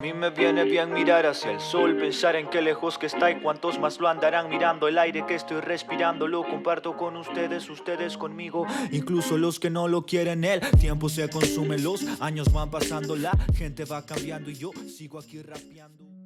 A 0.00 0.04
mí 0.04 0.12
me 0.12 0.30
viene 0.30 0.62
bien 0.62 0.92
mirar 0.92 1.26
hacia 1.26 1.50
el 1.50 1.58
sol, 1.58 1.96
pensar 1.96 2.36
en 2.36 2.48
qué 2.48 2.62
lejos 2.62 2.98
que 2.98 3.06
está 3.06 3.32
y 3.32 3.40
cuántos 3.40 3.80
más 3.80 3.98
lo 3.98 4.06
andarán 4.06 4.48
mirando. 4.48 4.86
El 4.86 4.96
aire 4.96 5.26
que 5.26 5.34
estoy 5.34 5.60
respirando 5.60 6.28
lo 6.28 6.44
comparto 6.44 6.96
con 6.96 7.16
ustedes, 7.16 7.68
ustedes 7.68 8.16
conmigo, 8.16 8.64
incluso 8.92 9.36
los 9.36 9.58
que 9.58 9.70
no 9.70 9.88
lo 9.88 10.06
quieren. 10.06 10.44
El 10.44 10.60
tiempo 10.78 11.08
se 11.08 11.28
consume, 11.28 11.78
los 11.78 12.04
años 12.20 12.52
van 12.52 12.70
pasando, 12.70 13.16
la 13.16 13.36
gente 13.56 13.86
va 13.86 14.06
cambiando 14.06 14.50
y 14.50 14.54
yo 14.54 14.70
sigo 14.86 15.18
aquí 15.18 15.42
rapeando. 15.42 16.17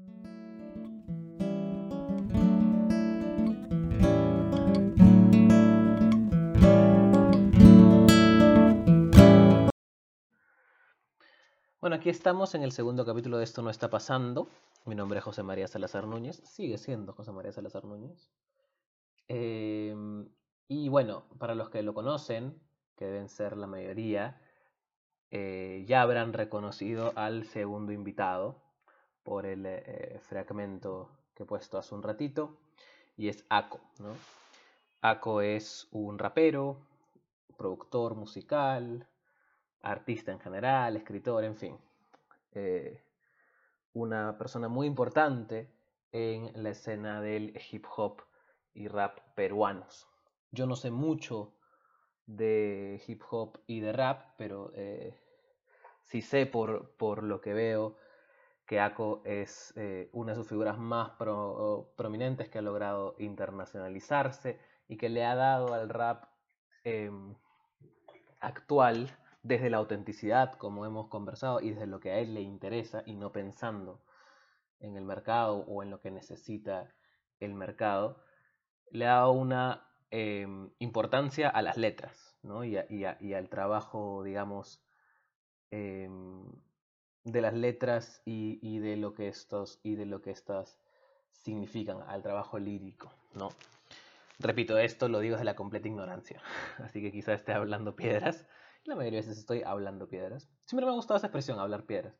Bueno, 11.82 11.96
aquí 11.96 12.10
estamos 12.10 12.54
en 12.54 12.62
el 12.62 12.70
segundo 12.70 13.04
capítulo 13.04 13.38
de 13.38 13.42
Esto 13.42 13.60
no 13.60 13.68
está 13.68 13.90
pasando. 13.90 14.48
Mi 14.84 14.94
nombre 14.94 15.18
es 15.18 15.24
José 15.24 15.42
María 15.42 15.66
Salazar 15.66 16.06
Núñez. 16.06 16.36
Sigue 16.44 16.78
siendo 16.78 17.12
José 17.12 17.32
María 17.32 17.50
Salazar 17.50 17.84
Núñez. 17.84 18.30
Em, 19.26 20.28
y 20.68 20.88
bueno, 20.88 21.24
para 21.40 21.56
los 21.56 21.70
que 21.70 21.82
lo 21.82 21.92
conocen, 21.92 22.56
que 22.94 23.06
deben 23.06 23.28
ser 23.28 23.56
la 23.56 23.66
mayoría, 23.66 24.40
eh, 25.32 25.84
ya 25.84 26.02
habrán 26.02 26.32
reconocido 26.32 27.12
al 27.16 27.46
segundo 27.46 27.90
invitado 27.90 28.62
por 29.24 29.44
el 29.44 29.66
eh, 29.66 30.20
fragmento 30.22 31.10
que 31.34 31.42
he 31.42 31.46
puesto 31.46 31.78
hace 31.78 31.96
un 31.96 32.04
ratito. 32.04 32.58
Y 33.16 33.26
es 33.26 33.44
Ako. 33.48 33.80
¿no? 33.98 34.14
Ako 35.00 35.40
es 35.40 35.88
un 35.90 36.20
rapero, 36.20 36.76
productor 37.56 38.14
musical, 38.14 39.08
artista 39.82 40.32
en 40.32 40.40
general, 40.40 40.96
escritor, 40.96 41.44
en 41.44 41.56
fin. 41.56 41.78
Eh, 42.52 43.02
una 43.92 44.38
persona 44.38 44.68
muy 44.68 44.86
importante 44.86 45.70
en 46.12 46.50
la 46.62 46.70
escena 46.70 47.20
del 47.20 47.58
hip 47.70 47.86
hop 47.96 48.22
y 48.74 48.88
rap 48.88 49.18
peruanos. 49.34 50.08
Yo 50.50 50.66
no 50.66 50.76
sé 50.76 50.90
mucho 50.90 51.54
de 52.26 53.02
hip 53.06 53.22
hop 53.30 53.58
y 53.66 53.80
de 53.80 53.92
rap, 53.92 54.34
pero 54.36 54.72
eh, 54.74 55.18
sí 56.04 56.22
sé 56.22 56.46
por, 56.46 56.96
por, 56.96 57.22
lo 57.22 57.40
que 57.40 57.52
veo 57.52 57.96
que 58.66 58.80
Ako 58.80 59.22
es 59.24 59.74
eh, 59.76 60.08
una 60.12 60.32
de 60.32 60.38
sus 60.38 60.48
figuras 60.48 60.78
más 60.78 61.12
prominentes 61.96 62.48
que 62.48 62.58
ha 62.58 62.62
logrado 62.62 63.16
internacionalizarse 63.18 64.58
y 64.88 64.96
que 64.96 65.08
le 65.08 65.24
ha 65.24 65.34
dado 65.34 65.74
al 65.74 65.88
rap 65.88 66.24
em, 66.84 67.34
actual 68.40 69.10
desde 69.42 69.70
la 69.70 69.78
autenticidad, 69.78 70.52
como 70.54 70.86
hemos 70.86 71.08
conversado, 71.08 71.60
y 71.60 71.70
desde 71.70 71.86
lo 71.86 72.00
que 72.00 72.12
a 72.12 72.18
él 72.18 72.34
le 72.34 72.42
interesa 72.42 73.02
y 73.06 73.14
no 73.14 73.32
pensando 73.32 74.00
en 74.80 74.96
el 74.96 75.04
mercado 75.04 75.64
o 75.68 75.82
en 75.82 75.90
lo 75.90 76.00
que 76.00 76.10
necesita 76.10 76.94
el 77.40 77.54
mercado, 77.54 78.22
le 78.90 79.06
dado 79.06 79.32
una 79.32 79.86
em, 80.10 80.70
importancia 80.78 81.48
a 81.48 81.62
las 81.62 81.76
letras 81.76 82.36
¿no? 82.42 82.64
y, 82.64 82.76
al 82.76 83.48
trabajo, 83.48 84.22
digamos, 84.22 84.82
em, 85.70 86.44
de 87.24 87.40
las 87.40 87.54
letras 87.54 88.20
y, 88.24 88.78
de 88.78 88.96
lo 88.96 89.14
que 89.14 89.28
estos 89.28 89.80
y 89.82 89.94
de 89.94 90.06
lo 90.06 90.20
que 90.22 90.30
estas 90.30 90.78
significan, 91.30 92.02
al 92.06 92.22
trabajo 92.22 92.58
lírico, 92.58 93.12
¿no? 93.34 93.50
Repito, 94.38 94.78
esto 94.78 95.08
lo 95.08 95.20
digo 95.20 95.36
desde 95.36 95.44
la 95.44 95.56
completa 95.56 95.88
ignorancia, 95.88 96.42
así 96.78 97.00
que 97.00 97.12
quizás 97.12 97.40
esté 97.40 97.52
hablando 97.52 97.96
piedras, 97.96 98.46
la 98.84 98.96
mayoría 98.96 99.20
de 99.20 99.26
veces 99.26 99.38
estoy 99.38 99.62
hablando 99.62 100.08
piedras. 100.08 100.48
Siempre 100.64 100.86
me 100.86 100.92
ha 100.92 100.94
gustado 100.96 101.18
esa 101.18 101.28
expresión, 101.28 101.58
hablar 101.58 101.84
piedras. 101.86 102.14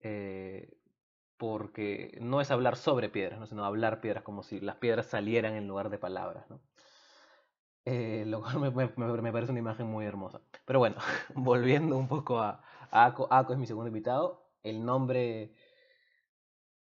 Eh, 0.00 0.76
porque 1.36 2.18
no 2.20 2.40
es 2.40 2.50
hablar 2.50 2.76
sobre 2.76 3.08
piedras, 3.08 3.40
¿no? 3.40 3.46
sino 3.46 3.64
hablar 3.64 4.00
piedras 4.00 4.22
como 4.22 4.42
si 4.42 4.60
las 4.60 4.76
piedras 4.76 5.06
salieran 5.06 5.54
en 5.54 5.66
lugar 5.66 5.90
de 5.90 5.98
palabras. 5.98 6.48
¿no? 6.50 6.60
Eh, 7.84 8.24
lo 8.26 8.42
cual 8.42 8.60
me, 8.60 9.32
parece 9.32 9.50
una 9.50 9.58
imagen 9.58 9.86
muy 9.86 10.04
hermosa. 10.04 10.40
Pero 10.64 10.78
bueno, 10.78 10.96
volviendo 11.34 11.96
un 11.96 12.08
poco 12.08 12.38
a, 12.40 12.62
Ako. 12.90 13.28
Ako 13.30 13.54
es 13.54 13.58
mi 13.58 13.66
segundo 13.66 13.88
invitado. 13.88 14.50
El 14.62 14.84
nombre 14.84 15.54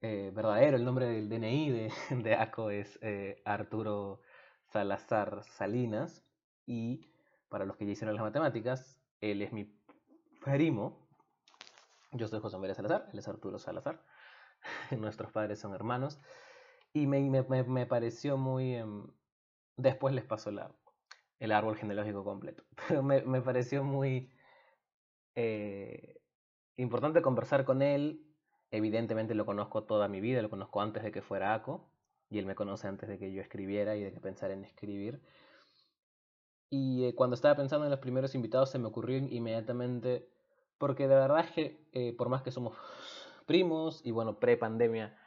eh, 0.01 0.31
verdadero, 0.33 0.77
el 0.77 0.85
nombre 0.85 1.07
del 1.07 1.27
DNI 1.27 1.69
de, 1.71 1.91
de 2.23 2.35
Ako 2.35 2.69
es 2.69 2.99
Arturo 3.43 4.21
Salazar 4.67 5.43
Salinas. 5.43 6.23
Y 6.65 7.14
para 7.49 7.65
los 7.65 7.77
que 7.77 7.85
ya 7.85 7.91
hicieron 7.91 8.15
las 8.15 8.23
matemáticas, 8.23 8.99
él 9.21 9.41
es 9.41 9.51
mi 9.51 9.73
primo. 10.43 11.07
Yo 12.11 12.27
soy 12.27 12.39
José 12.39 12.57
María 12.57 12.75
Salazar, 12.75 13.09
él 13.11 13.19
es 13.19 13.27
Arturo 13.27 13.59
Salazar. 13.59 14.01
Nuestros 14.97 15.31
padres 15.31 15.59
son 15.59 15.73
hermanos. 15.73 16.19
Y 16.93 17.07
me, 17.07 17.85
pareció 17.85 18.37
muy... 18.37 18.75
Em, 18.75 19.07
después 19.75 20.13
les 20.13 20.23
pasó 20.23 20.51
la, 20.51 20.71
el 21.39 21.51
árbol 21.51 21.75
genealógico 21.75 22.23
completo. 22.23 22.63
Pero 22.87 23.03
me, 23.03 23.41
pareció 23.41 23.83
muy 23.83 24.31
eh, 25.35 26.21
importante 26.77 27.21
conversar 27.21 27.65
con 27.65 27.81
él. 27.81 28.25
Evidentemente 28.71 29.35
lo 29.35 29.45
conozco 29.45 29.83
toda 29.83 30.07
mi 30.07 30.21
vida, 30.21 30.41
lo 30.41 30.49
conozco 30.49 30.81
antes 30.81 31.03
de 31.03 31.11
que 31.11 31.21
fuera 31.21 31.53
ACO. 31.53 31.91
Y 32.29 32.39
él 32.39 32.45
me 32.45 32.55
conoce 32.55 32.87
antes 32.87 33.07
de 33.07 33.19
que 33.19 33.31
yo 33.31 33.41
escribiera 33.41 33.95
y 33.95 34.03
de 34.03 34.11
que 34.11 34.19
pensara 34.19 34.53
en 34.53 34.63
escribir. 34.63 35.21
Y 36.69 37.05
eh, 37.05 37.15
cuando 37.15 37.35
estaba 37.35 37.55
pensando 37.55 37.85
en 37.85 37.91
los 37.91 37.99
primeros 37.99 38.35
invitados 38.35 38.69
se 38.69 38.79
me 38.79 38.87
ocurrió 38.87 39.17
inmediatamente, 39.17 40.27
porque 40.77 41.07
de 41.07 41.15
verdad 41.15 41.45
es 41.45 41.51
que 41.51 41.85
eh, 41.93 42.13
por 42.17 42.29
más 42.29 42.41
que 42.41 42.51
somos 42.51 42.73
primos 43.45 44.01
y 44.03 44.11
bueno, 44.11 44.39
pre-pandemia 44.39 45.17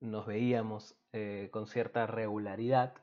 nos 0.00 0.26
veíamos 0.26 0.94
eh, 1.12 1.48
con 1.52 1.66
cierta 1.66 2.06
regularidad, 2.06 2.94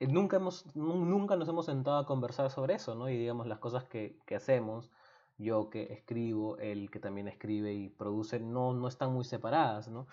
nunca, 0.00 0.36
hemos, 0.36 0.64
nunca 0.74 1.36
nos 1.36 1.48
hemos 1.48 1.66
sentado 1.66 1.98
a 1.98 2.06
conversar 2.06 2.50
sobre 2.50 2.74
eso, 2.74 2.94
¿no? 2.94 3.08
Y 3.08 3.16
digamos 3.16 3.46
las 3.46 3.58
cosas 3.58 3.84
que, 3.84 4.18
que 4.26 4.36
hacemos, 4.36 4.90
yo 5.38 5.70
que 5.70 5.92
escribo, 5.92 6.58
él 6.58 6.90
que 6.90 7.00
también 7.00 7.28
escribe 7.28 7.72
y 7.72 7.88
produce, 7.88 8.40
no, 8.40 8.72
no 8.74 8.88
están 8.88 9.12
muy 9.12 9.24
separadas, 9.24 9.88
¿no? 9.88 10.06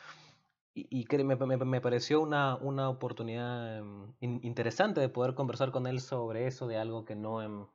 Y, 0.89 1.07
me, 1.23 1.81
pareció 1.81 2.21
una, 2.21 2.55
una 2.57 2.89
oportunidad 2.89 3.77
em, 3.79 4.13
interesante 4.21 5.01
de 5.01 5.09
poder 5.09 5.33
conversar 5.33 5.71
con 5.71 5.87
él 5.87 5.99
sobre 5.99 6.47
eso, 6.47 6.67
de 6.67 6.77
algo 6.77 7.05
que 7.05 7.15
no, 7.15 7.41
em, 7.41 7.65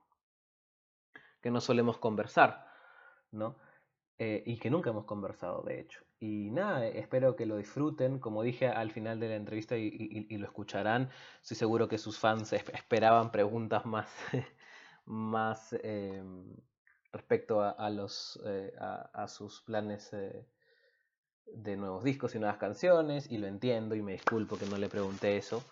que 1.40 1.50
no 1.50 1.60
solemos 1.60 1.98
conversar, 1.98 2.66
¿no? 3.32 3.56
Eh, 4.18 4.42
y 4.46 4.58
que 4.58 4.70
nunca 4.70 4.90
hemos 4.90 5.04
conversado, 5.04 5.62
de 5.62 5.80
hecho. 5.80 6.00
Y 6.20 6.50
nada, 6.50 6.86
espero 6.86 7.34
que 7.34 7.46
lo 7.46 7.56
disfruten. 7.56 8.20
Como 8.20 8.44
dije 8.44 8.68
al 8.68 8.92
final 8.92 9.19
de 9.19 9.28
la 9.28 9.34
entrevista 9.34 9.76
y, 9.76 10.36
lo 10.38 10.46
escucharán, 10.46 11.10
estoy 11.40 11.56
seguro 11.56 11.88
que 11.88 11.98
sus 11.98 12.19
fans 12.19 12.52
esperaban 12.52 13.32
preguntas 13.32 13.84
más, 13.84 14.08
más 15.06 15.72
em, 15.82 16.54
respecto 17.12 17.62
a, 17.62 17.90
los, 17.90 18.40
eh, 18.46 18.72
a, 18.78 19.26
sus 19.26 19.60
planes 19.62 20.12
eh, 20.12 20.46
de 21.47 21.76
nuevos 21.76 22.04
discos 22.04 22.34
y 22.34 22.38
nuevas 22.38 22.58
canciones, 22.58 23.30
y 23.30 23.38
lo 23.38 23.47
entiendo 23.47 23.94
y 23.94 24.03
me 24.03 24.12
disculpo 24.12 24.56
que 24.56 24.66
no 24.66 24.78
le 24.78 24.88
pregunté 24.88 25.36
eso. 25.36 25.64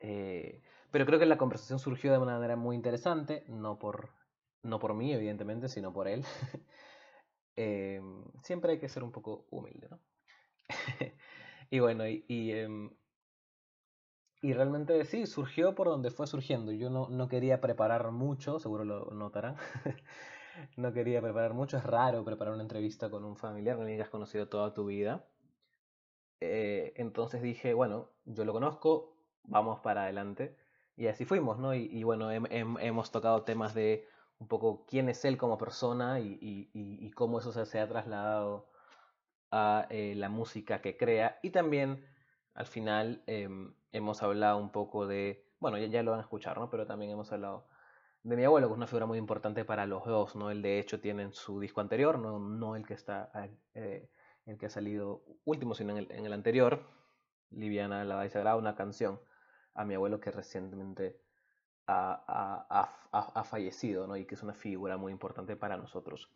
Eh, 0.00 0.62
pero 0.90 1.06
creo 1.06 1.18
que 1.18 1.26
la 1.26 1.38
conversación 1.38 1.78
surgió 1.78 2.12
de 2.12 2.18
una 2.18 2.34
manera 2.34 2.56
muy 2.56 2.76
interesante, 2.76 3.44
no 3.48 3.78
por, 3.78 4.10
no 4.62 4.78
por 4.78 4.94
mí, 4.94 5.12
evidentemente, 5.12 5.68
sino 5.68 5.92
por 5.92 6.08
él. 6.08 6.24
Eh, 7.56 8.00
siempre 8.42 8.72
hay 8.72 8.78
que 8.80 8.88
ser 8.88 9.04
un 9.04 9.12
poco 9.12 9.46
humilde, 9.50 9.86
¿no? 9.88 10.00
y 11.70 11.78
bueno, 11.78 12.04
y, 12.08 12.24
y, 12.26 12.50
em, 12.50 12.90
y, 14.42 14.52
realmente 14.52 15.04
sí, 15.04 15.26
surgió 15.26 15.76
por 15.76 15.86
donde 15.86 16.10
fue 16.10 16.26
surgiendo. 16.26 16.72
Yo 16.72 16.90
no, 16.90 17.08
no 17.08 17.28
quería 17.28 17.60
preparar 17.60 18.10
mucho, 18.10 18.58
seguro 18.58 18.84
lo 18.84 19.10
notarán. 19.12 19.56
no 20.76 20.92
quería 20.92 21.20
preparar 21.20 21.54
mucho. 21.54 21.76
Es 21.76 21.84
raro 21.84 22.24
preparar 22.24 22.54
una 22.54 22.62
entrevista 22.62 23.10
con 23.10 23.24
un 23.24 23.36
familiar 23.36 23.78
alguien 23.78 23.96
que 23.96 24.02
has 24.02 24.10
conocido 24.10 24.48
toda 24.48 24.74
tu 24.74 24.86
vida. 24.86 25.26
Eh, 26.40 26.92
entonces 26.96 27.42
dije, 27.42 27.74
bueno, 27.74 28.10
yo 28.24 28.44
lo 28.44 28.52
conozco, 28.52 29.16
vamos 29.44 29.80
para 29.80 30.02
adelante. 30.04 30.56
Y 30.96 31.06
así 31.08 31.24
fuimos, 31.24 31.58
¿no? 31.58 31.74
Y, 31.74 32.02
bueno, 32.04 32.30
hemos 32.30 33.10
tocado 33.10 33.42
temas 33.42 33.74
de 33.74 34.06
un 34.38 34.48
poco 34.48 34.84
quién 34.86 35.08
es 35.08 35.24
él 35.24 35.36
como 35.36 35.58
persona 35.58 36.20
y, 36.20 37.10
cómo 37.16 37.38
eso 37.38 37.52
se, 37.64 37.80
ha 37.80 37.88
trasladado 37.88 38.68
a 39.50 39.86
eh, 39.90 40.14
la 40.16 40.28
música 40.28 40.80
que 40.80 40.96
crea. 40.96 41.38
Y 41.42 41.50
también, 41.50 42.06
al 42.54 42.66
final, 42.66 43.22
em, 43.26 43.74
hemos 43.92 44.22
hablado 44.22 44.58
un 44.58 44.70
poco 44.70 45.06
de, 45.06 45.44
bueno, 45.58 45.78
ya, 45.78 45.86
ya 45.86 46.02
lo 46.02 46.12
van 46.12 46.20
a 46.20 46.24
escuchar, 46.24 46.58
¿no? 46.58 46.70
Pero 46.70 46.86
también 46.86 47.10
hemos 47.10 47.32
hablado 47.32 47.66
de 48.24 48.36
mi 48.36 48.44
abuelo, 48.44 48.68
que 48.68 48.72
es 48.72 48.76
una 48.78 48.86
figura 48.86 49.06
muy 49.06 49.18
importante 49.18 49.64
para 49.64 49.86
los 49.86 50.04
dos, 50.06 50.34
¿no? 50.34 50.50
Él 50.50 50.62
de 50.62 50.78
hecho 50.78 50.98
tiene 50.98 51.22
en 51.22 51.34
su 51.34 51.60
disco 51.60 51.82
anterior, 51.82 52.18
no, 52.18 52.38
no 52.38 52.74
el 52.74 52.86
que 52.86 52.94
está 52.94 53.30
eh, 53.74 54.10
el 54.46 54.58
que 54.58 54.66
ha 54.66 54.70
salido 54.70 55.22
último, 55.44 55.74
sino 55.74 55.92
en 55.92 55.98
el, 55.98 56.10
en 56.10 56.24
el 56.24 56.32
anterior, 56.32 56.82
Liviana 57.50 58.02
la 58.04 58.28
Sagrada, 58.30 58.56
una 58.56 58.74
canción 58.74 59.20
a 59.74 59.84
mi 59.84 59.94
abuelo 59.94 60.20
que 60.20 60.30
recientemente 60.30 61.20
ha, 61.86 62.24
ha, 62.26 63.10
ha, 63.12 63.40
ha, 63.40 63.44
fallecido, 63.44 64.06
¿no? 64.06 64.16
Y 64.16 64.24
que 64.24 64.36
es 64.36 64.42
una 64.42 64.54
figura 64.54 64.96
muy 64.96 65.12
importante 65.12 65.54
para 65.54 65.76
nosotros. 65.76 66.30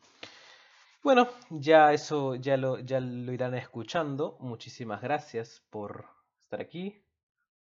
Bueno, 1.03 1.29
ya 1.49 1.93
eso 1.95 2.35
ya 2.35 2.59
lo, 2.59 2.81
ya 2.81 3.01
lo 3.01 3.33
irán 3.33 3.55
escuchando. 3.55 4.37
Muchísimas 4.41 5.01
gracias 5.01 5.63
por 5.71 6.05
estar 6.43 6.61
aquí, 6.61 7.03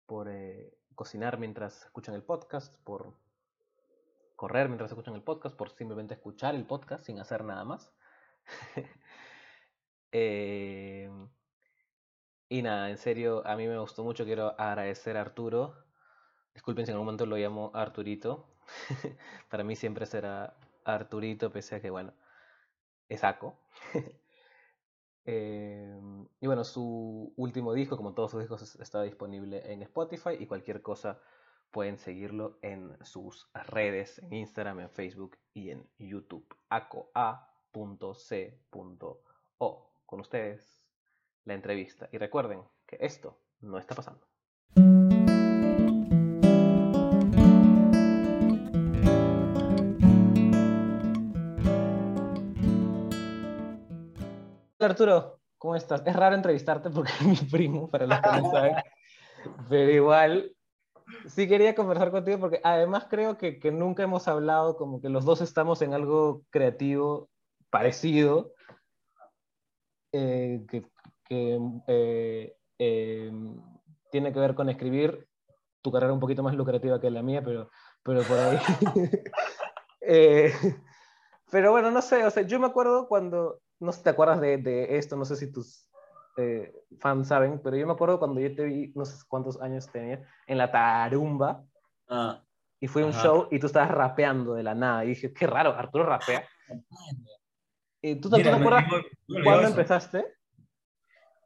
por 0.08 0.30
eh, 0.30 0.76
cocinar 0.96 1.38
mientras 1.38 1.84
escuchan 1.86 2.16
el 2.16 2.24
podcast, 2.24 2.76
por 2.84 3.14
correr 4.36 4.68
mientras 4.68 4.92
escuchan 4.92 5.16
el 5.16 5.24
podcast, 5.24 5.56
por 5.56 5.72
simplemente 5.72 6.14
escuchar 6.16 6.56
el 6.56 6.66
podcast 6.66 7.06
sin 7.06 7.20
hacer 7.20 7.44
nada 7.44 7.64
más. 7.64 7.94
Eh, 10.18 11.10
y 12.48 12.62
nada, 12.62 12.90
en 12.90 12.98
serio, 12.98 13.46
a 13.46 13.58
mí 13.58 13.68
me 13.68 13.78
gustó 13.78 14.02
mucho. 14.06 14.24
Quiero 14.24 14.58
agradecer 14.58 15.18
a 15.18 15.22
Arturo. 15.22 15.76
Disculpen 16.54 16.86
si 16.86 16.92
en 16.92 16.96
algún 16.96 17.08
momento 17.08 17.26
lo 17.26 17.36
llamo 17.36 17.72
Arturito. 17.74 18.48
Para 19.50 19.66
mí 19.66 19.76
siempre 19.76 20.06
será 20.06 20.56
Arturito, 20.86 21.52
pese 21.52 21.76
a 21.76 21.82
que, 21.82 21.90
bueno, 21.90 22.14
es 23.10 23.24
Aco. 23.24 23.60
Em, 25.28 26.28
y 26.40 26.46
bueno, 26.46 26.64
su 26.64 27.34
último 27.36 27.74
disco, 27.74 27.98
como 27.98 28.14
todos 28.14 28.30
sus 28.30 28.42
discos, 28.42 28.76
está 28.80 29.02
disponible 29.02 29.74
en 29.74 29.82
Spotify 29.82 30.38
y 30.40 30.46
cualquier 30.46 30.84
cosa 30.84 31.20
pueden 31.76 31.98
seguirlo 31.98 32.58
en 32.62 32.96
sus 33.04 33.52
redes, 33.54 34.20
en 34.20 34.32
Instagram, 34.32 34.80
en 34.80 34.90
Facebook 34.90 35.38
y 35.54 35.72
en 35.72 35.86
YouTube. 35.98 36.48
acoa.c.o. 36.70 37.12
Con 40.06 40.20
ustedes, 40.22 40.88
la 41.44 41.54
entrevista. 41.54 42.08
Y 42.14 42.18
recuerden 42.18 42.64
que 42.88 42.96
esto 43.02 43.42
no 43.60 43.78
está 43.78 43.94
pasando. 43.94 44.26
Arturo, 54.80 55.42
¿cómo 55.58 55.76
estás? 55.76 56.04
Es 56.06 56.16
raro 56.16 56.36
entrevistarte 56.36 56.90
porque 56.90 57.12
es 57.20 57.26
mi 57.26 57.36
primo, 57.36 57.90
para 57.90 58.08
los 58.08 58.22
que 58.22 58.30
no 58.30 58.50
saben. 58.50 58.76
Pero 59.70 59.92
igual, 59.92 60.55
sí 61.28 61.48
quería 61.48 61.76
conversar 61.76 62.12
contigo 62.12 62.40
porque 62.40 62.62
además 62.64 63.08
creo 63.10 63.38
que, 63.38 63.60
que, 63.60 63.72
nunca 63.72 64.04
hemos 64.04 64.28
hablado 64.28 64.78
como 64.78 65.02
que 65.02 65.10
los 65.10 65.26
dos 65.26 65.42
estamos 65.42 65.82
en 65.82 65.94
algo 65.94 66.44
creativo 66.50 67.30
parecido, 67.70 68.54
eh, 70.12 70.66
que, 70.70 70.86
que 71.26 71.60
eh, 71.88 72.56
eh, 72.80 73.32
tiene 74.12 74.32
que 74.32 74.40
ver 74.40 74.56
con 74.56 74.70
escribir. 74.70 75.28
Tu 75.82 75.92
carrera 75.92 76.14
un 76.14 76.20
poquito 76.20 76.42
más 76.42 76.56
lucrativa 76.56 77.00
que 77.00 77.12
la 77.12 77.22
mía, 77.22 77.44
pero, 77.44 77.70
pero 78.04 78.24
por 78.24 78.40
ahí. 78.40 78.58
Eh, 80.08 80.54
pero 81.50 81.72
bueno, 81.72 81.90
no 81.90 82.00
sé, 82.00 82.24
o 82.26 82.30
sea, 82.30 82.44
yo 82.44 82.60
me 82.60 82.68
acuerdo 82.68 83.08
cuando, 83.08 83.60
no 83.80 83.92
sé 83.92 84.04
te 84.04 84.12
acuerdas 84.12 84.40
de, 84.40 84.58
de 84.60 85.00
esto, 85.00 85.16
no 85.16 85.26
sé 85.26 85.36
si 85.36 85.52
tus 85.52 85.90
eh, 86.38 86.74
fans 87.00 87.28
saben, 87.28 87.60
pero 87.64 87.78
yo 87.78 87.86
me 87.88 87.94
acuerdo 87.94 88.20
cuando 88.20 88.40
yo 88.42 88.54
te 88.56 88.64
vi, 88.64 88.92
no 88.96 89.06
sé 89.06 89.24
cuántos 89.28 89.60
años 89.62 89.88
tenía, 89.92 90.22
en 90.48 90.58
la 90.58 90.72
Tarumba. 90.72 91.64
Ah, 92.08 92.42
y 92.80 92.88
fue 92.88 93.04
un 93.04 93.12
ajá. 93.12 93.24
show 93.24 93.48
y 93.52 93.60
tú 93.60 93.68
estabas 93.68 93.90
rapeando 93.92 94.54
de 94.54 94.64
la 94.64 94.76
nada. 94.76 95.06
Y 95.06 95.10
dije, 95.10 95.34
qué 95.34 95.48
raro, 95.48 95.74
Arturo 95.74 96.06
rapea. 96.06 96.48
¿Y 98.02 98.16
tú, 98.16 98.30
te- 98.30 98.38
Mira, 98.38 98.52
tú 98.52 98.58
te 98.58 98.62
acuerdas 98.64 98.86
cuándo 99.44 99.68
empezaste? 99.68 100.26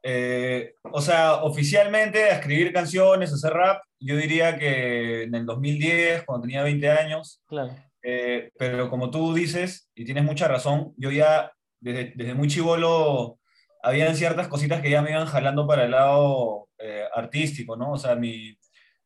Eh, 0.02 0.74
o 0.92 1.00
sea, 1.00 1.42
oficialmente 1.42 2.24
a 2.24 2.36
escribir 2.38 2.72
canciones, 2.72 3.30
a 3.32 3.34
hacer 3.34 3.52
rap, 3.52 3.82
yo 3.98 4.16
diría 4.16 4.58
que 4.58 5.24
en 5.24 5.34
el 5.34 5.44
2010, 5.46 6.24
cuando 6.24 6.42
tenía 6.46 6.62
20 6.62 6.90
años, 6.90 7.42
Claro. 7.46 7.74
Eh, 8.02 8.50
pero 8.58 8.88
como 8.88 9.10
tú 9.10 9.34
dices, 9.34 9.90
y 9.94 10.06
tienes 10.06 10.24
mucha 10.24 10.48
razón, 10.48 10.94
yo 10.96 11.10
ya 11.10 11.52
desde, 11.80 12.14
desde 12.16 12.32
muy 12.32 12.48
chivolo 12.48 13.38
habían 13.82 14.14
ciertas 14.16 14.48
cositas 14.48 14.80
que 14.80 14.90
ya 14.90 15.02
me 15.02 15.10
iban 15.10 15.26
jalando 15.26 15.66
para 15.66 15.84
el 15.84 15.90
lado 15.92 16.68
eh, 16.78 17.04
artístico, 17.14 17.76
¿no? 17.76 17.92
O 17.92 17.98
sea, 17.98 18.14
mi, 18.14 18.56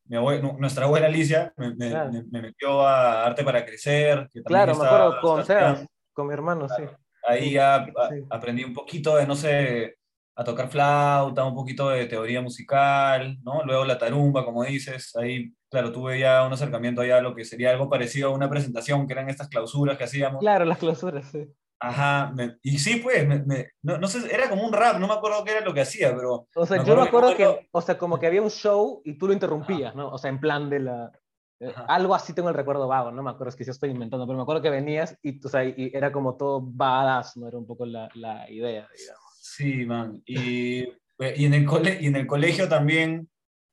mi 0.06 0.16
abue- 0.16 0.40
nu- 0.40 0.56
nuestra 0.58 0.84
abuela 0.84 1.06
Alicia 1.06 1.52
me, 1.56 1.74
me- 1.74 1.90
Claro. 1.90 2.12
me- 2.12 2.24
me 2.30 2.42
metió 2.42 2.86
a 2.86 3.24
Arte 3.24 3.42
para 3.44 3.64
Crecer. 3.64 4.28
que 4.32 4.42
Claro, 4.42 4.76
me 4.76 4.84
acuerdo 4.86 5.20
con 5.20 5.44
Sebas, 5.44 5.86
con 6.12 6.26
mi 6.26 6.32
hermano, 6.34 6.68
sí. 6.68 6.82
Ahí 7.26 7.52
ya 7.52 7.76
a- 7.76 8.08
Sí. 8.10 8.22
aprendí 8.30 8.64
un 8.64 8.74
poquito 8.74 9.16
de, 9.16 9.26
no 9.26 9.34
sé, 9.34 9.96
a 10.36 10.44
tocar 10.44 10.68
flauta, 10.68 11.44
un 11.44 11.54
poquito 11.54 11.88
de 11.90 12.06
teoría 12.06 12.42
musical, 12.42 13.38
¿no? 13.44 13.62
Luego 13.64 13.84
la 13.84 13.96
tarumba, 13.96 14.44
como 14.44 14.64
dices, 14.64 15.14
ahí, 15.16 15.52
claro, 15.70 15.92
tuve 15.92 16.18
ya 16.18 16.44
un 16.44 16.52
acercamiento 16.52 17.04
ya 17.04 17.18
a 17.18 17.20
lo 17.22 17.34
que 17.34 17.44
sería 17.44 17.70
algo 17.70 17.88
parecido 17.88 18.28
a 18.28 18.32
una 18.34 18.50
presentación, 18.50 19.06
que 19.06 19.12
eran 19.12 19.28
estas 19.30 19.48
clausuras 19.48 19.96
que 19.96 20.04
hacíamos. 20.04 20.40
Claro, 20.40 20.64
las 20.64 20.78
clausuras, 20.78 21.24
sí. 21.30 21.46
Ajá, 21.80 22.32
me- 22.34 22.56
y 22.62 22.78
sí, 22.78 22.96
pues, 22.96 23.26
me- 23.26 23.42
me- 23.42 23.68
no, 23.82 23.98
no 23.98 24.06
sé, 24.08 24.32
era 24.32 24.48
como 24.48 24.64
un 24.66 24.72
rap, 24.72 24.98
no 24.98 25.06
me 25.06 25.14
acuerdo 25.14 25.44
qué 25.44 25.52
era 25.52 25.60
lo 25.60 25.74
que 25.74 25.82
hacía, 25.82 26.14
pero... 26.14 26.48
O 26.54 26.66
sea, 26.66 26.78
Me 26.78 26.84
yo 26.84 26.96
me 26.96 27.02
acuerdo 27.02 27.30
que 27.30 27.36
que, 27.36 27.68
o 27.70 27.80
sea, 27.82 27.98
como 27.98 28.18
que 28.18 28.26
había 28.26 28.40
un 28.42 28.50
show 28.50 29.02
y 29.04 29.18
tú 29.18 29.26
lo 29.26 29.32
interrumpías, 29.32 29.94
¿no? 29.94 30.08
O 30.10 30.16
sea, 30.18 30.30
en 30.30 30.40
plan 30.40 30.70
de 30.70 30.80
la... 30.80 31.12
eh, 31.60 31.74
algo 31.88 32.14
así 32.14 32.32
tengo 32.32 32.48
el 32.48 32.54
recuerdo 32.54 32.88
vago, 32.88 33.10
no 33.10 33.22
me 33.22 33.30
acuerdo, 33.30 33.50
es 33.50 33.56
que 33.56 33.64
sí 33.64 33.70
estoy 33.70 33.90
inventando, 33.90 34.26
pero 34.26 34.36
me 34.36 34.42
acuerdo 34.42 34.62
que 34.62 34.70
venías 34.70 35.18
y, 35.22 35.44
o 35.44 35.48
sea, 35.48 35.64
y 35.64 35.90
era 35.92 36.10
como 36.10 36.36
todo 36.36 36.60
badass, 36.62 37.36
¿no? 37.36 37.48
Era 37.48 37.58
un 37.58 37.66
poco 37.66 37.84
la, 37.84 38.08
la 38.14 38.50
idea, 38.50 38.88
digamos. 38.96 39.22
Sí, 39.40 39.84
man. 39.84 40.22
Y, 40.24 40.84
y, 40.84 41.44
en 41.44 41.54
el 41.54 41.66
cole, 41.66 41.98
y 42.00 42.06
en 42.06 42.16
el 42.16 42.26
colegio 42.26 42.68
también 42.68 43.28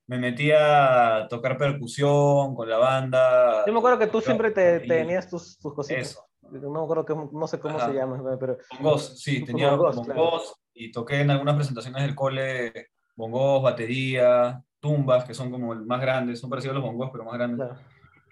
me 0.08 0.18
metí 0.18 0.52
a 0.52 1.28
tocar 1.30 1.58
percusión 1.58 2.54
con 2.56 2.70
la 2.70 2.78
banda. 2.78 3.66
Yo 3.66 3.72
me 3.72 3.80
acuerdo 3.80 3.98
que 4.00 4.08
tú 4.08 4.20
Yo- 4.20 4.26
siempre 4.26 4.52
te, 4.52 4.82
tenías 4.82 5.30
tus, 5.30 5.58
tus 5.58 5.74
cositas. 5.74 6.10
Eso. 6.10 6.26
No 6.52 6.70
me 6.70 6.80
acuerdo 6.82 7.06
que, 7.06 7.16
no 7.16 7.48
sé 7.48 7.60
cómo 7.60 7.78
Ajá. 7.78 7.88
se 7.88 7.94
llama, 7.94 8.38
pero 8.40 8.58
Bongos, 8.80 9.20
sí, 9.22 9.44
tenía 9.46 9.72
Bongos, 9.72 9.96
bongos, 9.96 10.16
claro. 10.16 10.42
y 10.74 10.92
toqué 10.92 11.22
en 11.22 11.32
algunas 11.32 11.56
presentaciones 11.56 12.02
del 12.04 12.16
cole 12.16 12.90
bongos, 13.16 13.64
batería, 13.64 14.64
tumbas, 14.80 15.26
que 15.26 15.34
son 15.34 15.52
como 15.52 15.76
más 15.76 16.02
grandes, 16.02 16.40
son 16.40 16.50
parecidos 16.50 16.76
a 16.76 16.80
los 16.80 16.88
bongos, 16.88 17.10
pero 17.12 17.24
más 17.24 17.34
grandes. 17.36 17.68
claro. 17.68 17.80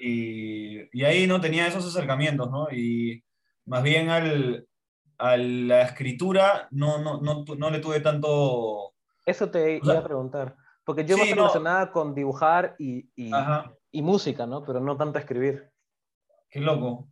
Y, 0.01 0.97
y 0.97 1.03
ahí 1.03 1.27
no 1.27 1.41
tenía 1.41 1.67
esos 1.67 1.85
acercamientos, 1.85 2.49
¿no? 2.49 2.69
Y 2.71 3.21
más 3.65 3.83
bien 3.83 4.09
al, 4.09 4.65
a 5.17 5.35
la 5.35 5.81
escritura 5.81 6.67
no, 6.71 6.97
no, 6.99 7.19
no, 7.21 7.43
no 7.57 7.69
le 7.69 7.79
tuve 7.79 7.99
tanto... 7.99 8.93
Eso 9.25 9.49
te 9.51 9.79
O 9.81 9.83
sea, 9.83 9.93
iba 9.95 9.99
a 9.99 10.03
preguntar. 10.03 10.55
Porque 10.85 11.05
yo 11.05 11.15
sí, 11.15 11.21
más 11.21 11.29
no. 11.31 11.35
relacionada 11.35 11.91
con 11.91 12.15
dibujar 12.15 12.75
y, 12.79 13.09
y, 13.15 13.29
y 13.91 14.01
música, 14.01 14.47
¿no? 14.47 14.63
Pero 14.63 14.79
no 14.79 14.95
tanto 14.97 15.19
escribir. 15.19 15.69
qué 16.49 16.61
loco. 16.61 17.09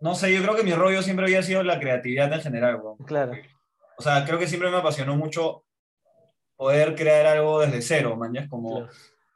No 0.00 0.14
sé, 0.14 0.34
yo 0.34 0.42
creo 0.42 0.56
que 0.56 0.62
mi 0.62 0.72
rollo 0.72 1.02
siempre 1.02 1.26
había 1.26 1.42
sido 1.42 1.62
la 1.62 1.78
creatividad 1.78 2.32
en 2.32 2.40
general. 2.40 2.80
Claro. 3.06 3.32
O 3.98 4.02
sea, 4.02 4.24
creo 4.24 4.38
que 4.38 4.46
siempre 4.46 4.70
me 4.70 4.78
apasionó 4.78 5.16
mucho 5.16 5.64
poder 6.56 6.94
crear 6.94 7.26
algo 7.26 7.60
desde 7.60 7.82
cero, 7.82 8.16
man, 8.16 8.32
ya 8.32 8.42
es 8.42 8.48
como... 8.48 8.80
claro. 8.80 8.92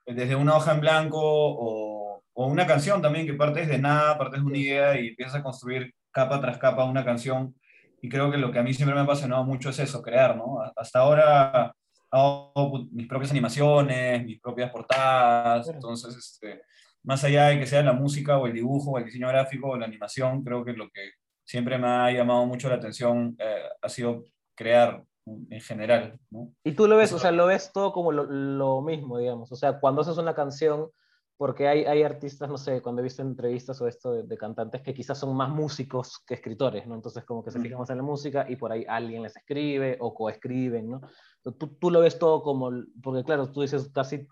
desde 0.06 0.36
una 0.36 0.56
hoja 0.56 0.72
en 0.72 0.80
blanco 0.80 1.20
o, 1.22 2.22
o 2.32 2.46
una 2.46 2.66
canción 2.66 3.00
también, 3.00 3.26
que 3.26 3.34
partes 3.34 3.68
de 3.68 3.78
nada, 3.78 4.18
partes 4.18 4.40
de 4.40 4.46
una 4.46 4.58
idea 4.58 5.00
y 5.00 5.08
empiezas 5.08 5.36
a 5.36 5.42
construir 5.42 5.94
capa 6.10 6.40
tras 6.40 6.58
capa 6.58 6.84
una 6.84 7.04
canción. 7.04 7.54
Y 8.02 8.08
creo 8.08 8.30
que 8.30 8.36
lo 8.36 8.52
que 8.52 8.58
a 8.58 8.62
mí 8.62 8.74
siempre 8.74 8.94
me 8.94 9.00
ha 9.00 9.04
apasionado 9.04 9.44
mucho 9.44 9.70
es 9.70 9.78
eso, 9.78 10.02
crear, 10.02 10.36
¿no? 10.36 10.58
Hasta 10.76 10.98
ahora 10.98 11.74
hago 12.10 12.86
mis 12.92 13.08
propias 13.08 13.30
animaciones, 13.32 14.24
mis 14.24 14.40
propias 14.40 14.70
portadas, 14.70 15.68
entonces, 15.68 16.14
este, 16.16 16.62
más 17.04 17.22
allá 17.24 17.46
de 17.48 17.58
que 17.60 17.66
sea 17.66 17.82
la 17.82 17.92
música 17.92 18.38
o 18.38 18.46
el 18.46 18.52
dibujo 18.54 18.92
o 18.92 18.98
el 18.98 19.04
diseño 19.04 19.28
gráfico 19.28 19.68
o 19.70 19.76
la 19.76 19.86
animación, 19.86 20.42
creo 20.42 20.64
que 20.64 20.72
lo 20.72 20.88
que 20.90 21.10
siempre 21.44 21.78
me 21.78 21.86
ha 21.86 22.10
llamado 22.10 22.46
mucho 22.46 22.68
la 22.68 22.76
atención 22.76 23.36
eh, 23.38 23.62
ha 23.80 23.88
sido 23.88 24.24
crear 24.56 25.04
en 25.26 25.60
general, 25.60 26.18
¿no? 26.30 26.52
Y 26.64 26.72
tú 26.72 26.86
lo 26.86 26.96
ves, 26.96 27.10
Eso- 27.10 27.16
o 27.16 27.18
sea, 27.18 27.30
lo 27.32 27.46
ves 27.46 27.70
todo 27.72 27.92
como 27.92 28.12
lo, 28.12 28.24
lo 28.24 28.82
mismo, 28.82 29.18
digamos. 29.18 29.50
O 29.52 29.56
sea, 29.56 29.80
cuando 29.80 30.02
haces 30.02 30.18
una 30.18 30.34
canción, 30.34 30.90
porque 31.36 31.66
hay, 31.66 31.84
hay 31.84 32.02
artistas, 32.02 32.48
no 32.48 32.56
sé, 32.58 32.80
cuando 32.80 33.00
he 33.00 33.04
visto 33.04 33.20
entrevistas 33.22 33.80
o 33.80 33.88
esto 33.88 34.12
de, 34.12 34.22
de 34.22 34.36
cantantes 34.36 34.82
que 34.82 34.94
quizás 34.94 35.18
son 35.18 35.34
más 35.34 35.48
músicos 35.50 36.22
que 36.26 36.34
escritores, 36.34 36.86
¿no? 36.86 36.94
Entonces, 36.94 37.24
como 37.24 37.42
que 37.42 37.50
se 37.50 37.58
fijan 37.58 37.78
más 37.80 37.90
en 37.90 37.96
la 37.96 38.02
música 38.04 38.46
y 38.48 38.56
por 38.56 38.70
ahí 38.70 38.84
alguien 38.88 39.22
les 39.22 39.34
escribe 39.36 39.96
o 40.00 40.14
coescriben, 40.14 40.90
¿no? 40.90 41.00
Tú, 41.42 41.76
tú 41.80 41.90
lo 41.90 42.00
ves 42.00 42.18
todo 42.18 42.42
como, 42.42 42.70
porque 43.02 43.24
claro, 43.24 43.50
tú 43.50 43.62
dices 43.62 43.90
casi, 43.92 44.26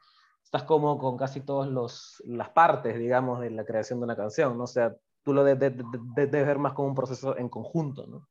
estás 0.53 0.65
como 0.65 0.99
con 0.99 1.17
casi 1.17 1.41
todas 1.41 1.71
las 2.27 2.51
partes, 2.51 2.99
digamos, 2.99 3.41
de 3.41 3.49
la 3.51 3.65
creación 3.65 4.01
de 4.01 4.05
una 4.05 4.17
canción, 4.17 4.59
¿no? 4.59 4.65
O 4.65 4.67
sea, 4.67 4.95
tú 5.25 5.33
lo 5.33 5.45
de- 5.45 5.55
de- 5.55 5.71
de- 5.71 5.85
de- 6.15 6.27
debes 6.27 6.47
ver 6.47 6.59
más 6.59 6.75
como 6.75 6.89
un 6.89 6.95
proceso 6.95 7.39
en 7.39 7.49
conjunto, 7.49 8.07
¿no? 8.07 8.29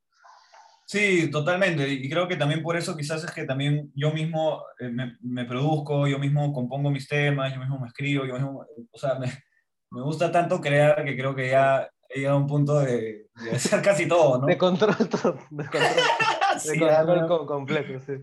Sí, 0.86 1.32
totalmente. 1.32 1.88
Y 1.90 2.08
creo 2.12 2.28
que 2.28 2.36
también 2.36 2.62
por 2.62 2.76
eso 2.78 2.96
quizás 2.96 3.24
es 3.24 3.32
que 3.32 3.46
también 3.46 3.92
yo 3.96 4.12
mismo 4.12 4.62
eh, 4.80 4.90
me, 4.90 5.18
me 5.22 5.46
produzco, 5.46 6.06
yo 6.06 6.20
mismo 6.20 6.54
compongo 6.54 6.92
mis 6.92 7.08
temas, 7.08 7.54
yo 7.56 7.60
mismo 7.60 7.80
me 7.80 7.88
escribo, 7.88 8.26
yo 8.26 8.34
mismo, 8.36 8.66
o 8.92 8.98
sea, 9.00 9.16
me, 9.18 9.28
me 9.90 10.02
gusta 10.04 10.32
tanto 10.32 10.62
crear 10.62 11.04
que 11.04 11.18
creo 11.18 11.34
que 11.34 11.50
ya 11.50 11.90
he 12.10 12.20
llegado 12.20 12.38
a 12.38 12.42
un 12.42 12.46
punto 12.48 12.82
de, 12.82 13.30
de 13.44 13.52
hacer 13.52 13.82
casi 13.82 14.08
todo, 14.08 14.38
¿no? 14.42 14.46
De 14.46 14.58
control, 14.60 14.96
todo, 15.10 15.40
de 15.50 15.64
control, 15.64 15.82
de 16.54 16.60
Sí, 16.60 16.78
control 16.80 17.22
no. 17.28 17.46
completo, 17.48 18.00
sí. 18.06 18.14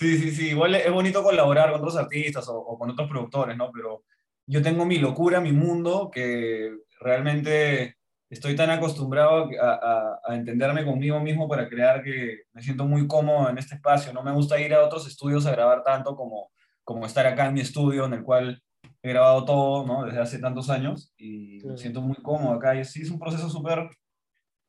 Sí, 0.00 0.16
sí, 0.16 0.30
sí. 0.30 0.48
Igual 0.48 0.74
es 0.76 0.90
bonito 0.90 1.22
colaborar 1.22 1.70
con 1.70 1.80
otros 1.80 1.96
artistas 1.96 2.48
o, 2.48 2.56
o 2.56 2.78
con 2.78 2.88
otros 2.88 3.06
productores, 3.06 3.54
¿no? 3.54 3.70
Pero 3.70 4.04
yo 4.46 4.62
tengo 4.62 4.86
mi 4.86 4.98
locura, 4.98 5.42
mi 5.42 5.52
mundo, 5.52 6.10
que 6.10 6.74
realmente 7.00 7.96
estoy 8.30 8.56
tan 8.56 8.70
acostumbrado 8.70 9.50
a, 9.60 10.18
a, 10.24 10.34
entenderme 10.34 10.86
conmigo 10.86 11.20
mismo 11.20 11.46
para 11.46 11.68
crear 11.68 12.02
que 12.02 12.44
me 12.54 12.62
siento 12.62 12.86
muy 12.86 13.06
cómodo 13.06 13.50
en 13.50 13.58
este 13.58 13.74
espacio. 13.74 14.14
No 14.14 14.22
me 14.22 14.32
gusta 14.32 14.58
ir 14.58 14.72
a 14.72 14.82
otros 14.82 15.06
estudios 15.06 15.44
a 15.44 15.52
grabar 15.52 15.84
tanto 15.84 16.16
como, 16.16 16.50
como 16.82 17.04
estar 17.04 17.26
acá 17.26 17.48
en 17.48 17.54
mi 17.54 17.60
estudio, 17.60 18.06
en 18.06 18.14
el 18.14 18.22
cual 18.22 18.62
he 19.02 19.10
grabado 19.10 19.44
todo, 19.44 19.86
¿no? 19.86 20.06
Desde 20.06 20.20
hace 20.20 20.38
tantos 20.38 20.70
años 20.70 21.12
y 21.18 21.58
me 21.62 21.76
siento 21.76 22.00
muy 22.00 22.16
cómodo 22.22 22.54
acá. 22.54 22.74
Y 22.74 22.86
sí, 22.86 23.02
es 23.02 23.10
un 23.10 23.18
proceso 23.18 23.50
súper, 23.50 23.90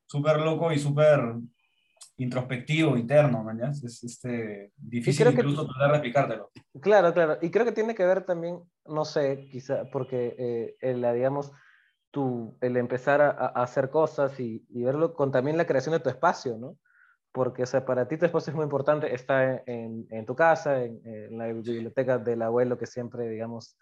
súper 0.04 0.40
loco 0.40 0.70
y 0.72 0.78
súper 0.78 1.20
introspectivo, 2.16 2.96
interno, 2.96 3.42
¿no? 3.42 3.66
Es 3.70 4.04
este, 4.04 4.72
difícil 4.76 5.28
incluso 5.28 5.66
que, 5.66 5.72
poder 5.74 5.90
explicártelo. 5.92 6.50
Claro, 6.80 7.12
claro. 7.12 7.38
Y 7.40 7.50
creo 7.50 7.64
que 7.64 7.72
tiene 7.72 7.94
que 7.94 8.04
ver 8.04 8.24
también, 8.24 8.60
no 8.86 9.04
sé, 9.04 9.48
quizá, 9.50 9.84
porque 9.90 10.76
eh, 10.80 10.94
la, 10.94 11.12
digamos, 11.12 11.52
tu, 12.10 12.56
el 12.60 12.76
empezar 12.76 13.20
a, 13.20 13.30
a 13.30 13.62
hacer 13.62 13.90
cosas 13.90 14.38
y, 14.38 14.64
y, 14.68 14.82
verlo 14.82 15.14
con 15.14 15.32
también 15.32 15.56
la 15.56 15.66
creación 15.66 15.94
de 15.94 16.00
tu 16.00 16.10
espacio, 16.10 16.58
¿no? 16.58 16.76
Porque 17.32 17.62
o 17.62 17.66
sea, 17.66 17.84
para 17.86 18.06
ti 18.06 18.18
tu 18.18 18.26
espacio 18.26 18.50
es 18.50 18.56
muy 18.56 18.64
importante, 18.64 19.14
está 19.14 19.62
en, 19.66 20.06
en 20.10 20.26
tu 20.26 20.36
casa, 20.36 20.84
en, 20.84 21.00
en, 21.04 21.38
la 21.38 21.46
biblioteca 21.46 22.18
del 22.18 22.42
abuelo, 22.42 22.76
que 22.76 22.86
siempre, 22.86 23.26
digamos, 23.28 23.78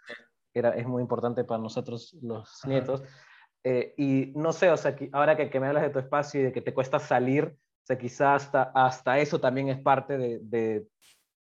era, 0.54 0.70
es 0.70 0.86
muy 0.86 1.02
importante 1.02 1.44
para 1.44 1.60
nosotros 1.60 2.16
los 2.22 2.60
nietos. 2.64 3.02
Eh, 3.64 3.92
y 3.98 4.32
no 4.36 4.52
sé, 4.52 4.70
o 4.70 4.76
sea, 4.76 4.96
ahora 5.12 5.36
que, 5.36 5.50
que, 5.50 5.60
me 5.60 5.66
hablas 5.66 5.82
de 5.82 5.90
tu 5.90 5.98
espacio 5.98 6.40
y 6.40 6.44
de 6.44 6.52
que 6.52 6.62
te 6.62 6.72
cuesta 6.72 6.98
salir, 6.98 7.56
o 7.82 7.86
sea, 7.86 7.98
quizás 7.98 8.44
hasta, 8.44 8.62
hasta 8.74 9.18
eso 9.18 9.40
también 9.40 9.68
es 9.68 9.80
parte 9.80 10.18
de, 10.18 10.40
de 10.42 10.86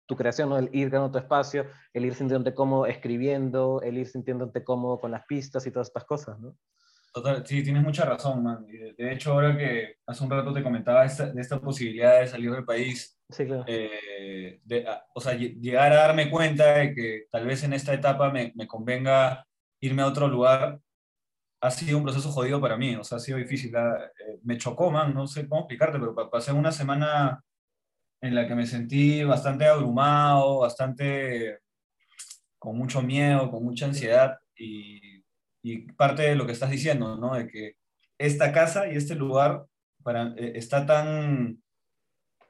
tu 0.06 0.16
creación, 0.16 0.48
¿no? 0.48 0.58
El 0.58 0.70
ir 0.72 0.90
ganando 0.90 1.12
tu 1.12 1.18
espacio, 1.18 1.66
el 1.92 2.04
ir 2.04 2.14
sintiéndote 2.14 2.54
cómodo 2.54 2.86
escribiendo, 2.86 3.80
el 3.82 3.98
ir 3.98 4.06
sintiéndote 4.06 4.64
cómodo 4.64 5.00
con 5.00 5.10
las 5.10 5.24
pistas 5.26 5.66
y 5.66 5.70
todas 5.70 5.88
estas 5.88 6.04
cosas, 6.04 6.38
¿no? 6.38 6.56
Total, 7.12 7.46
sí, 7.46 7.62
tienes 7.62 7.82
mucha 7.82 8.04
razón, 8.04 8.42
man. 8.42 8.66
De 8.66 9.12
hecho, 9.12 9.32
ahora 9.32 9.56
que 9.56 9.96
hace 10.06 10.22
un 10.22 10.30
rato 10.30 10.52
te 10.52 10.62
comentaba 10.62 11.02
esta, 11.04 11.32
de 11.32 11.40
esta 11.40 11.58
posibilidad 11.58 12.20
de 12.20 12.26
salir 12.26 12.52
del 12.52 12.64
país, 12.66 13.18
sí, 13.30 13.46
claro. 13.46 13.64
eh, 13.66 14.60
de, 14.62 14.86
o 15.14 15.20
sea, 15.20 15.32
llegar 15.32 15.92
a 15.92 15.96
darme 15.96 16.30
cuenta 16.30 16.74
de 16.74 16.94
que 16.94 17.24
tal 17.32 17.46
vez 17.46 17.64
en 17.64 17.72
esta 17.72 17.94
etapa 17.94 18.30
me, 18.30 18.52
me 18.54 18.66
convenga 18.66 19.46
irme 19.80 20.02
a 20.02 20.06
otro 20.08 20.28
lugar, 20.28 20.78
ha 21.66 21.70
sido 21.70 21.98
un 21.98 22.04
proceso 22.04 22.30
jodido 22.30 22.60
para 22.60 22.76
mí, 22.76 22.94
o 22.96 23.04
sea, 23.04 23.16
ha 23.16 23.20
sido 23.20 23.38
difícil. 23.38 23.74
Eh, 23.74 24.38
me 24.44 24.56
chocó, 24.58 24.90
man, 24.90 25.14
no 25.14 25.26
sé 25.26 25.48
cómo 25.48 25.62
explicarte, 25.62 25.98
pero 25.98 26.30
pasé 26.30 26.52
una 26.52 26.72
semana 26.72 27.42
en 28.20 28.34
la 28.34 28.46
que 28.46 28.54
me 28.54 28.66
sentí 28.66 29.24
bastante 29.24 29.66
abrumado, 29.66 30.60
bastante 30.60 31.60
con 32.58 32.76
mucho 32.78 33.02
miedo, 33.02 33.50
con 33.50 33.64
mucha 33.64 33.86
ansiedad 33.86 34.38
y, 34.56 35.24
y 35.62 35.92
parte 35.92 36.22
de 36.22 36.36
lo 36.36 36.46
que 36.46 36.52
estás 36.52 36.70
diciendo, 36.70 37.16
¿no? 37.16 37.34
De 37.34 37.48
que 37.48 37.74
esta 38.18 38.52
casa 38.52 38.88
y 38.88 38.96
este 38.96 39.14
lugar 39.14 39.66
para, 40.02 40.34
eh, 40.36 40.52
está 40.54 40.86
tan 40.86 41.62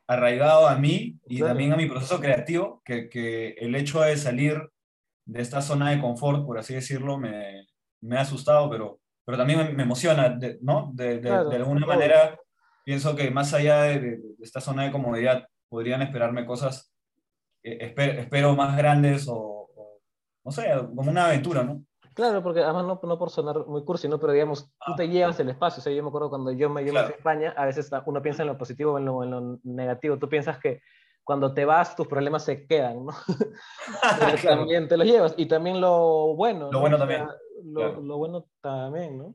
arraigado 0.06 0.68
a 0.68 0.76
mí 0.76 1.18
y 1.26 1.38
claro. 1.38 1.50
también 1.50 1.72
a 1.72 1.76
mi 1.76 1.86
proceso 1.86 2.20
creativo 2.20 2.82
que, 2.84 3.08
que, 3.08 3.50
el 3.58 3.74
hecho 3.74 4.00
de 4.02 4.16
salir 4.16 4.62
de 5.24 5.42
esta 5.42 5.60
zona 5.62 5.90
de 5.90 6.00
confort, 6.00 6.46
por 6.46 6.58
así 6.58 6.74
decirlo, 6.74 7.18
me, 7.18 7.66
me 8.00 8.16
ha 8.16 8.20
asustado, 8.20 8.70
pero, 8.70 9.00
pero 9.26 9.36
también 9.36 9.76
me, 9.76 9.82
emociona, 9.82 10.28
de, 10.28 10.58
¿no? 10.62 10.92
De, 10.94 11.16
de, 11.16 11.20
claro, 11.20 11.50
de 11.50 11.56
alguna 11.56 11.84
claro. 11.84 12.00
manera, 12.00 12.40
pienso 12.84 13.16
que 13.16 13.28
más 13.32 13.52
allá 13.52 13.82
de, 13.82 14.20
esta 14.40 14.60
zona 14.60 14.84
de 14.84 14.92
comodidad, 14.92 15.48
podrían 15.68 16.00
esperarme 16.00 16.46
cosas, 16.46 16.94
eh, 17.64 17.78
espero, 17.80 18.20
espero, 18.20 18.54
más 18.54 18.76
grandes 18.76 19.26
o, 19.26 19.36
o, 19.36 20.00
no 20.44 20.52
sé, 20.52 20.72
como 20.94 21.10
una 21.10 21.26
aventura, 21.26 21.64
¿no? 21.64 21.82
Claro, 22.14 22.42
porque 22.42 22.60
además 22.60 22.86
no, 22.86 23.00
no 23.02 23.18
por 23.18 23.28
sonar 23.28 23.66
muy 23.66 23.84
cursi, 23.84 24.08
¿no? 24.08 24.18
pero 24.18 24.32
digamos, 24.32 24.70
tú 24.86 24.94
te 24.96 25.06
llevas 25.06 25.38
el 25.38 25.50
espacio. 25.50 25.80
O 25.80 25.82
sea, 25.82 25.92
yo 25.92 26.02
me 26.02 26.08
acuerdo 26.08 26.30
cuando 26.30 26.50
yo 26.50 26.70
me 26.70 26.80
llevo 26.80 26.92
claro. 26.92 27.08
a 27.08 27.10
España, 27.10 27.54
a 27.54 27.66
veces 27.66 27.90
uno 28.06 28.22
piensa 28.22 28.42
en 28.42 28.48
lo 28.48 28.56
positivo 28.56 28.92
o 28.92 28.98
en 28.98 29.04
lo, 29.04 29.22
en 29.22 29.30
lo 29.32 29.60
negativo. 29.64 30.16
Tú 30.16 30.26
piensas 30.26 30.58
que 30.58 30.80
cuando 31.26 31.52
te 31.52 31.64
vas, 31.64 31.96
tus 31.96 32.06
problemas 32.06 32.44
se 32.44 32.68
quedan, 32.68 33.04
¿no? 33.04 33.12
pero 34.20 34.38
claro. 34.38 34.58
también 34.58 34.86
te 34.86 34.96
los 34.96 35.06
llevas. 35.06 35.34
Y 35.36 35.46
también 35.46 35.80
lo 35.80 36.36
bueno. 36.36 36.66
Lo 36.66 36.72
¿no? 36.72 36.80
bueno 36.80 36.96
también. 36.96 37.26
Lo, 37.64 37.80
claro. 37.80 38.00
lo, 38.00 38.16
bueno 38.16 38.46
también, 38.60 39.18
¿no? 39.18 39.34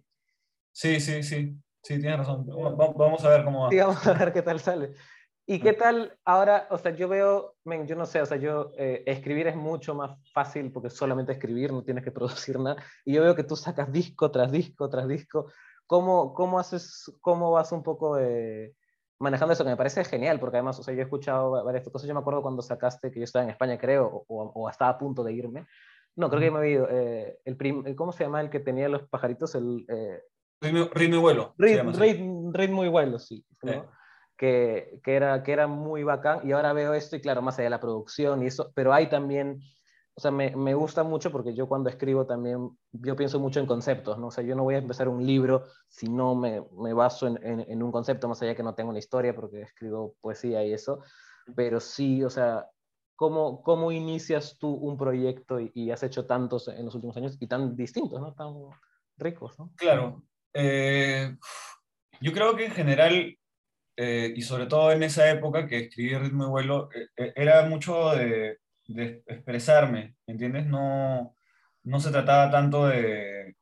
Sí, 0.71 1.01
sí, 1.01 1.21
sí. 1.21 1.53
Sí, 1.83 1.99
tienes 1.99 2.19
razón. 2.19 2.47
Vamos 2.47 3.25
a 3.25 3.29
ver 3.29 3.43
cómo 3.43 3.63
va. 3.63 3.69
Sí, 3.69 3.77
vamos 3.77 4.07
a 4.07 4.13
ver 4.13 4.31
qué 4.31 4.41
tal 4.41 4.61
sale. 4.61 4.93
¿Y 5.45 5.59
qué 5.59 5.73
tal 5.73 6.17
ahora? 6.23 6.67
O 6.69 6.77
sea, 6.77 6.95
yo 6.95 7.09
veo, 7.09 7.57
men, 7.65 7.85
yo 7.87 7.97
no 7.97 8.05
sé, 8.05 8.21
o 8.21 8.25
sea, 8.25 8.37
yo 8.37 8.71
eh, 8.77 9.03
escribir 9.05 9.47
es 9.47 9.55
mucho 9.57 9.93
más 9.93 10.17
fácil 10.31 10.71
porque 10.71 10.89
solamente 10.89 11.33
escribir, 11.33 11.73
no 11.73 11.83
tienes 11.83 12.05
que 12.05 12.11
producir 12.11 12.57
nada. 12.57 12.81
Y 13.03 13.13
yo 13.13 13.21
veo 13.21 13.35
que 13.35 13.43
tú 13.43 13.57
sacas 13.57 13.91
disco 13.91 14.31
tras 14.31 14.49
disco 14.49 14.89
tras 14.89 15.09
disco. 15.09 15.51
¿Cómo, 15.87 16.33
cómo 16.33 16.57
haces, 16.57 17.11
cómo 17.19 17.51
vas 17.51 17.73
un 17.73 17.83
poco 17.83 18.17
eh, 18.17 18.75
manejando 19.21 19.53
eso? 19.53 19.63
Que 19.63 19.69
me 19.69 19.77
parece 19.77 20.03
genial, 20.03 20.39
porque 20.39 20.57
además, 20.57 20.79
o 20.79 20.83
sea, 20.83 20.93
yo 20.93 20.99
he 20.99 21.03
escuchado 21.03 21.63
varias 21.63 21.87
cosas. 21.87 22.07
Yo 22.07 22.13
me 22.13 22.19
acuerdo 22.19 22.41
cuando 22.41 22.61
sacaste, 22.61 23.11
que 23.11 23.19
yo 23.19 23.23
estaba 23.23 23.43
en 23.43 23.51
España, 23.51 23.77
creo, 23.77 24.25
o, 24.27 24.51
o 24.53 24.69
estaba 24.69 24.91
a 24.91 24.97
punto 24.97 25.23
de 25.23 25.33
irme. 25.33 25.67
No, 26.15 26.29
creo 26.29 26.41
que 26.41 26.51
me 26.51 26.57
había 26.57 26.71
ido. 26.71 26.87
Eh, 26.89 27.39
el 27.45 27.55
prim, 27.55 27.95
¿Cómo 27.95 28.11
se 28.11 28.25
llama 28.25 28.41
el 28.41 28.49
que 28.49 28.59
tenía 28.59 28.89
los 28.89 29.07
pajaritos? 29.07 29.55
El, 29.55 29.85
eh, 29.87 30.21
ritmo, 30.59 30.89
ritmo 30.93 31.15
y 31.15 31.19
vuelo. 31.19 31.53
Ritmo, 31.57 31.91
ritmo, 31.93 32.51
ritmo 32.51 32.83
y 32.83 32.89
vuelo, 32.89 33.19
sí. 33.19 33.45
¿no? 33.63 33.85
que, 34.41 34.99
que, 35.03 35.13
era, 35.13 35.43
que 35.43 35.51
era 35.51 35.67
muy 35.67 36.03
bacán 36.03 36.39
y 36.43 36.51
ahora 36.51 36.73
veo 36.73 36.95
esto 36.95 37.15
y 37.15 37.21
claro, 37.21 37.43
más 37.43 37.59
allá 37.59 37.65
de 37.65 37.69
la 37.69 37.79
producción 37.79 38.41
y 38.41 38.47
eso, 38.47 38.71
pero 38.73 38.91
hay 38.91 39.07
también, 39.07 39.61
o 40.13 40.21
sea, 40.21 40.31
me, 40.31 40.55
me, 40.55 40.73
gusta 40.73 41.03
mucho 41.03 41.31
porque 41.31 41.53
yo 41.53 41.67
cuando 41.67 41.89
escribo 41.89 42.25
también, 42.25 42.77
yo 42.91 43.15
pienso 43.15 43.39
mucho 43.39 43.59
en 43.59 43.65
conceptos, 43.65 44.17
¿no? 44.17 44.27
O 44.27 44.31
sea, 44.31 44.43
yo 44.43 44.55
no 44.55 44.63
voy 44.63 44.75
a 44.75 44.79
empezar 44.79 45.07
un 45.07 45.25
libro 45.25 45.65
si 45.87 46.09
no 46.09 46.35
me, 46.35 46.63
me 46.77 46.93
baso 46.93 47.27
en, 47.27 47.39
en, 47.43 47.65
en, 47.67 47.83
un 47.83 47.91
concepto, 47.91 48.27
más 48.27 48.41
allá 48.41 48.55
que 48.55 48.63
no 48.63 48.75
tengo 48.75 48.89
una 48.89 48.99
historia 48.99 49.33
porque 49.33 49.61
escribo 49.61 50.15
poesía 50.21 50.63
y 50.65 50.73
eso, 50.73 51.01
pero 51.55 51.79
sí, 51.79 52.23
o 52.23 52.29
sea, 52.29 52.69
¿cómo, 53.15 53.63
cómo 53.63 53.91
inicias 53.91 54.57
tú 54.59 54.69
un 54.69 54.97
proyecto 54.97 55.59
y, 55.59 55.71
y 55.73 55.91
has 55.91 56.03
hecho 56.03 56.25
tantos 56.25 56.67
en 56.67 56.85
los 56.85 56.95
últimos 56.95 57.15
años 57.17 57.37
y 57.39 57.47
tan 57.47 57.75
distintos, 57.75 58.19
¿no? 58.19 58.33
Tan 58.33 58.53
ricos, 59.17 59.57
¿no? 59.57 59.71
Claro. 59.77 60.23
Eh, 60.53 61.37
yo 62.19 62.33
creo 62.33 62.55
que 62.55 62.65
en 62.65 62.71
general 62.71 63.37
eh, 63.97 64.33
y 64.35 64.41
sobre 64.41 64.65
todo 64.65 64.91
en 64.91 65.03
esa 65.03 65.29
época 65.29 65.67
que 65.67 65.79
escribí 65.79 66.17
Ritmo 66.17 66.45
y 66.45 66.49
Vuelo, 66.49 66.89
eh, 66.93 67.33
era 67.35 67.63
mucho 67.67 68.11
de, 68.15 68.57
de, 68.93 69.23
expresarme, 69.27 70.15
¿entiendes? 70.27 70.65
No, 70.67 71.35
no 71.83 71.99
se 71.99 72.11
trataba 72.11 72.51
tanto 72.51 72.87
de, 72.87 73.55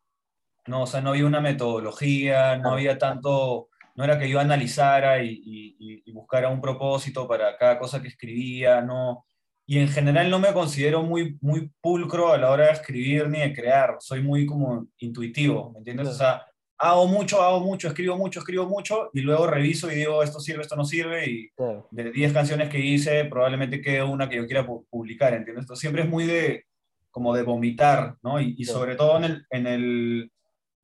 no, 0.68 0.84
o 0.84 0.88
sea, 0.88 1.02
no 1.02 1.12
había 1.12 1.26
una 1.26 1.42
metodología, 1.42 2.58
no 2.58 2.72
había 2.74 2.98
tanto, 2.98 3.70
no 3.96 4.04
era 4.04 4.20
que 4.20 4.30
yo 4.30 4.40
analizara 4.40 5.24
y, 5.24 5.30
y, 5.32 6.04
y 6.06 6.12
buscara 6.12 6.50
un 6.50 6.62
propósito 6.62 7.28
para 7.28 7.58
cada 7.58 7.80
cosa 7.80 8.02
que 8.02 8.10
escribía, 8.10 8.82
no, 8.82 9.26
y 9.70 9.78
en 9.78 9.88
general 9.88 10.32
no 10.32 10.40
me 10.40 10.52
considero 10.52 11.04
muy, 11.04 11.38
muy 11.42 11.72
pulcro 11.80 12.34
a 12.34 12.40
la 12.40 12.50
hora 12.50 12.66
de 12.66 12.72
escribir 12.72 13.30
ni 13.30 13.40
de 13.40 13.54
crear, 13.54 13.98
soy 14.00 14.24
muy 14.24 14.48
como 14.48 14.88
intuitivo, 14.98 15.72
¿me 15.72 15.78
entiendes? 15.78 16.08
O 16.08 16.14
sea, 16.16 16.44
hago 16.80 17.08
mucho, 17.08 17.42
hago 17.42 17.60
mucho, 17.60 17.90
escribo 17.90 18.18
mucho, 18.18 18.40
escribo 18.40 18.66
mucho, 18.66 19.10
y 19.14 19.22
luego 19.22 19.48
reviso 19.48 19.92
y 19.92 19.96
digo, 19.96 20.24
esto 20.24 20.40
sirve, 20.40 20.62
esto 20.62 20.78
no 20.78 20.86
sirve, 20.86 21.30
y 21.30 21.50
claro. 21.50 21.88
de 21.92 22.12
10 22.12 22.34
canciones 22.34 22.70
que 22.70 22.80
hice, 22.80 23.26
probablemente 23.26 23.82
quede 23.82 24.02
una 24.02 24.30
que 24.30 24.38
yo 24.38 24.46
quiera 24.46 24.66
publicar, 24.66 25.34
¿entiendes? 25.34 25.64
Esto 25.64 25.76
siempre 25.76 26.04
es 26.04 26.10
muy 26.10 26.26
de, 26.26 26.66
como 27.12 27.36
de 27.36 27.44
vomitar, 27.44 28.16
¿no? 28.24 28.40
Y, 28.40 28.56
y 28.58 28.64
claro. 28.64 28.80
sobre 28.80 28.96
todo 28.96 29.18
en, 29.18 29.24
el, 29.26 29.46
en, 29.50 29.68
el, 29.68 30.32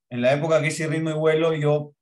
en 0.10 0.22
la 0.22 0.34
época 0.34 0.62
que 0.62 0.68
hice 0.68 0.88
Ritmo 0.88 1.12
y 1.12 1.14
Vuelo, 1.14 1.56
yo, 1.56 1.94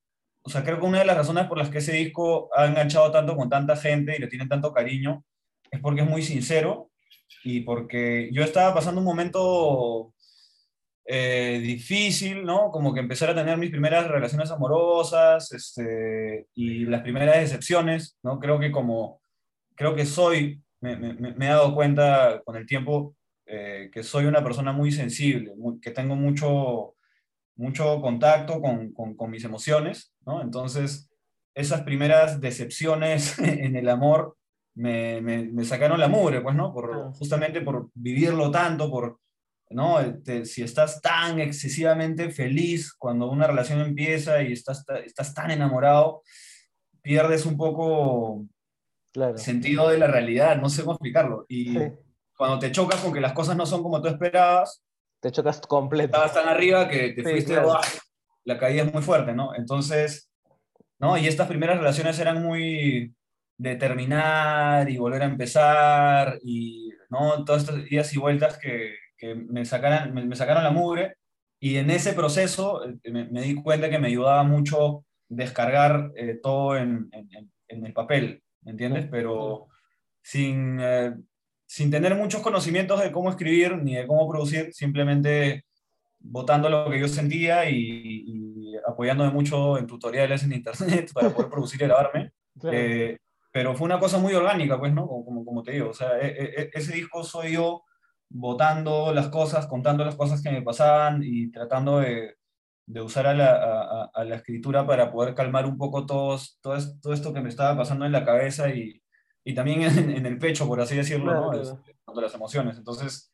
o 0.42 0.50
sea, 0.50 0.64
creo 0.64 0.80
que 0.80 0.86
una 0.88 1.00
de 1.00 1.06
las 1.06 1.18
razones 1.18 1.46
por 1.46 1.60
las 1.60 1.70
que 1.70 1.78
ese 1.78 1.94
disco 1.94 2.50
ha 2.56 2.66
enganchado 2.66 3.12
tanto 3.12 3.36
con 3.36 3.50
tanta 3.50 3.76
gente 3.76 4.16
y 4.18 4.20
le 4.20 4.28
tienen 4.28 4.50
tanto 4.50 4.74
cariño, 4.74 5.24
es 5.70 5.80
porque 5.80 6.02
es 6.02 6.10
muy 6.10 6.24
sincero, 6.24 6.90
y 7.44 7.62
porque 7.62 8.30
yo 8.32 8.44
estaba 8.44 8.74
pasando 8.74 9.02
un 9.02 9.06
momento 9.06 10.13
eh, 11.06 11.60
difícil, 11.62 12.46
¿no? 12.46 12.72
Como 12.72 12.94
que 12.94 13.02
empezar 13.02 13.30
a 13.30 13.36
tener 13.36 13.58
mis 13.58 13.72
primeras 13.72 14.08
relaciones 14.08 14.52
amorosas 14.52 15.52
este, 15.52 16.48
y 16.54 16.86
las 16.86 17.02
primeras 17.02 17.38
decepciones, 17.38 18.18
¿no? 18.24 18.40
Creo 18.40 18.60
que 18.60 18.72
como, 18.72 19.22
creo 19.76 19.96
que 19.96 20.06
soy, 20.06 20.62
me, 20.82 20.96
me, 20.96 21.14
me 21.14 21.46
he 21.46 21.50
dado 21.50 21.76
cuenta 21.76 22.42
con 22.46 22.56
el 22.56 22.66
tiempo 22.66 23.16
eh, 23.46 23.90
que 23.92 24.04
soy 24.04 24.26
una 24.26 24.44
persona 24.44 24.72
muy 24.72 24.92
sensible, 24.92 25.54
muy, 25.58 25.80
que 25.82 25.92
tengo 25.92 26.16
mucho, 26.16 26.96
mucho 27.58 28.00
contacto 28.02 28.62
con, 28.62 28.94
con, 28.94 29.16
con 29.16 29.30
mis 29.30 29.44
emociones, 29.44 30.14
¿no? 30.26 30.42
Entonces, 30.42 31.10
esas 31.54 31.82
primeras 31.82 32.40
decepciones 32.40 33.38
en 33.40 33.76
el 33.76 33.90
amor 33.90 34.38
me, 34.76 35.22
me, 35.22 35.44
me, 35.44 35.66
sacaron 35.66 36.00
la 36.00 36.08
mugre, 36.08 36.42
pues, 36.42 36.56
¿no? 36.56 36.74
Por, 36.74 37.12
justamente 37.14 37.62
por 37.62 37.90
vivirlo 37.94 38.50
tanto, 38.50 38.90
por 38.90 39.20
¿no? 39.74 40.00
Te, 40.24 40.46
si 40.46 40.64
estás 40.64 41.02
tan 41.02 41.40
excesivamente 41.40 42.30
feliz 42.30 42.94
cuando 42.94 43.30
una 43.30 43.48
relación 43.48 43.82
empieza 43.82 44.42
y 44.42 44.54
estás, 44.54 44.86
estás 45.06 45.34
tan 45.34 45.52
enamorado, 45.52 46.22
pierdes 47.02 47.46
un 47.46 47.58
poco 47.58 48.46
claro. 49.12 49.38
sentido 49.38 49.90
de 49.90 49.98
la 49.98 50.08
realidad, 50.08 50.58
no 50.58 50.70
sé 50.70 50.82
cómo 50.82 50.94
explicarlo. 50.94 51.46
Y 51.48 51.74
sí. 51.74 51.80
cuando 52.38 52.60
te 52.60 52.72
chocas 52.72 53.02
con 53.02 53.14
que 53.14 53.22
las 53.22 53.34
cosas 53.34 53.56
no 53.56 53.66
son 53.66 53.84
como 53.84 54.02
tú 54.02 54.08
esperabas, 54.08 54.84
te 55.20 55.32
chocas 55.32 55.62
completo. 55.62 56.18
Estabas 56.18 56.34
tan 56.34 56.50
arriba 56.50 56.90
que 56.90 57.14
te 57.14 57.24
sí, 57.24 57.30
fuiste, 57.30 57.54
claro. 57.54 57.80
la 58.44 58.58
caída 58.58 58.84
es 58.84 58.94
muy 58.94 59.02
fuerte, 59.02 59.34
¿no? 59.34 59.56
Entonces, 59.56 60.30
¿no? 61.00 61.18
Y 61.18 61.28
estas 61.28 61.48
primeras 61.48 61.78
relaciones 61.78 62.20
eran 62.20 62.44
muy 62.44 63.16
de 63.58 63.76
terminar 63.76 64.90
y 64.90 64.98
volver 64.98 65.22
a 65.22 65.26
empezar 65.26 66.40
y, 66.44 66.92
¿no? 67.10 67.46
Todas 67.46 67.64
estas 67.64 67.90
idas 67.90 68.14
y 68.14 68.20
vueltas 68.20 68.58
que, 68.58 68.96
que 69.24 69.36
me, 69.36 69.64
sacaran, 69.64 70.14
me, 70.14 70.36
sacaron 70.36 70.64
la 70.64 70.72
mugre 70.72 71.16
y 71.58 71.78
en 71.78 71.90
ese 71.92 72.12
proceso 72.12 72.84
eh, 72.86 73.10
me, 73.10 73.42
di 73.42 73.56
cuenta 73.56 73.90
que 73.90 73.98
me 73.98 74.10
ayudaba 74.10 74.44
mucho 74.44 75.06
descargar 75.30 76.12
eh, 76.18 76.40
todo 76.44 76.76
en, 76.76 77.08
en, 77.14 77.52
en, 77.70 77.86
el 77.86 77.94
papel, 77.94 78.44
¿me 78.64 78.72
entiendes? 78.72 79.08
Pero 79.10 79.68
sin, 80.22 80.78
eh, 80.82 81.14
sin 81.66 81.90
tener 81.90 82.16
muchos 82.16 82.42
conocimientos 82.42 83.02
de 83.02 83.14
cómo 83.14 83.30
escribir 83.30 83.78
ni 83.78 83.96
de 83.96 84.06
cómo 84.06 84.30
producir, 84.30 84.74
simplemente 84.74 85.64
votando 86.20 86.70
lo 86.70 86.90
que 86.90 87.00
yo 87.00 87.08
sentía 87.08 87.70
y, 87.70 88.76
apoyándome 88.86 89.32
mucho 89.32 89.78
en 89.78 89.88
tutoriales 89.88 90.44
en 90.44 90.52
internet 90.52 91.12
para 91.14 91.30
poder 91.30 91.50
producir 91.50 91.82
y 91.82 91.86
grabarme. 91.86 92.32
Eh, 92.72 93.18
pero 93.52 93.76
fue 93.76 93.86
una 93.86 94.00
cosa 94.00 94.20
muy 94.20 94.34
orgánica, 94.34 94.78
pues, 94.80 94.94
¿no? 94.94 95.08
Como, 95.08 95.44
como, 95.44 95.64
te 95.64 95.72
digo, 95.72 95.90
o 95.90 95.94
sea, 95.94 96.20
e, 96.20 96.28
e, 96.28 96.62
e, 96.62 96.70
ese 96.72 96.94
disco 96.94 97.24
soy 97.24 97.54
yo 97.54 97.84
votando 98.34 99.14
las 99.14 99.30
cosas, 99.30 99.68
contando 99.68 100.04
las 100.04 100.16
cosas 100.16 100.42
que 100.42 100.52
me 100.52 100.64
pasaban 100.64 101.22
y 101.24 101.52
tratando 101.52 102.00
de, 102.00 102.36
de 102.86 103.02
usar 103.02 103.28
a 103.28 103.34
la, 103.34 104.10
a, 104.14 104.24
la, 104.26 104.36
escritura 104.36 104.86
para 104.86 105.12
poder 105.12 105.36
calmar 105.36 105.66
un 105.66 105.78
poco 105.78 106.06
todos, 106.06 106.58
todo, 106.62 106.76
todo 107.02 107.14
esto 107.14 107.34
que 107.34 107.42
me 107.42 107.50
estaba 107.50 107.78
pasando 107.78 108.06
en 108.06 108.12
la 108.12 108.26
cabeza 108.26 108.70
y, 108.70 109.02
y 109.44 109.54
también 109.54 109.84
en, 110.10 110.26
el 110.26 110.38
pecho, 110.40 110.68
por 110.68 110.82
así 110.82 110.96
decirlo, 110.96 111.34
¿no? 111.34 111.54
Este, 111.54 111.96
las 112.16 112.34
emociones. 112.34 112.78
Entonces, 112.78 113.32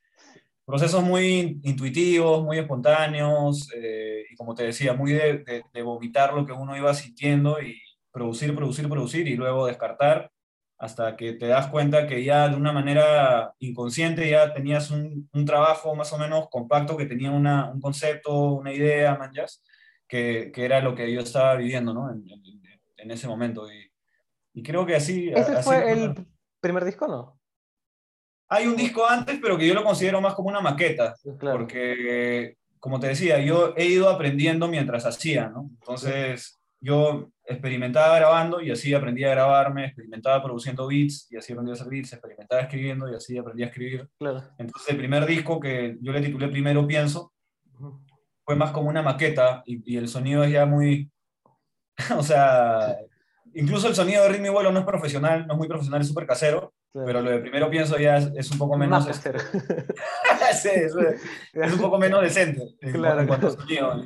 procesos 0.66 1.04
muy 1.04 1.60
intuitivos, 1.64 2.44
muy 2.44 2.60
espontáneos, 2.60 3.70
eh, 3.76 4.26
y 4.30 4.36
como 4.36 4.54
te 4.54 4.64
decía, 4.64 4.94
muy 4.94 5.14
de, 5.14 5.64
de, 5.74 5.82
vomitar 5.82 6.34
lo 6.34 6.46
que 6.46 6.54
uno 6.54 6.76
iba 6.78 6.94
sintiendo 6.94 7.62
y 7.62 7.82
producir, 8.12 8.54
producir, 8.56 8.88
producir, 8.90 9.28
y 9.28 9.36
luego 9.36 9.66
descartar 9.66 10.30
hasta 10.80 11.18
que 11.18 11.34
te 11.34 11.48
das 11.48 11.68
cuenta 11.68 12.08
que 12.08 12.24
ya 12.24 12.48
de 12.48 12.56
una 12.56 12.72
manera 12.72 13.54
inconsciente 13.60 14.30
ya 14.30 14.54
tenías 14.54 14.90
un, 14.92 15.30
un 15.34 15.46
trabajo 15.46 15.94
más 15.94 16.12
o 16.14 16.18
menos 16.18 16.48
compacto, 16.50 16.96
que 16.96 17.06
tenía 17.06 17.32
una, 17.32 17.70
un 17.70 17.82
concepto, 17.82 18.54
una 18.54 18.72
idea, 18.72 19.18
manjas, 19.18 19.62
que, 20.08 20.52
que, 20.54 20.64
era 20.64 20.80
lo 20.80 20.96
que 20.96 21.12
yo 21.12 21.20
estaba 21.20 21.56
viviendo 21.56 21.94
¿no? 21.94 22.10
en, 22.10 22.26
en, 22.96 23.12
ese 23.12 23.28
momento. 23.28 23.70
Y, 23.72 23.92
y 24.54 24.64
creo 24.64 24.86
que 24.86 24.96
así... 24.96 25.30
¿Ese 25.36 25.62
fue 25.64 25.92
el 25.92 26.26
primer 26.62 26.86
disco, 26.86 27.08
no? 27.10 27.38
Hay 28.48 28.66
un 28.66 28.78
disco 28.78 29.06
antes, 29.06 29.38
pero 29.42 29.58
que 29.58 29.68
yo 29.68 29.74
lo 29.74 29.84
considero 29.84 30.22
más 30.22 30.34
como 30.34 30.48
una 30.48 30.62
maqueta, 30.62 31.14
porque, 31.40 32.56
como 32.80 33.00
te 33.00 33.08
decía, 33.08 33.40
yo 33.40 33.74
he 33.76 33.86
ido 33.86 34.10
aprendiendo 34.10 34.68
mientras 34.70 35.06
hacía, 35.06 35.50
¿no? 35.50 35.70
Entonces, 35.74 36.59
yo 36.82 37.30
experimentaba 37.44 38.18
grabando 38.18 38.62
y 38.62 38.72
así 38.72 38.94
aprendí 38.94 39.24
a 39.24 39.32
grabarme, 39.32 39.86
experimentaba 39.86 40.44
produciendo 40.44 40.88
beats 40.88 41.28
y 41.32 41.38
así 41.38 41.52
aprendí 41.52 41.72
a 41.72 41.74
hacer 41.74 41.90
beats, 41.90 42.14
experimentaba 42.14 42.62
escribiendo 42.62 43.12
y 43.12 43.16
así 43.16 43.38
aprendí 43.38 43.64
a 43.64 43.68
escribir. 43.68 44.10
Entonces, 44.58 44.90
el 44.90 44.98
primer 44.98 45.26
disco 45.26 45.60
que 45.60 45.98
yo 46.02 46.12
le 46.12 46.22
titulé 46.22 46.48
Primero 46.48 46.86
Pienso 46.88 47.34
fue 48.46 48.56
más 48.56 48.72
como 48.72 48.90
una 48.90 49.02
maqueta 49.02 49.64
y, 49.66 49.94
y 49.94 49.98
el 49.98 50.08
sonido 50.08 50.44
es 50.44 50.52
ya 50.52 50.66
muy, 50.66 51.12
o 52.18 52.24
sea, 52.24 52.98
incluso 53.54 53.88
el 53.88 53.96
sonido 53.96 54.24
de 54.24 54.30
ritmo 54.30 54.48
y 54.48 54.50
vuelo 54.50 54.72
no 54.72 54.80
es 54.80 54.86
profesional, 54.86 55.46
no 55.48 55.54
es 55.54 55.58
muy 55.58 55.68
profesional, 55.68 56.02
es 56.02 56.08
súper 56.08 56.28
casero, 56.28 56.74
pero 56.94 57.22
lo 57.22 57.30
de 57.30 57.40
primero 57.40 57.70
pienso 57.70 57.98
ya 57.98 58.18
es, 58.18 58.52
un 58.52 58.58
poco 58.58 58.78
menos... 58.78 59.08
Este, 59.08 59.38
sí, 60.54 60.70
es, 60.74 60.96
es, 61.54 61.74
un 61.74 61.80
poco 61.80 61.98
menos 61.98 62.22
decente 62.22 62.76
claro, 62.92 63.22
en 63.22 63.28
cuanto 63.28 63.48
a 63.48 63.52
sonido. 63.52 64.04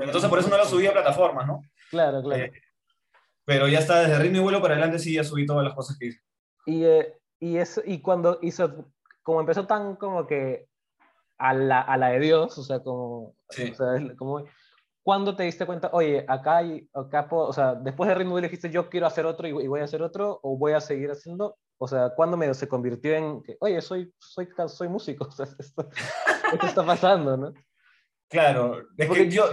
entonces 0.00 0.30
por 0.30 0.38
eso 0.38 0.48
no 0.48 0.58
lo 0.58 0.64
subí 0.64 0.86
a 0.86 0.92
plataformas, 0.92 1.46
¿no? 1.46 1.62
Claro, 1.90 2.22
claro. 2.22 2.44
Eh, 2.44 2.52
pero 3.44 3.66
ya 3.66 3.80
está, 3.80 4.00
desde 4.00 4.18
ritmo 4.18 4.38
y 4.38 4.40
vuelo 4.40 4.62
para 4.62 4.74
adelante 4.74 4.98
sí 4.98 5.14
ya 5.14 5.24
subí 5.24 5.46
todas 5.46 5.64
las 5.64 5.74
cosas 5.74 5.98
que 5.98 6.06
hice. 6.06 6.20
Y, 6.66 6.84
eh, 6.84 7.14
y, 7.40 7.56
eso, 7.56 7.82
y 7.84 8.00
cuando 8.00 8.38
hizo, 8.42 8.92
como 9.22 9.40
empezó 9.40 9.66
tan 9.66 9.96
como 9.96 10.26
que 10.26 10.68
a 11.38 11.54
la, 11.54 11.80
a 11.80 11.96
la 11.96 12.10
de 12.10 12.20
Dios, 12.20 12.56
o 12.58 12.62
sea, 12.62 12.80
como, 12.80 13.34
sí. 13.48 13.72
o 13.72 13.74
sea, 13.74 14.16
como 14.16 14.44
¿Cuándo 15.02 15.34
te 15.34 15.44
diste 15.44 15.64
cuenta, 15.64 15.88
oye, 15.92 16.24
acá 16.28 16.58
hay, 16.58 16.88
acá 16.92 17.26
o 17.30 17.52
sea, 17.52 17.74
después 17.74 18.06
de 18.08 18.14
Ritmo 18.14 18.38
dijiste, 18.38 18.70
yo 18.70 18.90
quiero 18.90 19.06
hacer 19.06 19.24
otro 19.24 19.48
y, 19.48 19.66
voy 19.66 19.80
a 19.80 19.84
hacer 19.84 20.02
otro, 20.02 20.38
o 20.42 20.58
voy 20.58 20.72
a 20.72 20.80
seguir 20.80 21.10
haciendo? 21.10 21.56
O 21.82 21.88
sea, 21.88 22.10
¿cuándo 22.14 22.36
medio 22.36 22.52
se 22.52 22.68
convirtió 22.68 23.14
en 23.14 23.42
que, 23.42 23.56
oye, 23.60 23.80
soy, 23.80 24.12
soy, 24.18 24.48
soy 24.68 24.88
músico? 24.88 25.24
O 25.28 25.32
sea, 25.32 25.46
esto, 25.58 25.88
está 26.66 26.84
pasando, 26.84 27.36
¿no? 27.36 27.54
Claro, 28.28 28.82
es 28.96 29.08
que 29.08 29.30
yo, 29.30 29.44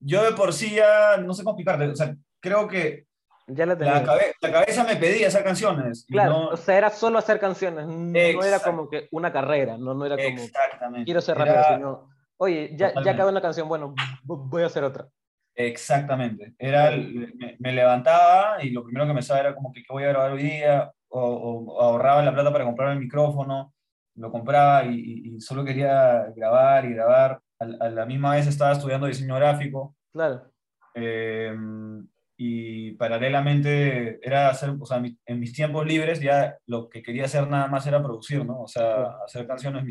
yo, 0.00 0.22
de 0.24 0.32
por 0.32 0.52
sí 0.52 0.74
ya, 0.74 1.16
no 1.18 1.34
sé 1.34 1.44
cómo 1.44 1.58
explicarte, 1.58 1.88
o 1.88 1.96
sea, 1.96 2.16
creo 2.40 2.66
que 2.66 3.06
ya 3.46 3.66
la, 3.66 3.74
la, 3.74 4.00
la, 4.40 4.52
cabeza 4.52 4.84
me 4.84 4.96
pedía 4.96 5.28
hacer 5.28 5.44
canciones. 5.44 6.06
Claro, 6.08 6.48
o 6.48 6.56
sea, 6.56 6.78
era 6.78 6.90
solo 6.90 7.18
hacer 7.18 7.38
canciones, 7.38 7.86
no, 7.86 8.18
era 8.44 8.60
como 8.60 8.88
que 8.88 9.08
una 9.10 9.32
carrera, 9.32 9.76
no, 9.76 9.92
no 9.92 10.06
era 10.06 10.16
como, 10.16 10.28
Exactamente. 10.28 11.04
quiero 11.04 11.20
ser 11.20 11.36
rapero, 11.36 11.62
sino 11.74 12.14
Oye, 12.36 12.70
ya, 12.76 12.92
ya 13.02 13.12
acabé 13.12 13.30
una 13.30 13.40
canción, 13.40 13.68
bueno, 13.68 13.94
voy 14.24 14.62
a 14.62 14.66
hacer 14.66 14.82
otra. 14.82 15.08
Exactamente. 15.54 16.54
Era, 16.58 16.90
me, 16.90 17.72
levantaba 17.72 18.62
y 18.62 18.70
lo 18.70 18.84
primero 18.84 19.06
que 19.06 19.14
me 19.14 19.22
sabía 19.22 19.42
era 19.42 19.54
como 19.54 19.72
que 19.72 19.82
qué 19.82 19.92
voy 19.92 20.04
a 20.04 20.08
grabar 20.08 20.32
hoy 20.32 20.42
día, 20.42 20.92
o, 21.14 21.80
ahorraba 21.80 22.22
la 22.22 22.34
plata 22.34 22.52
para 22.52 22.64
comprar 22.64 22.92
el 22.92 23.00
micrófono, 23.00 23.72
lo 24.16 24.30
compraba 24.30 24.84
y, 24.84 25.40
solo 25.40 25.64
quería 25.64 26.26
grabar 26.36 26.84
y 26.84 26.94
grabar. 26.94 27.40
A, 27.58 27.88
la 27.88 28.06
misma 28.06 28.34
vez 28.34 28.46
estaba 28.46 28.72
estudiando 28.72 29.06
diseño 29.06 29.36
gráfico. 29.36 29.96
Claro. 30.12 30.50
Em, 30.94 32.06
y 32.36 32.92
paralelamente 32.92 34.18
era 34.26 34.48
hacer, 34.48 34.74
o 34.78 34.86
sea, 34.86 35.02
en 35.26 35.40
mis 35.40 35.52
tiempos 35.52 35.86
libres 35.86 36.20
ya 36.20 36.56
lo 36.66 36.88
que 36.88 37.02
quería 37.02 37.26
hacer 37.26 37.48
nada 37.48 37.68
más 37.68 37.86
era 37.86 38.02
producir, 38.02 38.44
¿no? 38.44 38.62
O 38.62 38.68
sea, 38.68 39.16
hacer 39.24 39.46
canciones 39.46 39.84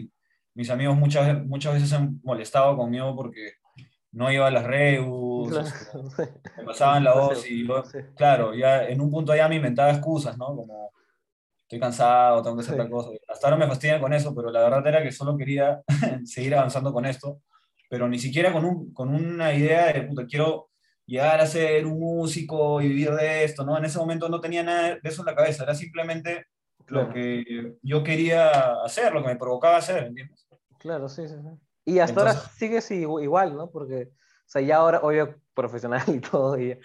mis 0.55 0.69
amigos 0.69 0.95
muchas, 0.95 1.43
muchas 1.45 1.73
veces 1.73 1.93
han 1.93 2.19
molestado 2.23 2.77
conmigo 2.77 3.15
porque 3.15 3.53
no 4.11 4.31
iba 4.31 4.47
a 4.47 4.51
las 4.51 4.63
reus, 4.63 5.49
me 6.57 6.63
pasaban 6.63 7.03
la 7.03 7.15
voz 7.15 7.49
y 7.49 7.67
claro, 8.15 8.53
ya 8.53 8.85
en 8.87 9.01
un 9.01 9.09
punto 9.09 9.35
ya 9.35 9.47
me 9.49 9.55
inventaba 9.55 9.89
excusas, 9.89 10.37
¿no? 10.37 10.47
Como 10.47 10.91
estoy 11.73 11.79
cansado, 11.79 12.43
tengo 12.43 12.55
que 12.55 12.61
hacer 12.61 12.77
tal 12.77 12.89
cosa. 12.89 13.09
Hasta 13.27 13.47
ahora 13.47 13.57
me 13.57 13.67
fastidian 13.67 13.99
con 13.99 14.13
eso, 14.13 14.35
pero 14.35 14.51
la 14.51 14.61
verdad 14.61 14.85
era 14.87 15.03
que 15.03 15.11
solo 15.11 15.35
quería 15.35 15.81
seguir 16.25 16.53
avanzando 16.55 16.93
con 16.93 17.05
esto, 17.05 17.41
pero 17.89 18.07
ni 18.07 18.19
siquiera 18.19 18.53
con, 18.53 18.65
un, 18.65 18.93
con 18.93 19.09
una 19.09 19.53
idea 19.53 19.91
de, 19.91 20.03
puta, 20.03 20.25
quiero 20.27 20.69
llegar 21.05 21.41
a 21.41 21.47
ser 21.47 21.85
un 21.85 21.99
músico 21.99 22.81
y 22.81 22.87
vivir 22.87 23.11
de 23.11 23.43
esto, 23.43 23.65
¿no? 23.65 23.77
En 23.77 23.85
ese 23.85 23.97
momento 23.97 24.29
no 24.29 24.39
tenía 24.39 24.63
nada 24.63 24.99
de 25.01 25.09
eso 25.09 25.21
en 25.21 25.25
la 25.25 25.35
cabeza, 25.35 25.63
era 25.63 25.73
simplemente 25.73 26.45
lo 26.87 27.09
que 27.11 27.75
yo 27.81 28.03
quería 28.03 28.83
hacer, 28.83 29.13
lo 29.13 29.23
que 29.23 29.29
me 29.29 29.35
provocaba 29.35 29.77
hacer, 29.77 30.03
¿entiendes? 30.03 30.47
Claro, 30.77 31.09
sí, 31.09 31.27
sí. 31.27 31.35
Y 31.85 31.99
hasta 31.99 32.19
ahora 32.19 32.33
sigues 32.33 32.89
igual, 32.91 33.55
¿no? 33.55 33.71
Porque, 33.71 34.11
o 34.11 34.45
sea, 34.49 34.61
ya 34.61 34.77
ahora, 34.77 34.99
obvio, 35.01 35.35
profesional 35.53 36.03
y 36.07 36.19
todo, 36.19 36.59
y, 36.59 36.77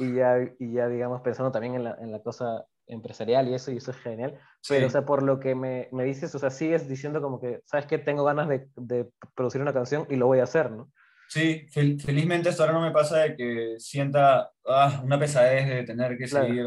y, 0.00 0.14
ya, 0.14 0.38
y 0.58 0.72
ya, 0.72 0.88
digamos, 0.88 1.20
pensando 1.20 1.52
también 1.52 1.76
en 1.76 1.84
la, 1.84 1.96
en 2.00 2.10
la 2.10 2.20
cosa 2.20 2.66
empresarial 2.86 3.48
y 3.48 3.54
eso, 3.54 3.70
y 3.70 3.78
eso 3.78 3.90
es 3.90 3.96
genial. 3.98 4.38
Pero, 4.68 4.86
o 4.86 4.90
sea, 4.90 5.04
por 5.04 5.22
lo 5.22 5.40
que 5.40 5.54
me, 5.54 5.88
me, 5.92 6.04
dices, 6.04 6.34
o 6.34 6.38
sea, 6.38 6.50
sigues 6.50 6.88
diciendo 6.88 7.20
como 7.22 7.40
que, 7.40 7.60
¿sabes 7.64 7.86
qué? 7.86 7.98
Tengo 7.98 8.24
ganas 8.24 8.48
de, 8.48 8.68
de 8.76 9.08
producir 9.34 9.60
una 9.60 9.72
canción 9.72 10.06
y 10.10 10.16
lo 10.16 10.26
voy 10.26 10.40
a 10.40 10.44
hacer, 10.44 10.70
¿no? 10.70 10.90
Sí, 11.28 11.66
felizmente 11.68 12.48
hasta 12.48 12.64
ahora 12.64 12.74
no 12.74 12.82
me 12.82 12.92
pasa 12.92 13.18
de 13.18 13.36
que 13.36 13.74
sienta 13.78 14.50
ah, 14.66 15.00
una 15.02 15.18
pesadez 15.18 15.68
de 15.68 15.82
tener 15.82 16.16
que 16.16 16.28
seguir 16.28 16.66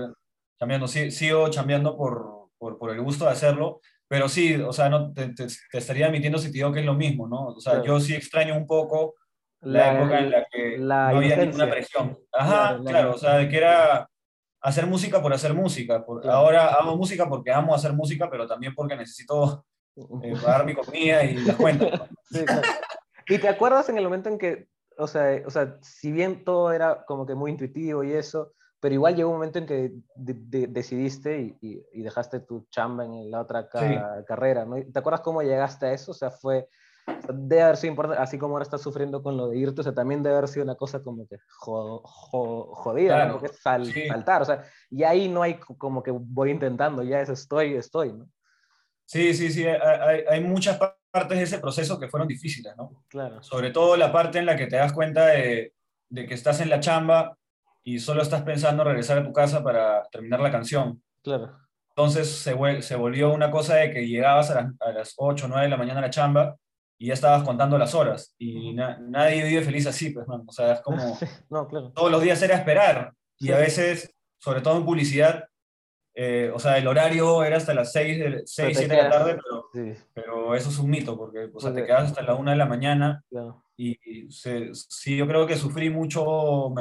cambiando. 0.60 0.88
Sí, 0.88 1.12
sigo 1.12 1.50
cambiando 1.54 1.96
por, 1.96 2.50
por, 2.58 2.78
por, 2.78 2.92
el 2.92 3.02
gusto 3.02 3.26
de 3.26 3.32
hacerlo, 3.32 3.80
pero 4.08 4.28
sí, 4.28 4.56
o 4.56 4.74
sea, 4.74 4.90
no 4.90 5.14
te, 5.14 5.30
te, 5.30 5.48
estaría 5.72 6.08
admitiendo 6.08 6.38
si 6.38 6.48
te 6.48 6.54
digo 6.54 6.74
que 6.74 6.82
es 6.82 6.86
lo 6.86 6.96
mismo, 6.96 7.28
¿no? 7.28 7.48
O 7.48 7.60
sea, 7.60 7.84
yo 7.84 8.00
sí 8.00 8.16
extraño 8.16 8.58
un 8.58 8.66
poco 8.66 9.16
la, 9.62 10.00
época 10.00 10.20
en 10.20 10.32
la 10.32 10.46
que 10.52 10.78
no 10.78 10.94
había 10.94 11.38
ninguna 11.38 11.70
presión. 11.70 12.18
Ajá, 12.32 12.80
claro, 12.84 13.12
o 13.12 13.18
sea, 13.18 13.38
de 13.38 13.50
que 13.50 13.58
era 13.58 14.10
hacer 14.68 14.86
música 14.86 15.22
por 15.22 15.34
hacer 15.34 15.54
música. 15.54 16.06
Por, 16.06 16.30
Ahora 16.30 16.68
hago 16.68 16.98
música 16.98 17.28
porque 17.28 17.52
amo 17.52 17.74
hacer 17.74 17.94
música, 17.94 18.30
pero 18.30 18.46
también 18.46 18.76
porque 18.76 18.98
necesito 18.98 19.66
eh, 19.96 20.34
pagar 20.44 20.66
mi 20.66 20.76
comida 20.76 21.24
y 21.24 21.38
las 21.38 21.56
cuentas. 21.56 22.02
Sí, 22.30 22.44
¿Y 23.30 23.38
te 23.38 23.48
acuerdas 23.48 23.88
en 23.88 23.98
el 23.98 24.04
momento 24.04 24.28
en 24.28 24.38
que, 24.38 24.68
o 24.98 25.08
sea, 25.08 25.42
o 25.46 25.50
sea, 25.50 25.78
si 25.82 26.12
bien 26.12 26.44
todo 26.44 26.74
era 26.74 27.06
como 27.06 27.26
que 27.26 27.36
muy 27.36 27.52
intuitivo 27.52 28.04
y 28.04 28.12
eso, 28.12 28.52
pero 28.82 28.94
igual 28.94 29.16
llegó 29.16 29.30
un 29.30 29.38
momento 29.38 29.60
en 29.60 29.66
que 29.66 29.94
decidiste 30.16 31.56
y, 31.62 31.82
y, 31.94 32.02
dejaste 32.02 32.42
tu 32.42 32.68
chamba 32.70 33.06
en 33.06 33.32
la 33.32 33.40
otra 33.40 33.70
carrera, 33.70 34.66
¿no? 34.66 34.76
¿Te 34.76 35.00
acuerdas 35.00 35.22
cómo 35.22 35.42
llegaste 35.42 35.86
a 35.86 35.94
eso? 35.94 36.12
O 36.12 36.14
sea, 36.14 36.32
fue, 36.32 36.68
debe 37.34 37.62
haber 37.62 37.78
sido 37.78 37.92
importante, 37.92 38.22
así 38.22 38.38
como 38.38 38.56
ahora 38.56 38.64
estás 38.64 38.82
sufriendo 38.82 39.22
con 39.22 39.38
lo 39.38 39.50
de 39.50 39.58
irte, 39.58 39.82
o 39.82 39.84
sea, 39.84 39.94
también 39.94 40.24
debe 40.24 40.38
haber 40.38 40.50
sido 40.50 40.64
una 40.64 40.76
cosa 40.76 41.02
como 41.02 41.28
que 41.28 41.38
jodida, 41.50 43.26
¿no? 43.26 43.40
Porque 43.40 43.54
saltar, 43.54 44.42
o 44.42 44.46
sea, 44.46 44.64
y 44.90 45.04
ahí 45.04 45.28
no 45.30 45.42
hay 45.42 45.56
como 45.56 46.04
que 46.04 46.12
voy 46.12 46.52
intentando, 46.52 47.04
ya 47.04 47.22
es 47.22 47.30
estoy, 47.30 47.76
estoy, 47.76 48.14
¿no? 48.14 48.30
Sí, 49.06 49.34
sí, 49.34 49.52
sí, 49.52 49.66
hay, 49.66 50.24
hay 50.30 50.42
muchas 50.42 50.78
partes 51.10 51.38
de 51.38 51.44
ese 51.44 51.60
proceso 51.60 51.98
que 51.98 52.10
fueron 52.10 52.28
difíciles, 52.28 52.76
¿no? 52.76 53.04
Claro. 53.08 53.42
Sobre 53.42 53.72
todo 53.72 53.96
la 53.96 54.12
parte 54.12 54.40
en 54.40 54.46
la 54.46 54.58
que 54.58 54.68
te 54.68 54.76
das 54.76 54.92
cuenta 54.92 55.28
de, 55.28 55.74
de 56.10 56.26
que 56.26 56.34
estás 56.34 56.60
en 56.60 56.70
la 56.70 56.82
chamba 56.82 57.38
y 57.84 58.00
solo 58.00 58.22
estás 58.22 58.42
pensando 58.42 58.84
en 58.84 58.90
regresar 58.90 59.20
a 59.20 59.24
tu 59.24 59.32
casa 59.32 59.64
para 59.64 60.04
terminar 60.12 60.42
la 60.42 60.52
canción. 60.52 61.02
Claro. 61.24 61.58
Entonces 61.90 62.30
se, 62.30 62.82
se 62.82 62.96
volvió 62.98 63.34
una 63.34 63.50
cosa 63.50 63.76
de 63.76 63.92
que 63.92 64.06
llegabas 64.06 64.52
a 64.52 64.56
las, 64.56 64.74
a 64.82 64.92
las 64.92 65.14
8 65.16 65.46
o 65.46 65.48
9 65.48 65.64
de 65.64 65.70
la 65.70 65.78
mañana 65.78 66.00
a 66.00 66.04
la 66.04 66.10
chamba 66.10 66.58
y 66.98 67.08
ya 67.08 67.14
estabas 67.14 67.44
contando 67.44 67.78
las 67.78 67.94
horas. 67.96 68.34
Y 68.38 68.74
na- 68.74 68.98
nadie 69.00 69.44
vive 69.44 69.62
feliz 69.64 69.86
así, 69.88 70.10
pues, 70.12 70.28
man. 70.28 70.44
O 70.48 70.52
sea, 70.52 70.74
es 70.74 70.82
como 70.82 70.98
no, 71.50 71.68
claro. 71.68 71.92
todos 71.94 72.12
los 72.12 72.22
días 72.22 72.42
era 72.42 72.56
esperar. 72.56 73.14
Y 73.40 73.48
Sí. 73.48 73.52
a 73.54 73.58
veces, 73.58 74.16
sobre 74.40 74.62
todo 74.62 74.78
en 74.78 74.86
publicidad, 74.86 75.46
eh, 76.16 76.52
o 76.54 76.58
sea, 76.58 76.78
el 76.80 76.88
horario 76.88 77.44
era 77.44 77.58
hasta 77.58 77.76
las 77.76 77.92
6, 77.92 78.18
de, 78.18 78.42
6 78.46 78.70
te 78.70 78.86
7 78.86 78.96
de 78.96 79.04
la 79.04 79.10
tarde, 79.12 79.38
pero, 79.44 79.66
Sí, 79.74 80.02
pero 80.16 80.56
eso 80.56 80.70
es 80.70 80.80
un 80.80 80.90
mito, 80.90 81.16
porque 81.16 81.50
o 81.54 81.60
sea, 81.60 81.70
te 81.72 81.82
Porque- 81.82 81.86
quedas 81.86 82.06
hasta 82.06 82.24
la 82.24 82.34
1 82.34 82.50
de 82.50 82.58
la 82.58 82.66
mañana 82.66 83.24
claro. 83.30 83.64
y, 83.76 84.00
y 84.04 84.32
se- 84.32 84.72
sí, 84.74 85.16
yo 85.16 85.28
creo 85.28 85.46
que 85.46 85.56
sufrí 85.56 85.92
mucho, 85.92 86.72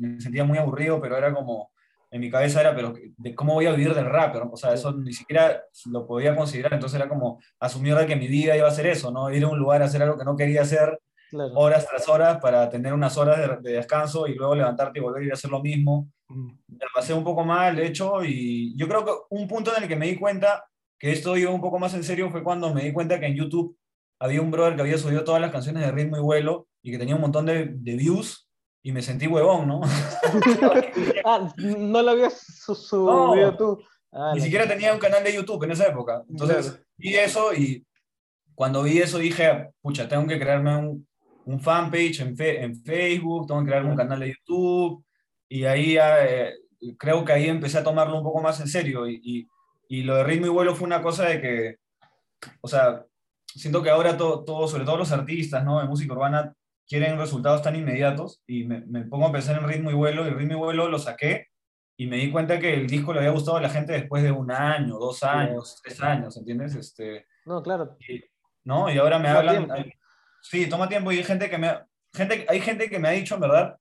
me 0.00 0.18
sentía 0.20 0.44
muy 0.44 0.56
aburrido, 0.56 0.98
pero 1.02 1.18
era 1.18 1.34
como, 1.34 1.70
en 2.10 2.20
mi 2.20 2.30
cabeza 2.30 2.60
era, 2.60 2.74
pero 2.74 2.94
de 3.16 3.34
cómo 3.34 3.54
voy 3.54 3.66
a 3.66 3.72
vivir 3.72 3.94
del 3.94 4.06
rap, 4.06 4.34
¿no? 4.36 4.50
O 4.52 4.56
sea, 4.56 4.72
eso 4.74 4.92
ni 4.92 5.12
siquiera 5.12 5.62
lo 5.90 6.06
podía 6.06 6.34
considerar, 6.36 6.74
entonces 6.74 6.98
era 6.98 7.08
como 7.08 7.40
asumir 7.60 7.94
de 7.96 8.06
que 8.06 8.16
mi 8.16 8.28
vida 8.28 8.56
iba 8.56 8.68
a 8.68 8.70
ser 8.70 8.86
eso, 8.86 9.10
¿no? 9.10 9.30
Ir 9.32 9.44
a 9.44 9.48
un 9.48 9.58
lugar 9.58 9.82
a 9.82 9.86
hacer 9.86 10.02
algo 10.02 10.16
que 10.18 10.24
no 10.24 10.36
quería 10.36 10.62
hacer 10.62 10.98
claro. 11.30 11.52
horas 11.54 11.86
tras 11.88 12.08
horas 12.08 12.38
para 12.40 12.68
tener 12.70 12.92
unas 12.92 13.16
horas 13.16 13.38
de, 13.38 13.70
de 13.70 13.76
descanso 13.76 14.26
y 14.26 14.34
luego 14.34 14.54
levantarte 14.54 14.98
y 14.98 15.02
volver 15.02 15.22
a 15.22 15.26
ir 15.26 15.30
a 15.32 15.34
hacer 15.34 15.50
lo 15.50 15.60
mismo. 15.62 16.08
Mm, 16.28 16.50
La 16.78 16.86
pasé 16.94 17.12
un 17.14 17.24
poco 17.24 17.44
mal, 17.44 17.76
de 17.76 17.86
hecho, 17.86 18.24
y 18.24 18.76
yo 18.76 18.88
creo 18.88 19.04
que 19.04 19.12
un 19.30 19.46
punto 19.48 19.76
en 19.76 19.82
el 19.82 19.88
que 19.88 19.96
me 19.96 20.06
di 20.06 20.16
cuenta 20.16 20.64
que 20.98 21.12
esto 21.12 21.36
iba 21.36 21.50
un 21.50 21.60
poco 21.60 21.78
más 21.78 21.92
en 21.94 22.04
serio 22.04 22.30
fue 22.30 22.42
cuando 22.42 22.72
me 22.72 22.82
di 22.84 22.92
cuenta 22.92 23.20
que 23.20 23.26
en 23.26 23.34
YouTube 23.34 23.76
había 24.18 24.40
un 24.40 24.50
brother 24.50 24.76
que 24.76 24.82
había 24.82 24.96
subido 24.98 25.24
todas 25.24 25.40
las 25.40 25.50
canciones 25.52 25.84
de 25.84 25.92
ritmo 25.92 26.16
y 26.16 26.20
vuelo 26.20 26.68
y 26.82 26.90
que 26.90 26.98
tenía 26.98 27.14
un 27.16 27.20
montón 27.20 27.44
de, 27.46 27.66
de 27.70 27.96
views 27.96 28.45
y 28.86 28.92
me 28.92 29.02
sentí 29.02 29.26
huevón, 29.26 29.66
¿no? 29.66 29.80
Ah, 31.24 31.52
no 31.56 32.02
lo 32.02 32.10
habías 32.12 32.34
su- 32.40 32.72
No. 33.04 33.30
subido 33.32 33.56
tú. 33.56 33.82
Ah, 34.12 34.30
Ni 34.34 34.38
la- 34.38 34.44
siquiera 34.44 34.68
tenía 34.68 34.92
un 34.92 35.00
canal 35.00 35.24
de 35.24 35.34
YouTube 35.34 35.64
en 35.64 35.72
esa 35.72 35.88
época. 35.88 36.22
Entonces 36.30 36.66
Claro. 36.70 36.84
vi 36.96 37.16
eso 37.16 37.52
y 37.52 37.84
cuando 38.54 38.84
vi 38.84 38.98
eso 38.98 39.18
dije, 39.18 39.70
pucha, 39.82 40.06
tengo 40.08 40.26
que 40.28 40.38
crearme 40.38 40.76
un, 40.76 41.06
un 41.46 41.60
fanpage 41.60 42.20
en, 42.20 42.36
fe- 42.36 42.62
en 42.62 42.76
Facebook, 42.82 43.48
tengo 43.48 43.60
que 43.62 43.66
crearme 43.66 43.90
un 43.90 43.96
canal 43.96 44.20
de 44.20 44.28
YouTube 44.36 45.04
y 45.48 45.64
ahí 45.64 45.96
eh, 46.00 46.52
creo 46.96 47.24
que 47.24 47.32
ahí 47.32 47.48
empecé 47.48 47.78
a 47.78 47.84
tomarlo 47.84 48.16
un 48.18 48.24
poco 48.24 48.40
más 48.40 48.60
en 48.60 48.68
serio 48.68 49.08
y, 49.08 49.20
y- 49.22 49.46
y 49.88 50.02
lo 50.02 50.14
de 50.16 50.22
ritmo 50.24 50.46
y 50.46 50.50
vuelo 50.50 50.74
fue 50.76 50.86
una 50.86 51.02
cosa 51.02 51.24
de 51.24 51.40
que, 51.40 51.76
o 52.60 52.68
sea, 52.68 53.04
siento 53.46 53.82
que 53.82 53.90
ahora 53.90 54.16
todo, 54.16 54.44
todo 54.44 54.68
sobre 54.68 54.84
todo 54.84 54.96
los 54.96 55.10
artistas 55.12 55.64
¿no? 55.64 55.80
de 55.80 55.86
música 55.88 56.12
urbana 56.12 56.52
quieren 56.88 57.18
resultados 57.18 57.62
tan 57.62 57.76
inmediatos 57.76 58.42
y 58.46 58.64
me, 58.64 58.80
me 58.86 59.02
pongo 59.04 59.26
a 59.26 59.32
pensar 59.32 59.58
en 59.60 59.68
ritmo 59.68 59.90
y 59.90 59.94
vuelo 59.94 60.26
y 60.26 60.30
ritmo 60.30 60.52
y 60.54 60.56
vuelo 60.56 60.88
lo 60.88 60.98
saqué 60.98 61.46
y 61.98 62.06
me 62.06 62.16
di 62.16 62.30
cuenta 62.30 62.58
que 62.60 62.74
el 62.74 62.86
disco 62.86 63.12
le 63.12 63.20
había 63.20 63.30
gustado 63.32 63.56
a 63.56 63.60
la 63.62 63.70
gente 63.70 63.92
después 63.92 64.22
de 64.22 64.30
un 64.30 64.50
año, 64.52 64.98
dos 64.98 65.22
años, 65.22 65.80
tres 65.82 66.00
años, 66.02 66.36
¿entiendes? 66.36 66.74
Este, 66.74 67.26
No, 67.46 67.62
claro. 67.62 67.96
y- 68.00 68.22
¿no? 68.64 68.90
Y 68.92 68.98
ahora 68.98 69.18
me 69.18 69.28
Toma 69.28 69.38
hablan... 69.38 69.70
hay- 69.70 69.92
sí, 70.42 70.68
toma 70.68 70.88
tiempo 70.88 71.10
y 71.12 71.18
hay 71.18 71.24
gente 71.24 71.48
que 71.48 71.58
me 71.58 71.72
gente, 72.12 72.46
hay 72.48 72.60
gente 72.60 72.88
que 72.90 72.98
me 72.98 73.08
ha 73.08 73.12
dicho, 73.12 73.34
en 73.36 73.40
verdad, 73.42 73.76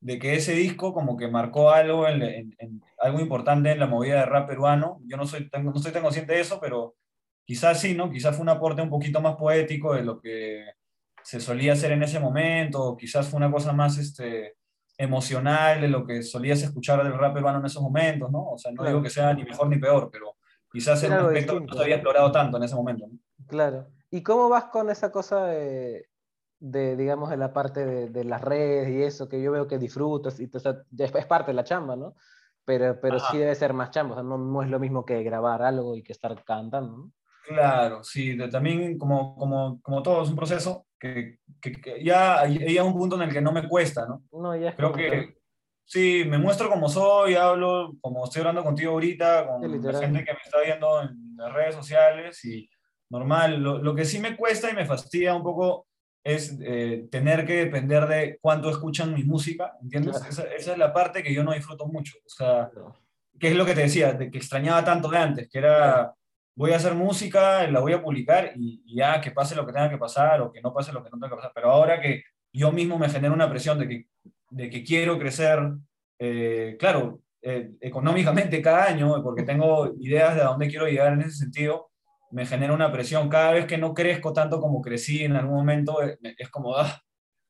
de 0.00 0.18
que 0.18 0.34
ese 0.34 0.52
disco 0.52 0.92
como 0.92 1.16
que 1.16 1.28
marcó 1.28 1.70
algo, 1.70 2.06
en, 2.08 2.22
en- 2.22 2.54
en- 2.58 2.82
algo 2.98 3.20
importante 3.20 3.70
en 3.72 3.78
la 3.80 3.86
movida 3.86 4.16
de 4.20 4.26
rap 4.26 4.46
peruano. 4.48 5.00
Yo 5.06 5.16
no 5.16 5.26
soy, 5.26 5.48
tan- 5.48 5.64
no 5.64 5.72
estoy 5.74 5.92
tan 5.92 6.02
consciente 6.02 6.34
de 6.34 6.40
eso, 6.40 6.58
pero 6.60 6.94
quizás 7.46 7.80
sí, 7.80 7.94
¿no? 7.94 8.10
Quizás 8.10 8.34
fue 8.36 8.42
un 8.42 8.48
aporte 8.50 8.82
un 8.82 8.90
poquito 8.90 9.20
más 9.20 9.36
poético 9.36 9.94
de 9.94 10.02
lo 10.02 10.20
que 10.20 10.64
se 11.24 11.40
solía 11.40 11.72
hacer 11.72 11.90
en 11.92 12.02
ese 12.02 12.20
momento, 12.20 12.82
o 12.82 12.96
quizás 12.96 13.26
fue 13.28 13.38
una 13.38 13.50
cosa 13.50 13.72
más 13.72 13.98
este, 13.98 14.56
emocional 14.98 15.80
de 15.80 15.88
lo 15.88 16.06
que 16.06 16.22
solías 16.22 16.62
escuchar 16.62 17.02
del 17.02 17.18
rap 17.18 17.34
peruano 17.34 17.58
en 17.58 17.66
esos 17.66 17.82
momentos, 17.82 18.30
¿no? 18.30 18.50
O 18.50 18.58
sea, 18.58 18.70
no 18.70 18.76
Claro. 18.76 18.90
digo 18.90 19.02
que 19.02 19.10
sea 19.10 19.34
ni 19.34 19.44
mejor 19.44 19.68
ni 19.68 19.78
peor, 19.78 20.08
pero 20.12 20.36
quizás 20.72 21.02
era 21.02 21.20
un 21.20 21.26
aspecto 21.26 21.58
que 21.60 21.66
no 21.66 21.74
se 21.74 21.82
había 21.82 21.96
explorado 21.96 22.30
tanto 22.30 22.56
en 22.56 22.62
ese 22.62 22.74
momento. 22.76 23.06
¿no? 23.10 23.18
Claro. 23.48 23.88
¿Y 24.10 24.22
cómo 24.22 24.48
vas 24.48 24.64
con 24.66 24.90
esa 24.90 25.10
cosa 25.10 25.46
de, 25.46 26.06
de, 26.60 26.96
digamos, 26.96 27.30
de 27.30 27.36
la 27.36 27.52
parte 27.52 27.84
de, 27.84 28.08
de 28.10 28.24
las 28.24 28.40
redes 28.40 28.88
y 28.90 29.02
eso, 29.02 29.28
que 29.28 29.42
yo 29.42 29.50
veo 29.52 29.66
que 29.66 29.78
disfrutas 29.78 30.38
y 30.38 30.48
o 30.54 30.58
sea, 30.60 30.82
es, 30.96 31.14
es 31.14 31.26
parte 31.26 31.50
de 31.50 31.54
la 31.54 31.64
chamba, 31.64 31.96
¿no? 31.96 32.14
Pero, 32.64 32.98
pero 33.00 33.16
Ajá. 33.16 33.32
sí 33.32 33.38
debe 33.38 33.54
ser 33.54 33.72
más 33.74 33.90
chamba, 33.90 34.12
o 34.12 34.16
sea, 34.16 34.22
no, 34.22 34.38
no 34.38 34.62
es 34.62 34.70
lo 34.70 34.78
mismo 34.78 35.04
que 35.04 35.22
grabar 35.22 35.62
algo 35.62 35.96
y 35.96 36.02
que 36.02 36.12
estar 36.12 36.34
cantando, 36.44 36.96
¿no? 36.96 37.12
Claro, 37.46 38.02
sí, 38.02 38.34
de- 38.36 38.48
también 38.48 38.96
como, 38.96 39.36
como, 39.36 39.78
como 39.82 40.02
todo 40.02 40.22
es 40.22 40.30
un 40.30 40.36
proceso 40.36 40.86
que, 41.12 41.38
que- 41.60 41.72
que 41.80 42.02
ya 42.04 42.40
hay 42.40 42.78
un 42.78 42.92
punto 42.94 43.16
en 43.16 43.22
el 43.22 43.32
que 43.32 43.40
no 43.42 43.52
me 43.52 43.68
cuesta, 43.68 44.06
¿no? 44.06 44.22
No, 44.32 44.56
ya 44.56 44.74
Creo 44.74 44.92
que 44.92 45.36
sí, 45.84 46.24
me 46.26 46.38
muestro 46.38 46.70
como 46.70 46.88
soy, 46.88 47.34
hablo 47.34 47.92
como 48.00 48.24
estoy 48.24 48.40
hablando 48.40 48.64
contigo 48.64 48.92
ahorita, 48.92 49.46
con 49.46 49.62
Sí, 49.62 49.78
la 49.86 50.00
gente 50.00 50.24
que 50.24 50.32
me 50.32 50.38
está 50.42 50.60
viendo 50.64 51.02
en 51.02 51.36
las 51.36 51.52
redes 51.52 51.74
sociales 51.74 52.42
y 52.44 52.68
normal. 53.10 53.58
Lo, 53.62 53.78
lo 53.78 53.94
que 53.94 54.04
sí 54.06 54.18
me 54.18 54.34
cuesta 54.36 54.70
y 54.70 54.74
me 54.74 54.86
fastidia 54.86 55.34
un 55.34 55.42
poco 55.42 55.86
es 56.24 56.58
eh, 56.62 57.06
tener 57.10 57.44
que 57.46 57.56
depender 57.66 58.06
de 58.06 58.38
cuánto 58.40 58.70
escuchan 58.70 59.12
mi 59.12 59.24
música, 59.24 59.76
¿entiendes? 59.82 60.16
Claro. 60.16 60.30
Esa, 60.30 60.42
esa 60.54 60.72
es 60.72 60.78
la 60.78 60.90
parte 60.92 61.22
que 61.22 61.34
yo 61.34 61.44
no 61.44 61.52
disfruto 61.52 61.86
mucho. 61.86 62.14
O 62.24 62.28
sea, 62.30 62.70
Claro. 62.70 62.94
que 63.38 63.48
es 63.48 63.54
lo 63.56 63.66
que 63.66 63.74
te 63.74 63.82
decía, 63.82 64.14
de 64.14 64.30
que 64.30 64.38
extrañaba 64.38 64.82
tanto 64.82 65.08
de 65.08 65.18
antes, 65.18 65.48
que 65.50 65.58
era, 65.58 66.14
voy 66.54 66.72
a 66.72 66.76
hacer 66.76 66.94
música, 66.94 67.66
la 67.68 67.80
voy 67.80 67.92
a 67.92 68.02
publicar 68.02 68.52
y, 68.56 68.82
y 68.86 68.96
ya 68.96 69.20
que 69.20 69.30
pase 69.30 69.54
lo 69.54 69.66
que 69.66 69.72
tenga 69.72 69.90
que 69.90 69.98
pasar 69.98 70.40
o 70.40 70.52
que 70.52 70.60
no 70.60 70.72
pase 70.72 70.92
lo 70.92 71.02
que 71.02 71.10
no 71.10 71.18
tenga 71.18 71.30
que 71.30 71.36
pasar. 71.36 71.52
Pero 71.54 71.70
ahora 71.70 72.00
que 72.00 72.22
yo 72.52 72.70
mismo 72.70 72.98
me 72.98 73.08
genero 73.08 73.34
una 73.34 73.50
presión 73.50 73.78
de 73.78 73.88
que, 73.88 74.06
de 74.50 74.70
que 74.70 74.84
quiero 74.84 75.18
crecer, 75.18 75.58
eh, 76.18 76.76
claro, 76.78 77.20
eh, 77.42 77.72
económicamente 77.80 78.62
cada 78.62 78.84
año, 78.84 79.22
porque 79.22 79.42
tengo 79.42 79.92
ideas 80.00 80.34
de 80.34 80.42
a 80.42 80.46
dónde 80.46 80.68
quiero 80.68 80.86
llegar 80.86 81.12
en 81.12 81.22
ese 81.22 81.32
sentido, 81.32 81.90
me 82.30 82.46
genera 82.46 82.72
una 82.72 82.90
presión. 82.90 83.28
Cada 83.28 83.52
vez 83.52 83.66
que 83.66 83.76
no 83.76 83.92
crezco 83.92 84.32
tanto 84.32 84.60
como 84.60 84.80
crecí 84.80 85.24
en 85.24 85.36
algún 85.36 85.56
momento, 85.56 86.02
eh, 86.02 86.18
es 86.38 86.48
como, 86.48 86.76
ah, 86.76 87.02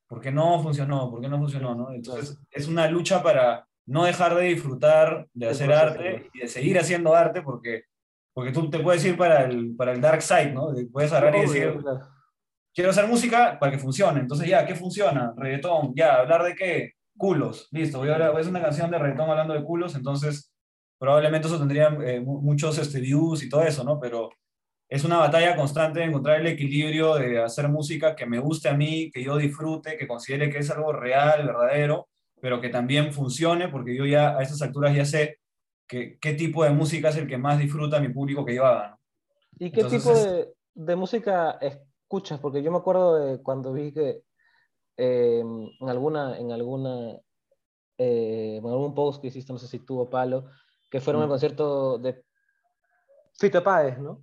¿por 0.08 0.20
qué 0.20 0.32
no 0.32 0.60
funcionó? 0.60 1.10
¿Por 1.10 1.20
qué 1.20 1.28
no 1.28 1.38
funcionó? 1.38 1.74
¿no? 1.74 1.92
Entonces, 1.92 2.38
es 2.50 2.66
una 2.66 2.88
lucha 2.88 3.22
para 3.22 3.66
no 3.86 4.04
dejar 4.04 4.34
de 4.34 4.46
disfrutar 4.46 5.28
de 5.32 5.48
hacer 5.48 5.72
arte 5.72 6.30
y 6.32 6.40
de 6.40 6.48
seguir 6.48 6.78
haciendo 6.78 7.14
arte, 7.14 7.42
porque, 7.42 7.84
porque 8.34 8.52
tú 8.52 8.68
te 8.68 8.80
puedes 8.80 9.04
ir 9.04 9.16
para 9.16 9.44
el, 9.44 9.74
para 9.76 9.92
el 9.92 10.00
dark 10.00 10.20
side, 10.20 10.52
¿no? 10.52 10.68
Puedes 10.92 11.12
agarrar 11.12 11.36
y 11.36 11.40
decir, 11.42 11.78
claro. 11.80 12.00
quiero 12.74 12.90
hacer 12.90 13.06
música 13.06 13.58
para 13.58 13.72
que 13.72 13.78
funcione. 13.78 14.20
Entonces, 14.20 14.48
ya, 14.48 14.66
¿qué 14.66 14.74
funciona? 14.74 15.32
Reggaetón, 15.36 15.92
ya, 15.94 16.16
¿hablar 16.16 16.42
de 16.42 16.54
qué? 16.54 16.92
Culos, 17.16 17.68
listo, 17.70 17.98
voy 17.98 18.08
a, 18.08 18.14
hablar- 18.14 18.30
voy 18.30 18.38
a 18.38 18.40
hacer 18.40 18.50
una 18.50 18.62
canción 18.62 18.90
de 18.90 18.98
reggaetón 18.98 19.30
hablando 19.30 19.54
de 19.54 19.62
culos, 19.62 19.94
entonces 19.94 20.52
probablemente 20.98 21.46
eso 21.46 21.58
tendría 21.58 21.88
eh, 22.04 22.20
mu- 22.20 22.40
muchos 22.40 22.76
este, 22.78 22.98
views 23.00 23.42
y 23.44 23.48
todo 23.48 23.62
eso, 23.62 23.84
¿no? 23.84 24.00
Pero 24.00 24.30
es 24.88 25.04
una 25.04 25.18
batalla 25.18 25.54
constante 25.54 26.00
de 26.00 26.06
encontrar 26.06 26.40
el 26.40 26.46
equilibrio 26.48 27.14
de 27.14 27.40
hacer 27.42 27.68
música 27.68 28.16
que 28.16 28.26
me 28.26 28.40
guste 28.40 28.68
a 28.68 28.74
mí, 28.74 29.10
que 29.12 29.22
yo 29.22 29.36
disfrute, 29.36 29.96
que 29.96 30.08
considere 30.08 30.50
que 30.50 30.58
es 30.58 30.70
algo 30.70 30.92
real, 30.92 31.46
verdadero, 31.46 32.08
pero 32.40 32.60
que 32.60 32.68
también 32.68 33.12
funcione, 33.12 33.68
porque 33.68 33.94
yo 33.96 34.04
ya 34.06 34.36
a 34.36 34.42
estas 34.42 34.60
alturas 34.62 34.94
ya 34.94 35.04
sé 35.04 35.38
que, 35.86 36.18
qué 36.18 36.32
tipo 36.34 36.64
de 36.64 36.70
música 36.70 37.08
es 37.10 37.16
el 37.16 37.26
que 37.28 37.38
más 37.38 37.58
disfruta 37.58 38.00
mi 38.00 38.08
público 38.08 38.44
que 38.44 38.54
yo 38.54 38.64
haga, 38.66 38.90
¿no? 38.90 38.98
¿Y 39.58 39.70
qué 39.70 39.80
Entonces, 39.82 40.02
tipo 40.02 40.18
de, 40.18 40.54
de 40.74 40.96
música 40.96 41.58
escuchas? 41.60 42.40
Porque 42.40 42.62
yo 42.62 42.70
me 42.72 42.78
acuerdo 42.78 43.16
de 43.16 43.42
cuando 43.42 43.72
vi 43.72 43.92
que 43.92 44.22
eh, 44.96 45.40
en 45.40 45.88
alguna, 45.88 46.38
en 46.38 46.52
alguna, 46.52 47.16
eh, 47.98 48.56
en 48.62 48.66
algún 48.66 48.94
post 48.94 49.20
que 49.20 49.28
hiciste, 49.28 49.52
no 49.52 49.58
sé 49.58 49.68
si 49.68 49.78
tuvo 49.80 50.08
palo, 50.10 50.46
que 50.90 51.00
fueron 51.00 51.22
al 51.22 51.28
Mm. 51.28 51.30
concierto 51.32 51.98
de 51.98 52.24
Fito 53.38 53.62
Páez, 53.62 53.98
¿no? 53.98 54.22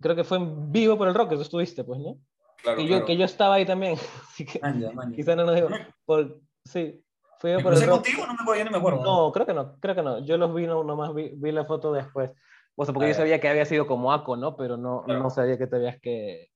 Creo 0.00 0.14
que 0.14 0.24
fue 0.24 0.36
en 0.38 0.70
vivo 0.70 0.96
por 0.98 1.08
el 1.08 1.14
rock 1.14 1.30
que 1.30 1.36
tú 1.36 1.42
estuviste, 1.42 1.84
pues, 1.84 1.98
¿no? 2.00 2.18
Claro, 2.62 2.78
Que 2.78 2.82
yo, 2.84 2.88
claro. 2.88 3.06
que 3.06 3.16
yo 3.16 3.24
estaba 3.24 3.54
ahí 3.54 3.64
también, 3.66 3.94
así 4.30 4.44
que 4.44 4.58
Manja, 4.60 4.92
manja. 4.92 5.12
quizá 5.16 5.34
no 5.36 5.44
nos 5.44 5.54
digo, 5.54 5.68
por, 6.04 6.40
sí, 6.64 7.02
fui 7.38 7.50
yo 7.52 7.58
¿Me 7.58 7.62
por 7.62 7.72
el 7.74 7.80
rock. 7.82 7.90
contigo? 7.90 8.26
No 8.26 8.34
me 8.34 8.38
acuerdo, 8.42 8.58
ya 8.58 8.64
no 8.64 8.70
me 8.70 8.76
acuerdo. 8.78 9.02
No, 9.02 9.32
creo 9.32 9.46
que 9.46 9.54
no, 9.54 9.78
creo 9.80 9.94
que 9.94 10.02
no. 10.02 10.18
Yo 10.20 10.36
los 10.38 10.54
vi 10.54 10.66
no- 10.66 10.84
nomás, 10.84 11.14
vi, 11.14 11.30
vi 11.34 11.52
la 11.52 11.64
foto 11.64 11.92
después. 11.92 12.32
O 12.74 12.84
sea, 12.84 12.92
porque 12.92 13.06
Ah, 13.06 13.08
yo 13.08 13.12
ya. 13.14 13.18
sabía 13.18 13.40
que 13.40 13.48
había 13.48 13.64
sido 13.64 13.86
como 13.86 14.12
Aco, 14.12 14.36
¿no? 14.36 14.56
Pero 14.56 14.76
no, 14.76 15.02
Claro. 15.04 15.22
no 15.22 15.30
sabía 15.30 15.56
que 15.58 15.66
te 15.66 15.76
habías 15.76 16.00
que, 16.00 16.50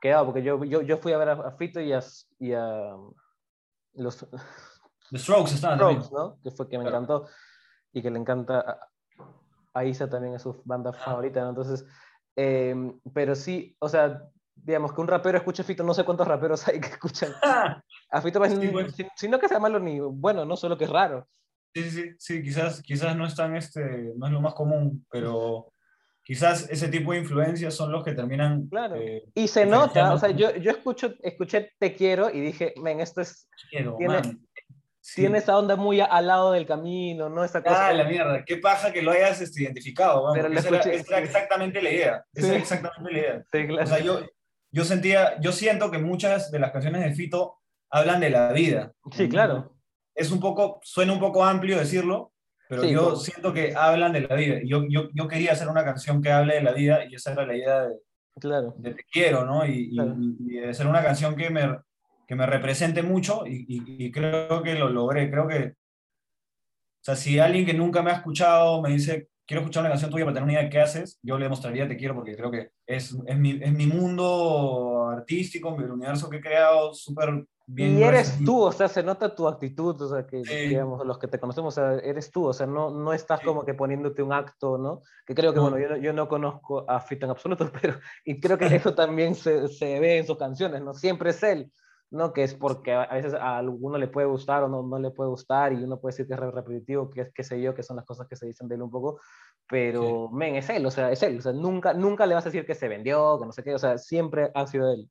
quedado, 0.00 0.24
porque 0.26 0.42
yo, 0.42 0.64
yo, 0.64 0.80
yo 0.82 0.96
fui 0.98 1.12
a 1.12 1.18
ver 1.18 1.28
a, 1.30 1.32
a 1.32 1.52
Fito 1.52 1.80
y 1.80 1.92
a, 1.92 2.00
y 2.38 2.52
a 2.54 2.94
los 3.94 4.26
The 5.10 5.18
Strokes 5.18 5.54
estaban. 5.54 5.78
Strokes, 5.78 6.08
¿no? 6.12 6.38
Que 6.42 6.50
fue 6.50 6.68
que 6.68 6.78
me 6.78 6.84
Claro. 6.84 6.98
encantó 6.98 7.26
y 7.92 8.00
que 8.02 8.10
le 8.10 8.18
encanta 8.18 8.60
a, 8.60 8.78
a 9.74 9.84
Isa 9.84 10.08
también, 10.08 10.34
es 10.34 10.42
su 10.42 10.62
banda 10.64 10.90
Ajá. 10.90 11.10
favorita, 11.12 11.42
¿no? 11.42 11.50
Entonces, 11.50 11.84
eh, 12.36 12.74
pero 13.12 13.34
sí, 13.34 13.76
o 13.80 13.88
sea, 13.88 14.22
digamos 14.62 14.92
que 14.92 15.00
un 15.00 15.08
rapero 15.08 15.38
escuche 15.38 15.62
Fito, 15.64 15.82
no 15.82 15.94
sé 15.94 16.04
cuántos 16.04 16.26
raperos 16.28 16.66
hay 16.68 16.80
que 16.80 16.88
escuchan 16.88 17.32
Ah, 17.42 17.82
a 18.10 18.20
Fito, 18.22 18.38
pues, 18.38 18.52
Sí, 18.54 18.92
si- 18.96 19.08
sino 19.16 19.38
que 19.38 19.48
sea 19.48 19.58
malo 19.58 19.78
ni 19.78 19.98
bueno, 20.00 20.44
no 20.44 20.56
solo 20.56 20.76
que 20.76 20.84
es 20.84 20.90
raro. 20.90 21.26
Sí, 21.74 21.88
sí, 21.90 22.04
sí, 22.18 22.42
quizás, 22.42 22.82
quizás 22.82 23.14
no 23.16 23.24
es 23.26 23.34
tan, 23.36 23.54
este, 23.56 24.12
no 24.16 24.26
es 24.26 24.32
lo 24.32 24.40
más 24.40 24.54
común, 24.54 25.06
pero, 25.10 25.72
quizás 26.24 26.68
ese 26.68 26.88
tipo 26.88 27.12
de 27.12 27.18
influencias 27.18 27.74
son 27.74 27.92
los 27.92 28.02
que 28.04 28.12
terminan... 28.12 28.66
Claro. 28.68 28.96
eh, 28.96 29.24
Y 29.34 29.46
se 29.48 29.66
nota, 29.66 30.12
o 30.12 30.18
sea, 30.18 30.30
yo, 30.30 30.54
yo 30.56 30.70
escucho, 30.72 31.14
escuché 31.22 31.72
Te 31.78 31.94
quiero 31.94 32.28
y 32.30 32.40
dije, 32.40 32.74
men, 32.82 33.00
esto 33.00 33.20
es, 33.20 33.48
Quiero, 33.70 33.96
tiene-. 33.96 34.20
Sí. 35.02 35.22
tiene 35.22 35.38
esa 35.38 35.56
onda 35.56 35.76
muy 35.76 35.98
al 36.00 36.26
lado 36.26 36.52
del 36.52 36.66
camino, 36.66 37.28
¿no? 37.30 37.42
Esa 37.42 37.62
cosa. 37.62 37.86
Ah, 37.88 37.92
la 37.92 38.04
mierda, 38.04 38.44
qué 38.44 38.58
paja 38.58 38.92
que 38.92 39.00
lo 39.00 39.12
hayas 39.12 39.40
este, 39.40 39.62
identificado, 39.62 40.24
man, 40.24 40.34
Pero 40.34 40.48
esa, 40.52 40.68
era, 40.68 40.78
escuché, 40.78 40.96
esa 40.96 41.16
era 41.16 41.24
exactamente 41.26 41.80
la 41.80 41.90
idea, 41.90 42.24
esa 42.34 42.46
Sí. 42.46 42.52
era 42.52 42.62
exactamente 42.62 43.12
la 43.12 43.18
idea. 43.18 43.44
Sí, 43.50 43.66
claro. 43.66 43.82
O 43.84 43.86
sea, 43.86 43.98
yo, 44.00 44.20
yo 44.72 44.84
sentía, 44.84 45.40
yo 45.40 45.52
siento 45.52 45.90
que 45.90 45.98
muchas 45.98 46.50
de 46.50 46.58
las 46.58 46.70
canciones 46.72 47.02
de 47.04 47.14
Fito 47.14 47.58
hablan 47.90 48.20
de 48.20 48.30
la 48.30 48.52
vida. 48.52 48.92
Sí, 49.12 49.28
claro. 49.28 49.74
Es 50.14 50.30
un 50.30 50.40
poco, 50.40 50.80
suena 50.82 51.12
un 51.12 51.20
poco 51.20 51.44
amplio 51.44 51.78
decirlo, 51.78 52.32
pero 52.68 52.82
Sí, 52.82 52.90
yo 52.92 53.04
como- 53.04 53.16
siento 53.16 53.52
que 53.52 53.74
hablan 53.74 54.12
de 54.12 54.20
la 54.22 54.34
vida. 54.36 54.60
Y 54.62 54.68
Yo, 54.68 54.84
yo, 54.88 55.08
yo 55.14 55.26
quería 55.28 55.52
hacer 55.52 55.68
una 55.68 55.84
canción 55.84 56.22
que 56.22 56.30
hable 56.30 56.54
de 56.54 56.62
la 56.62 56.72
vida 56.72 57.04
y 57.04 57.14
esa 57.14 57.32
era 57.32 57.46
la 57.46 57.56
idea 57.56 57.82
de, 57.88 57.96
Claro. 58.40 58.74
de 58.78 58.94
Te 58.94 59.04
Quiero, 59.10 59.44
¿no? 59.44 59.66
Y, 59.66 59.88
y- 59.90 59.94
Claro. 59.96 60.14
y 60.18 60.52
de 60.60 60.68
hacer 60.70 60.86
una 60.86 61.02
canción 61.02 61.34
que 61.34 61.50
me, 61.50 61.78
que 62.28 62.36
me 62.36 62.46
represente 62.46 63.02
mucho 63.02 63.44
y, 63.46 63.64
y- 63.68 64.06
y 64.06 64.12
creo 64.12 64.62
que 64.62 64.76
lo 64.76 64.88
logré. 64.88 65.28
Creo 65.30 65.48
que, 65.48 65.74
o 65.74 67.02
sea, 67.02 67.16
si 67.16 67.38
alguien 67.40 67.66
que 67.66 67.74
nunca 67.74 68.02
me 68.02 68.10
ha 68.12 68.14
escuchado 68.16 68.80
me 68.82 68.90
dice, 68.90 69.29
quiero 69.50 69.62
escuchar 69.62 69.80
una 69.82 69.90
canción 69.90 70.12
tuya 70.12 70.24
para 70.24 70.34
tener 70.34 70.44
una 70.44 70.52
idea 70.52 70.62
de 70.62 70.70
qué 70.70 70.80
haces, 70.80 71.18
yo 71.24 71.36
le 71.36 71.48
mostraría 71.48 71.88
Te 71.88 71.96
Quiero 71.96 72.14
porque 72.14 72.36
creo 72.36 72.52
que 72.52 72.70
es, 72.86 73.18
es, 73.26 73.36
mi, 73.36 73.58
es 73.60 73.72
mi 73.72 73.88
mundo 73.88 75.08
artístico, 75.10 75.74
el 75.76 75.90
universo 75.90 76.30
que 76.30 76.36
he 76.36 76.40
creado 76.40 76.94
súper 76.94 77.46
bien. 77.66 77.98
Y 77.98 78.02
eres 78.04 78.38
tú, 78.44 78.62
o 78.62 78.70
sea, 78.70 78.86
se 78.86 79.02
nota 79.02 79.34
tu 79.34 79.48
actitud, 79.48 80.00
o 80.00 80.08
sea, 80.08 80.24
que 80.24 80.44
Sí. 80.44 80.68
digamos, 80.68 81.04
los 81.04 81.18
que 81.18 81.26
te 81.26 81.40
conocemos, 81.40 81.76
o 81.76 81.80
sea, 81.80 81.94
eres 81.98 82.30
tú, 82.30 82.46
o 82.46 82.52
sea, 82.52 82.68
no, 82.68 82.92
no 82.92 83.12
estás 83.12 83.40
Sí. 83.40 83.46
como 83.46 83.64
que 83.64 83.74
poniéndote 83.74 84.22
un 84.22 84.32
acto, 84.32 84.78
¿no? 84.78 85.02
Que 85.26 85.34
creo 85.34 85.52
que, 85.52 85.56
No. 85.56 85.62
bueno, 85.62 85.80
yo 85.80 85.88
no, 85.88 85.96
yo 85.96 86.12
no 86.12 86.28
conozco 86.28 86.88
a 86.88 87.00
Fito 87.00 87.26
en 87.26 87.30
absoluto, 87.32 87.72
pero, 87.82 87.98
y 88.24 88.38
creo 88.38 88.56
que 88.56 88.66
eso 88.92 88.94
también 88.94 89.34
se, 89.34 89.66
se 89.66 89.98
ve 89.98 90.18
en 90.18 90.26
sus 90.28 90.38
canciones, 90.38 90.80
¿no? 90.80 90.94
Siempre 90.94 91.30
es 91.30 91.42
él, 91.42 91.72
¿no? 92.10 92.32
Que 92.32 92.42
es 92.42 92.54
porque 92.54 92.92
a 92.92 93.06
veces 93.14 93.34
a 93.34 93.58
alguno 93.58 93.96
le 93.98 94.08
puede 94.08 94.26
gustar 94.26 94.62
o 94.64 94.68
no, 94.68 94.82
no 94.82 94.98
le 94.98 95.10
puede 95.10 95.30
gustar, 95.30 95.72
y 95.72 95.76
uno 95.84 96.00
puede 96.00 96.12
decir 96.12 96.26
que 96.26 96.34
es 96.34 96.40
re- 96.40 96.50
repetitivo, 96.50 97.08
que 97.10 97.20
es, 97.22 97.32
qué 97.32 97.42
sé 97.44 97.60
yo, 97.60 97.74
que 97.74 97.82
son 97.82 97.96
las 97.96 98.04
cosas 98.06 98.26
que 98.28 98.36
se 98.36 98.46
dicen 98.46 98.68
de 98.68 98.74
él 98.74 98.82
un 98.82 98.90
poco, 98.90 99.20
pero, 99.68 100.28
men, 100.30 100.56
es 100.56 100.68
él, 100.70 100.84
o 100.84 100.90
sea, 100.90 101.12
es 101.12 101.22
él, 101.22 101.38
o 101.38 101.42
sea, 101.42 101.52
nunca, 101.52 101.94
nunca 101.94 102.26
le 102.26 102.34
vas 102.34 102.44
a 102.44 102.48
decir 102.50 102.66
que 102.66 102.74
se 102.74 102.88
vendió, 102.88 103.38
que 103.38 103.46
no 103.46 103.52
sé 103.52 103.62
qué, 103.62 103.74
o 103.74 103.78
sea, 103.78 103.98
siempre 103.98 104.50
ha 104.54 104.66
sido 104.66 104.92
él. 104.92 105.08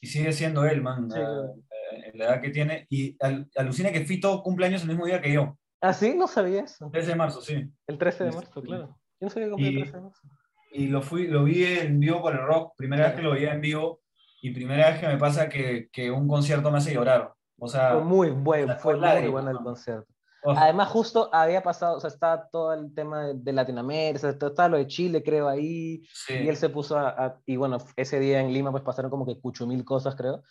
Y 0.00 0.06
sigue 0.06 0.32
siendo 0.32 0.64
él, 0.64 0.80
man, 0.80 1.10
Sí, 1.10 1.18
claro. 1.18 1.54
eh, 1.92 2.12
la 2.14 2.24
edad 2.26 2.40
que 2.40 2.50
tiene. 2.50 2.86
Y 2.88 3.16
al- 3.18 3.50
alucina 3.56 3.90
que 3.90 4.04
Fito 4.04 4.40
cumple 4.44 4.66
años 4.66 4.82
el 4.82 4.88
mismo 4.88 5.06
día 5.06 5.20
que 5.20 5.32
yo, 5.32 5.58
¿Ah, 5.80 5.92
sí? 5.92 6.14
No 6.16 6.26
sabía 6.26 6.62
eso. 6.62 6.90
13 6.90 7.10
de 7.10 7.14
marzo, 7.16 7.40
sí. 7.40 7.68
El 7.86 7.98
13 7.98 8.24
de 8.24 8.30
Sí, 8.32 8.36
marzo, 8.36 8.60
sí. 8.60 8.66
claro. 8.66 8.86
Yo 9.20 9.26
no 9.26 9.30
sabía 9.30 9.46
que 9.46 9.50
cumplía 9.52 9.70
el 9.70 9.76
Y- 9.76 9.80
13 9.82 9.96
de 9.96 10.02
marzo. 10.02 10.28
y 10.72 10.86
lo, 10.88 11.02
fui, 11.02 11.26
lo 11.28 11.44
vi 11.44 11.64
en 11.64 11.98
vivo 12.00 12.20
por 12.20 12.32
el 12.34 12.40
rock, 12.46 12.74
primera 12.76 13.06
vez 13.06 13.14
que 13.16 13.22
lo 13.22 13.30
veía 13.32 13.52
en 13.54 13.60
vivo 13.60 14.00
y 14.40 14.50
primera 14.50 14.90
vez 14.90 15.00
que 15.00 15.06
me 15.08 15.16
pasa 15.18 15.48
que, 15.48 15.88
que 15.92 16.10
un 16.10 16.28
concierto 16.28 16.70
me 16.70 16.78
hace 16.78 16.94
llorar. 16.94 17.32
O 17.58 17.66
sea, 17.68 17.92
Fue 17.94 18.04
muy 18.04 18.30
bueno, 18.30 18.76
fue 18.78 18.94
muy 18.94 19.02
lágrimas, 19.02 19.32
bueno 19.32 19.50
el 19.50 19.58
concierto. 19.64 20.06
oh, 20.44 20.54
Además, 20.56 20.88
justo 20.88 21.28
había 21.32 21.62
pasado, 21.62 21.96
o 21.96 22.00
sea, 22.00 22.08
estaba 22.08 22.48
todo 22.48 22.72
el 22.72 22.94
tema 22.94 23.26
de, 23.26 23.34
de 23.34 23.52
Latinoamérica, 23.52 24.28
estaba 24.28 24.68
lo 24.68 24.76
de 24.76 24.86
Chile, 24.86 25.22
creo, 25.22 25.48
ahí, 25.48 26.02
sí, 26.12 26.34
y 26.34 26.48
él 26.48 26.56
se 26.56 26.68
puso 26.68 26.96
a, 26.96 27.08
a- 27.08 27.40
y 27.46 27.56
bueno, 27.56 27.78
ese 27.96 28.20
día 28.20 28.40
en 28.40 28.52
Lima 28.52 28.70
pues 28.70 28.84
pasaron 28.84 29.10
como 29.10 29.26
que 29.26 29.40
cuchumil 29.40 29.84
cosas, 29.84 30.14
creo. 30.14 30.42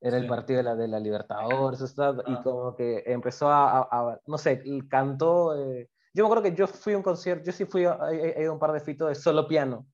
Era 0.00 0.16
el 0.16 0.24
Sí. 0.24 0.28
partido 0.28 0.56
de 0.58 0.62
la, 0.64 0.74
de 0.76 0.88
la 0.88 1.00
Libertadores, 1.00 1.80
está, 1.80 2.14
y 2.26 2.32
Ah. 2.32 2.40
como 2.42 2.74
que 2.76 3.02
empezó 3.06 3.48
a, 3.50 3.80
a- 3.80 4.18
no 4.26 4.38
sé, 4.38 4.62
y 4.64 4.86
cantó, 4.88 5.54
eh, 5.56 5.88
yo 6.14 6.24
me 6.24 6.26
acuerdo 6.28 6.42
que 6.44 6.54
yo 6.54 6.66
fui 6.66 6.92
a 6.94 6.96
un 6.96 7.02
concierto, 7.02 7.44
yo 7.44 7.52
sí 7.52 7.64
fui, 7.66 7.84
a, 7.84 7.92
a 7.92 8.50
un 8.52 8.58
par 8.58 8.72
de 8.72 8.80
fitos 8.80 9.08
de 9.08 9.14
solo 9.14 9.46
piano. 9.48 9.86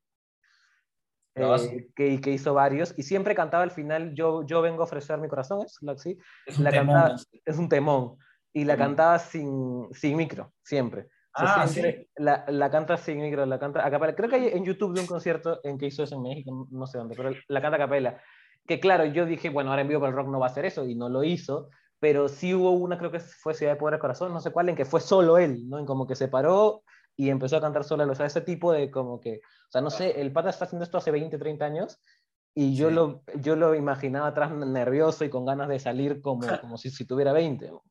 Eh, 1.34 1.88
que, 1.94 2.20
que 2.20 2.30
hizo 2.30 2.54
varios, 2.54 2.94
y 2.98 3.02
siempre 3.02 3.34
cantaba 3.34 3.62
al 3.62 3.70
final, 3.70 4.14
yo, 4.14 4.44
yo 4.46 4.62
vengo 4.62 4.82
a 4.82 4.84
ofrecer 4.84 5.18
mi 5.18 5.28
corazón, 5.28 5.62
¿es? 5.64 5.78
La, 5.82 5.96
sí, 5.96 6.18
es 6.46 6.58
un 6.58 6.64
la 6.64 6.70
temón. 6.70 6.94
cantaba- 6.96 7.20
es 7.44 7.58
un 7.58 7.68
temón, 7.68 8.16
y 8.52 8.64
la 8.64 8.74
Temón. 8.74 8.88
cantaba 8.88 9.18
sin, 9.18 9.88
sin 9.92 10.16
micro, 10.16 10.52
siempre. 10.62 11.08
O 11.32 11.46
sea, 11.46 11.62
Ah, 11.62 11.66
siempre 11.68 12.08
la, 12.16 12.44
la 12.48 12.70
canta 12.70 12.96
sin 12.96 13.20
micro, 13.20 13.46
la 13.46 13.58
canta 13.60 13.86
a 13.86 13.90
capela. 13.90 14.16
Creo 14.16 14.28
que 14.28 14.36
hay 14.36 14.48
en 14.48 14.64
YouTube 14.64 14.94
de 14.94 15.00
un 15.00 15.06
concierto 15.06 15.60
en 15.62 15.78
que 15.78 15.86
hizo 15.86 16.02
eso 16.02 16.16
en 16.16 16.22
México, 16.22 16.66
no 16.70 16.86
sé 16.88 16.98
dónde, 16.98 17.14
pero 17.16 17.30
la 17.46 17.60
canta 17.62 17.76
a 17.76 17.80
capela. 17.80 18.20
Que 18.66 18.80
claro, 18.80 19.04
yo 19.04 19.24
dije, 19.26 19.48
bueno, 19.48 19.70
ahora 19.70 19.82
en 19.82 19.88
vivo 19.88 20.00
para 20.00 20.10
el 20.10 20.16
rock 20.16 20.28
no 20.28 20.40
va 20.40 20.46
a 20.46 20.50
hacer 20.50 20.64
eso, 20.64 20.84
y 20.86 20.96
no 20.96 21.08
lo 21.08 21.22
hizo, 21.22 21.70
pero 22.00 22.28
sí 22.28 22.52
hubo 22.54 22.72
una, 22.72 22.98
creo 22.98 23.12
que 23.12 23.20
fue 23.20 23.54
Ciudad 23.54 23.72
de 23.74 23.78
Poder 23.78 23.94
de 23.94 24.00
Corazón, 24.00 24.32
no 24.32 24.40
sé 24.40 24.50
cuál, 24.50 24.68
en 24.68 24.74
que 24.76 24.84
fue 24.84 25.00
solo 25.00 25.38
él, 25.38 25.68
¿no? 25.68 25.78
En 25.78 25.86
como 25.86 26.06
que 26.06 26.16
se 26.16 26.26
paró 26.28 26.82
y 27.20 27.28
empezó 27.28 27.56
a 27.58 27.60
cantar 27.60 27.84
solo 27.84 28.02
él. 28.04 28.10
O 28.10 28.14
sea, 28.14 28.24
ese 28.24 28.40
tipo 28.40 28.72
de 28.72 28.90
como 28.90 29.20
que, 29.20 29.36
o 29.68 29.70
sea, 29.70 29.82
no 29.82 29.90
sé, 29.90 30.20
el 30.22 30.32
pata 30.32 30.48
está 30.48 30.64
haciendo 30.64 30.84
esto 30.84 30.96
hace 30.96 31.10
20, 31.10 31.36
30 31.38 31.66
años, 31.66 32.00
y 32.54 32.74
yo, 32.74 32.88
Sí. 32.88 32.94
lo, 32.94 33.22
yo 33.40 33.56
lo 33.56 33.74
imaginaba 33.74 34.28
atrás 34.28 34.50
nervioso 34.52 35.24
y 35.24 35.28
con 35.30 35.44
ganas 35.44 35.68
de 35.68 35.78
salir 35.78 36.22
como, 36.22 36.40
como 36.64 36.78
si, 36.78 36.88
si 36.90 37.04
tuviera 37.04 37.32
20. 37.34 37.70
¿no? 37.70 37.82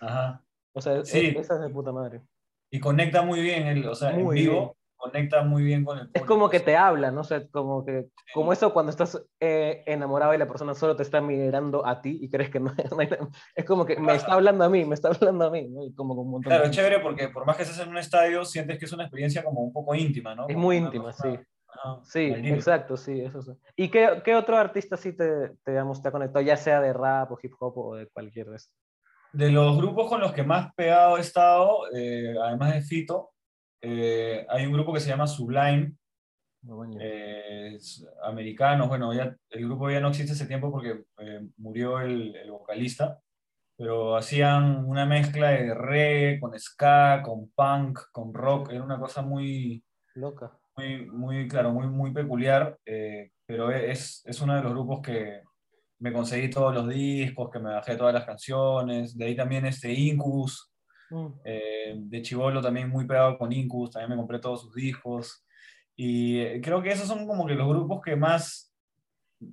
Ajá. 0.00 0.44
O 0.72 0.80
sea, 0.80 1.04
Sí. 1.04 1.18
e- 1.18 1.38
esa 1.40 1.54
es 1.56 1.60
de 1.62 1.68
puta 1.70 1.90
madre. 1.90 2.22
Y 2.70 2.78
conecta 2.78 3.22
muy 3.22 3.40
bien, 3.40 3.66
él, 3.66 3.86
o 3.88 3.94
sea, 3.94 4.10
en 4.12 4.22
Muy 4.24 4.36
vivo 4.40 4.52
bien. 4.60 4.70
Conecta 5.10 5.42
muy 5.42 5.62
bien 5.62 5.84
con 5.84 5.98
el 5.98 6.04
Es 6.04 6.12
público. 6.12 6.26
como 6.26 6.48
que 6.50 6.60
te 6.60 6.76
habla, 6.76 7.10
¿no? 7.10 7.20
O 7.20 7.24
sea, 7.24 7.46
como 7.48 7.84
que, 7.84 8.06
como 8.34 8.52
eso 8.52 8.72
cuando 8.72 8.90
estás 8.90 9.22
eh, 9.40 9.82
enamorado 9.86 10.34
y 10.34 10.38
la 10.38 10.46
persona 10.46 10.74
solo 10.74 10.96
te 10.96 11.02
está 11.02 11.20
mirando 11.20 11.86
a 11.86 12.00
ti 12.00 12.18
y 12.20 12.28
crees 12.30 12.50
que 12.50 12.60
no, 12.60 12.72
no 12.90 12.98
hay. 13.00 13.08
Es 13.54 13.64
como 13.64 13.84
que 13.86 13.96
me 13.98 14.14
está 14.14 14.34
hablando 14.34 14.64
a 14.64 14.68
mí, 14.68 14.84
me 14.84 14.94
está 14.94 15.08
hablando 15.08 15.46
a 15.46 15.50
mí, 15.50 15.68
¿no? 15.68 15.84
Y 15.84 15.94
como 15.94 16.14
con 16.16 16.24
un 16.26 16.30
montón 16.32 16.50
Claro, 16.50 16.64
de 16.64 16.70
es 16.70 16.76
chévere 16.76 17.00
porque 17.00 17.28
por 17.28 17.44
más 17.46 17.56
que 17.56 17.62
estés 17.64 17.78
en 17.80 17.88
un 17.88 17.98
estadio, 17.98 18.44
sientes 18.44 18.78
que 18.78 18.84
es 18.84 18.92
una 18.92 19.04
experiencia 19.04 19.42
como 19.44 19.60
un 19.60 19.72
poco 19.72 19.94
íntima, 19.94 20.34
¿no? 20.34 20.46
Es 20.48 20.54
Como 20.54 20.66
muy 20.66 20.76
íntima, 20.76 21.04
cosa- 21.12 21.28
sí. 21.30 21.38
Sí, 22.04 22.32
exacto, 22.34 22.96
sí, 22.96 23.20
eso 23.20 23.42
sí. 23.42 23.52
¿Y 23.76 23.88
qué, 23.90 24.22
qué 24.24 24.34
otro 24.34 24.56
artista 24.56 24.96
sí 24.96 25.12
te, 25.14 25.50
te, 25.64 25.72
digamos, 25.72 26.00
te 26.00 26.08
ha 26.08 26.12
conectado, 26.12 26.42
ya 26.44 26.56
sea 26.56 26.80
de 26.80 26.92
rap 26.92 27.30
o 27.32 27.38
hip 27.42 27.52
hop 27.58 27.76
o 27.78 27.94
de 27.96 28.06
cualquier 28.08 28.46
de 28.48 28.56
estos? 28.56 28.74
De 29.32 29.50
los 29.50 29.76
grupos 29.76 30.08
con 30.08 30.20
los 30.20 30.32
que 30.32 30.42
más 30.42 30.72
pegado 30.74 31.18
he 31.18 31.20
estado, 31.20 31.80
eh, 31.94 32.34
además 32.40 32.74
de 32.74 32.80
Fito, 32.80 33.30
eh, 33.80 34.46
hay 34.48 34.66
un 34.66 34.72
grupo 34.72 34.92
que 34.92 35.00
se 35.00 35.08
llama 35.08 35.26
Sublime, 35.26 35.94
eh, 37.00 37.74
es 37.76 38.06
americanos, 38.24 38.88
bueno, 38.88 39.12
ya, 39.14 39.36
el 39.50 39.64
grupo 39.64 39.90
ya 39.90 40.00
no 40.00 40.08
existe 40.08 40.32
hace 40.32 40.46
tiempo 40.46 40.70
porque 40.70 41.04
eh, 41.18 41.46
murió 41.58 42.00
el, 42.00 42.34
el 42.34 42.50
vocalista, 42.50 43.20
pero 43.76 44.16
hacían 44.16 44.84
una 44.84 45.06
mezcla 45.06 45.50
de 45.50 45.74
reggae 45.74 46.40
con 46.40 46.58
ska, 46.58 47.22
con 47.22 47.50
punk, 47.50 48.00
con 48.10 48.34
rock, 48.34 48.72
era 48.72 48.82
una 48.82 48.98
cosa 48.98 49.22
muy, 49.22 49.84
Loca. 50.14 50.58
muy, 50.76 51.06
muy 51.06 51.46
claro, 51.46 51.72
muy, 51.72 51.86
muy 51.86 52.12
peculiar, 52.12 52.78
eh, 52.84 53.30
pero 53.46 53.70
es, 53.70 54.22
es 54.26 54.40
uno 54.40 54.56
de 54.56 54.62
los 54.62 54.72
grupos 54.72 55.00
que 55.02 55.42
me 56.00 56.12
conseguí 56.12 56.50
todos 56.50 56.74
los 56.74 56.88
discos, 56.88 57.50
que 57.50 57.58
me 57.58 57.74
bajé 57.74 57.96
todas 57.96 58.14
las 58.14 58.24
canciones, 58.24 59.16
de 59.16 59.24
ahí 59.24 59.36
también 59.36 59.66
este 59.66 59.92
Incubus, 59.92 60.72
Mm. 61.10 61.26
eh, 61.44 61.94
de 61.96 62.22
Chivolo 62.22 62.60
también 62.60 62.88
muy 62.88 63.06
pegado 63.06 63.38
con 63.38 63.52
Incubus, 63.52 63.90
también 63.92 64.10
me 64.10 64.16
compré 64.16 64.38
todos 64.38 64.62
sus 64.62 64.74
discos, 64.74 65.44
y 65.94 66.40
eh, 66.40 66.60
creo 66.62 66.82
que 66.82 66.90
esos 66.90 67.06
son 67.06 67.26
como 67.26 67.46
que 67.46 67.54
los 67.54 67.68
grupos 67.68 68.00
que 68.02 68.16
más 68.16 68.72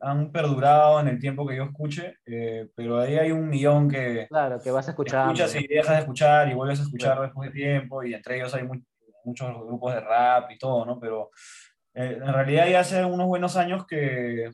han 0.01 0.31
perdurado 0.31 0.99
en 1.01 1.09
el 1.09 1.19
tiempo 1.19 1.45
que 1.45 1.57
yo 1.57 1.63
escuche, 1.65 2.15
eh, 2.25 2.69
pero 2.75 2.99
ahí 2.99 3.15
hay 3.17 3.31
un 3.31 3.49
millón 3.49 3.89
que 3.89 4.27
Claro, 4.29 4.59
que 4.61 4.71
vas 4.71 4.87
a 4.87 4.91
escuchar. 4.91 5.25
escuchas 5.27 5.55
y 5.55 5.67
dejas 5.67 5.95
de 5.95 5.99
escuchar 6.01 6.49
y 6.49 6.53
vuelves 6.53 6.79
a 6.79 6.83
escuchar 6.83 7.19
después 7.21 7.49
de 7.51 7.55
tiempo 7.59 8.01
y 8.03 8.13
entre 8.13 8.37
ellos 8.37 8.53
hay 8.55 8.63
mu- 8.63 8.81
muchos 9.25 9.49
grupos 9.65 9.93
de 9.93 9.99
rap 9.99 10.49
y 10.51 10.57
todo, 10.57 10.85
¿no? 10.85 10.99
Pero 10.99 11.29
eh, 11.93 12.17
en 12.21 12.33
realidad 12.33 12.67
ya 12.69 12.79
hace 12.79 13.03
unos 13.05 13.27
buenos 13.27 13.55
años 13.57 13.85
que, 13.85 14.51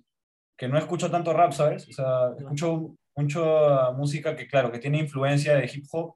que 0.57 0.67
no 0.67 0.77
escucho 0.77 1.09
tanto 1.11 1.31
rap, 1.31 1.51
¿sabes? 1.53 1.87
O 1.87 1.91
sea, 1.93 2.31
escucho 2.37 2.95
mucho 3.15 3.93
música 3.95 4.35
que, 4.35 4.47
claro, 4.47 4.71
que 4.71 4.79
tiene 4.79 4.97
influencia 4.99 5.55
de 5.55 5.69
hip 5.71 5.85
hop. 5.91 6.15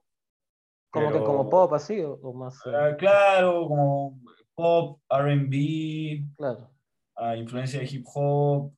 Como 0.94 1.12
que 1.12 1.18
como 1.24 1.50
pop 1.50 1.72
así 1.74 2.00
o, 2.00 2.14
o 2.22 2.32
más. 2.32 2.58
ah, 2.66 2.94
claro, 2.96 3.66
como 3.68 4.18
pop, 4.54 5.00
RB, 5.10 6.24
claro. 6.36 6.70
a 7.16 7.36
influencia 7.36 7.80
de 7.80 7.86
hip 7.86 8.04
hop. 8.14 8.72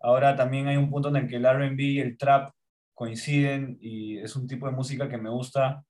Ahora 0.00 0.36
también 0.36 0.68
hay 0.68 0.76
un 0.76 0.90
punto 0.90 1.08
en 1.08 1.16
el 1.16 1.26
que 1.28 1.36
el 1.36 1.46
RB 1.46 1.80
y 1.80 2.00
el 2.00 2.18
trap 2.18 2.50
coinciden 2.94 3.78
y 3.80 4.18
es 4.18 4.36
un 4.36 4.46
tipo 4.46 4.66
de 4.66 4.72
música 4.72 5.08
que 5.08 5.16
me 5.18 5.30
gusta 5.30 5.82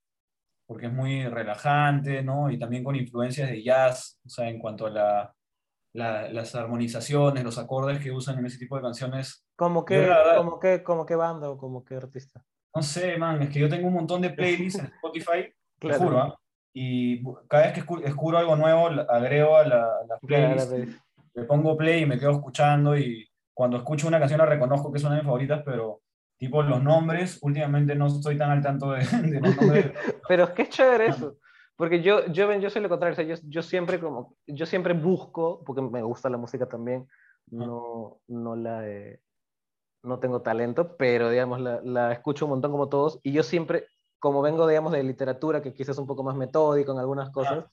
porque 0.67 0.87
es 0.87 0.93
muy 0.93 1.27
relajante, 1.29 2.23
¿no? 2.23 2.51
Y 2.51 2.59
también 2.59 2.83
con 2.85 2.97
influencias 2.97 3.51
de 3.51 3.63
jazz, 3.63 4.19
o 4.25 4.29
sea, 4.31 4.49
en 4.49 4.59
cuanto 4.59 4.87
a 4.87 4.91
la, 4.91 5.35
la- 5.93 6.29
las 6.33 6.55
armonizaciones, 6.55 7.45
los 7.45 7.59
acordes 7.59 8.01
que 8.03 8.11
usan 8.11 8.39
en 8.39 8.47
ese 8.47 8.59
tipo 8.59 8.77
de 8.77 8.83
canciones. 8.83 9.45
Como 9.57 9.85
la 9.89 9.97
verdad- 9.99 10.37
como 10.39 10.59
que, 10.59 10.83
como 10.83 11.05
que 11.05 11.17
banda 11.17 11.51
o 11.51 11.59
como 11.59 11.85
que 11.85 11.97
artista. 11.97 12.43
No 12.75 12.83
sé, 12.83 13.19
man, 13.19 13.43
es 13.43 13.51
que 13.51 13.59
yo 13.61 13.69
tengo 13.69 13.87
un 13.89 13.95
montón 13.95 14.23
de 14.23 14.31
playlists 14.31 14.79
en 14.81 14.87
Spotify, 14.87 15.53
te 15.85 15.97
Claro. 15.97 16.05
juro, 16.05 16.21
¿ah? 16.21 16.39
Y 16.73 17.23
cada 17.49 17.65
vez 17.65 17.73
que 17.73 17.83
escu- 17.83 18.03
descubro 18.03 18.39
algo 18.39 18.57
nuevo, 18.57 18.89
agrego 19.09 19.57
a 19.57 19.65
la, 19.65 19.77
a 19.85 20.07
la 20.09 20.19
Claro, 20.19 20.21
playlist 20.27 20.71
pues. 20.71 20.89
le 21.35 21.45
pongo 21.45 21.77
play 21.77 22.03
y 22.03 22.07
me 22.07 22.19
quedo 22.19 22.33
escuchando 22.33 22.97
y 22.99 23.29
cuando 23.53 23.77
escucho 23.77 24.09
una 24.09 24.19
canción 24.19 24.39
la 24.39 24.47
reconozco 24.47 24.91
que 24.91 24.99
es 24.99 25.05
una 25.05 25.15
de 25.15 25.21
mis 25.21 25.27
favoritas, 25.27 25.63
pero 25.65 26.01
tipo 26.37 26.63
los 26.63 26.83
nombres, 26.83 27.39
últimamente 27.43 27.95
no 27.95 28.09
estoy 28.09 28.37
tan 28.37 28.51
al 28.51 28.63
tanto 28.63 28.91
de, 28.91 28.99
de 29.31 29.41
los 29.41 29.57
nombres. 29.57 29.93
Pero 30.29 30.53
qué 30.53 30.69
chévere 30.69 31.07
eso. 31.07 31.37
Porque 31.77 32.03
yo, 32.03 32.27
yo, 32.27 32.53
yo 32.55 32.71
soy 32.71 32.83
lo 32.83 32.89
contrario, 32.89 33.13
o 33.13 33.17
sea, 33.17 33.25
yo, 33.25 33.35
yo, 33.49 33.63
siempre 33.63 34.01
como, 34.01 34.37
yo 34.47 34.67
siempre 34.67 34.95
busco, 34.95 35.63
porque 35.65 35.83
me 35.83 36.03
gusta 36.03 36.29
la 36.29 36.37
música 36.37 36.67
también, 36.67 37.09
no, 37.51 38.21
no 38.29 38.57
la 38.57 38.85
no 40.05 40.19
tengo 40.19 40.43
talento, 40.43 40.97
pero 40.97 41.31
digamos, 41.31 41.61
la, 41.61 41.81
la, 41.83 42.13
escucho 42.13 42.45
un 42.45 42.51
montón 42.51 42.71
como 42.71 42.89
todos, 42.89 43.19
y 43.23 43.33
yo 43.33 43.43
siempre, 43.43 43.87
como 44.25 44.41
vengo, 44.41 44.67
digamos, 44.67 44.91
de 44.91 45.03
literatura, 45.03 45.61
que 45.61 45.75
quizás 45.75 45.91
es 45.91 45.99
un 45.99 46.07
poco 46.07 46.23
más 46.23 46.35
metódico 46.35 46.93
en 46.93 46.99
algunas 46.99 47.29
cosas, 47.29 47.67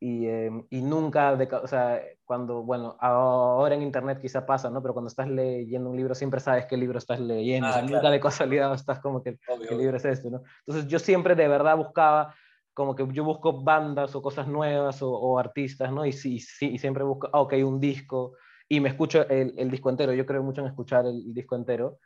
y, 0.00 0.26
em, 0.26 0.66
y, 0.70 0.80
nunca, 0.80 1.36
de, 1.36 1.46
o 1.54 1.66
sea, 1.66 2.00
cuando, 2.24 2.62
bueno, 2.62 2.96
ahora 2.98 3.74
en 3.74 3.82
internet 3.82 4.20
quizá 4.22 4.46
pasa, 4.46 4.70
¿no? 4.70 4.80
Pero 4.80 4.94
cuando 4.94 5.08
estás 5.08 5.28
leyendo 5.28 5.90
un 5.90 5.98
libro 5.98 6.14
siempre 6.14 6.40
sabes 6.40 6.64
qué 6.64 6.78
libro 6.78 6.96
estás 6.96 7.20
leyendo, 7.20 7.68
ah, 7.68 7.82
nunca 7.82 8.08
de 8.10 8.20
casualidad 8.20 8.72
estás 8.72 9.00
como 9.00 9.22
que, 9.22 9.36
¿qué 9.68 9.74
libro 9.74 9.98
es 9.98 10.06
este, 10.06 10.30
¿no? 10.30 10.40
Entonces 10.66 10.90
yo 10.90 10.98
siempre 10.98 11.34
de 11.34 11.46
verdad 11.46 11.76
buscaba 11.76 12.34
como 12.72 12.94
que 12.94 13.06
yo 13.12 13.22
busco 13.22 13.62
bandas 13.62 14.14
o 14.14 14.22
cosas 14.22 14.48
nuevas 14.48 15.02
o, 15.02 15.38
artistas, 15.38 15.92
¿no? 15.92 16.06
Y, 16.06 16.12
sí, 16.12 16.40
sí, 16.40 16.70
y 16.70 16.78
siempre 16.78 17.04
busco, 17.04 17.28
ah, 17.34 17.42
ok, 17.42 17.52
un 17.66 17.78
disco, 17.80 18.32
y 18.66 18.80
me 18.80 18.88
escucho 18.88 19.28
el, 19.28 19.52
el, 19.58 19.70
disco 19.70 19.90
entero, 19.90 20.14
yo 20.14 20.24
creo 20.24 20.42
mucho 20.42 20.62
en 20.62 20.68
escuchar 20.68 21.04
el, 21.04 21.34
disco 21.34 21.54
entero. 21.54 21.98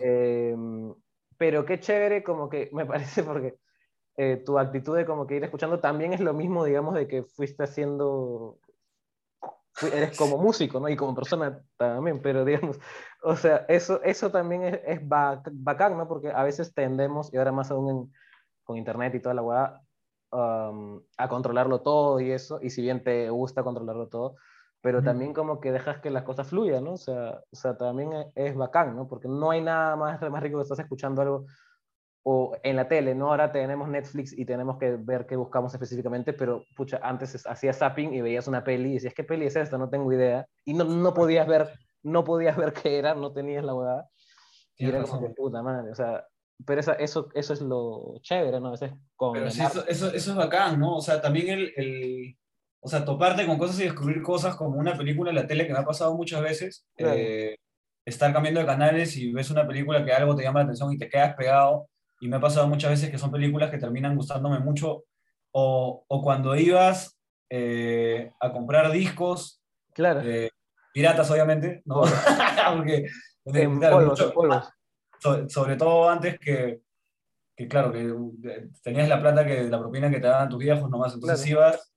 Eh, 0.00 0.54
pero 1.38 1.64
qué 1.64 1.80
chévere, 1.80 2.22
como 2.22 2.48
que 2.48 2.70
me 2.72 2.86
parece 2.86 3.22
porque 3.22 3.58
eh, 4.16 4.42
tu 4.44 4.58
actitud 4.58 4.96
de 4.96 5.04
como 5.04 5.26
que 5.26 5.36
ir 5.36 5.44
escuchando 5.44 5.80
también 5.80 6.12
es 6.12 6.20
lo 6.20 6.32
mismo, 6.32 6.64
digamos, 6.64 6.94
de 6.94 7.06
que 7.06 7.22
fuiste 7.24 7.64
haciendo, 7.64 8.58
eres 9.92 10.16
como 10.16 10.38
músico, 10.38 10.80
¿no? 10.80 10.88
Y 10.88 10.96
como 10.96 11.14
persona 11.14 11.62
también, 11.76 12.22
pero 12.22 12.44
digamos, 12.44 12.78
o 13.22 13.36
sea, 13.36 13.66
eso, 13.68 14.02
eso 14.02 14.30
también 14.30 14.62
es, 14.64 14.80
es 14.86 15.00
bacán, 15.04 15.96
¿no? 15.96 16.08
Porque 16.08 16.30
a 16.30 16.42
veces 16.42 16.74
tendemos, 16.74 17.32
y 17.32 17.36
ahora 17.36 17.52
más 17.52 17.70
aún 17.70 18.12
con 18.64 18.76
internet 18.76 19.14
y 19.14 19.20
toda 19.20 19.34
la 19.34 19.42
weá, 19.42 19.82
a 20.32 21.28
controlarlo 21.28 21.80
todo 21.80 22.20
y 22.20 22.30
eso, 22.30 22.58
y 22.60 22.70
si 22.70 22.82
bien 22.82 23.02
te 23.02 23.30
gusta 23.30 23.62
controlarlo 23.62 24.08
todo, 24.08 24.36
pero 24.80 25.02
también 25.02 25.32
como 25.32 25.60
que 25.60 25.72
dejas 25.72 26.00
que 26.00 26.10
las 26.10 26.22
cosas 26.22 26.48
fluyan, 26.48 26.84
¿no? 26.84 26.92
O 26.92 26.96
sea, 26.96 27.40
o 27.50 27.56
sea 27.56 27.76
también 27.76 28.12
e, 28.12 28.32
es, 28.34 28.54
bacán, 28.54 28.94
¿no? 28.94 29.08
Porque 29.08 29.28
no 29.28 29.50
hay 29.50 29.60
nada 29.60 29.96
más, 29.96 30.20
más 30.30 30.42
rico 30.42 30.58
que 30.58 30.62
estás 30.62 30.78
escuchando 30.78 31.22
algo 31.22 31.46
o 32.28 32.56
en 32.64 32.74
la 32.74 32.88
tele, 32.88 33.14
¿no? 33.14 33.28
Ahora 33.28 33.52
tenemos 33.52 33.88
Netflix 33.88 34.36
y 34.36 34.44
tenemos 34.44 34.78
que 34.78 34.96
ver 34.96 35.26
qué 35.26 35.36
buscamos 35.36 35.72
específicamente, 35.72 36.32
pero 36.32 36.64
pucha, 36.74 36.98
antes 37.02 37.46
hacías 37.46 37.78
zapping 37.78 38.14
y 38.14 38.20
veías 38.20 38.48
una 38.48 38.64
peli 38.64 38.90
y 38.90 38.94
decías, 38.94 39.14
¿qué 39.14 39.22
peli 39.22 39.46
es 39.46 39.54
esta? 39.54 39.78
No 39.78 39.88
tengo 39.88 40.12
idea. 40.12 40.46
Y 40.64 40.74
no, 40.74 40.84
no 40.84 41.14
podías 41.14 41.46
ver, 41.46 41.68
no 42.02 42.24
podías 42.24 42.56
ver 42.56 42.72
qué 42.72 42.98
era, 42.98 43.14
no 43.14 43.32
tenías 43.32 43.64
la 43.64 43.74
verdad. 43.74 44.04
Y 44.76 44.88
era 44.88 45.02
como 45.04 45.20
que 45.20 45.34
puta 45.34 45.62
madre, 45.62 45.90
o 45.92 45.94
sea, 45.94 46.26
pero 46.64 46.80
eso, 46.80 46.92
eso, 46.98 47.28
eso 47.34 47.52
es 47.52 47.60
lo 47.60 48.18
chévere, 48.22 48.60
¿no? 48.60 48.68
A 48.68 48.70
veces 48.72 48.92
con 49.14 49.32
pero 49.32 49.50
sí, 49.50 49.62
eso, 49.62 49.86
eso, 49.86 50.08
eso, 50.12 50.30
es 50.30 50.36
bacán, 50.36 50.80
¿no? 50.80 50.96
O 50.96 51.00
sea, 51.00 51.20
también 51.20 51.48
el, 51.48 51.72
el, 51.76 52.36
o 52.80 52.88
sea, 52.88 53.04
toparte 53.04 53.46
con 53.46 53.58
cosas 53.58 53.80
y 53.80 53.84
descubrir 53.84 54.22
cosas 54.22 54.56
como 54.56 54.78
una 54.78 54.96
película 54.96 55.30
en 55.30 55.36
la 55.36 55.46
tele 55.46 55.66
que 55.66 55.72
me 55.72 55.78
ha 55.78 55.84
pasado 55.84 56.14
muchas 56.14 56.42
veces, 56.42 56.86
eh, 56.96 57.56
estar 58.04 58.32
cambiando 58.32 58.60
de 58.60 58.66
canales 58.66 59.16
y 59.16 59.32
ves 59.32 59.50
una 59.50 59.66
película 59.66 60.04
que 60.04 60.12
algo 60.12 60.36
te 60.36 60.44
llama 60.44 60.60
la 60.60 60.64
atención 60.64 60.92
y 60.92 60.98
te 60.98 61.08
quedas 61.08 61.34
pegado, 61.34 61.88
y 62.20 62.28
me 62.28 62.36
ha 62.36 62.40
pasado 62.40 62.68
muchas 62.68 62.90
veces 62.90 63.10
que 63.10 63.18
son 63.18 63.30
películas 63.30 63.70
que 63.70 63.78
terminan 63.78 64.16
gustándome 64.16 64.60
mucho, 64.60 65.04
o, 65.52 66.04
o 66.06 66.22
cuando 66.22 66.54
ibas 66.56 67.16
eh, 67.50 68.32
a 68.40 68.52
comprar 68.52 68.90
discos, 68.90 69.62
claro. 69.92 70.20
Eh, 70.24 70.50
piratas 70.92 71.30
obviamente, 71.30 71.82
¿no? 71.84 72.02
Porque, 72.76 73.06
en 73.44 73.80
polvos, 73.80 74.32
polvos. 74.34 74.68
Sobre, 75.48 75.76
todo 75.76 76.08
antes 76.08 76.38
que, 76.38 76.80
que, 77.56 77.68
claro, 77.68 77.92
que 77.92 78.14
tenías 78.82 79.08
la 79.08 79.20
plata, 79.20 79.46
que 79.46 79.64
la 79.64 79.78
propina 79.78 80.10
que 80.10 80.20
te 80.20 80.26
daban 80.26 80.48
tus 80.48 80.58
viejos 80.58 80.90
nomás, 80.90 81.14
entonces 81.14 81.46
ibas, 81.46 81.92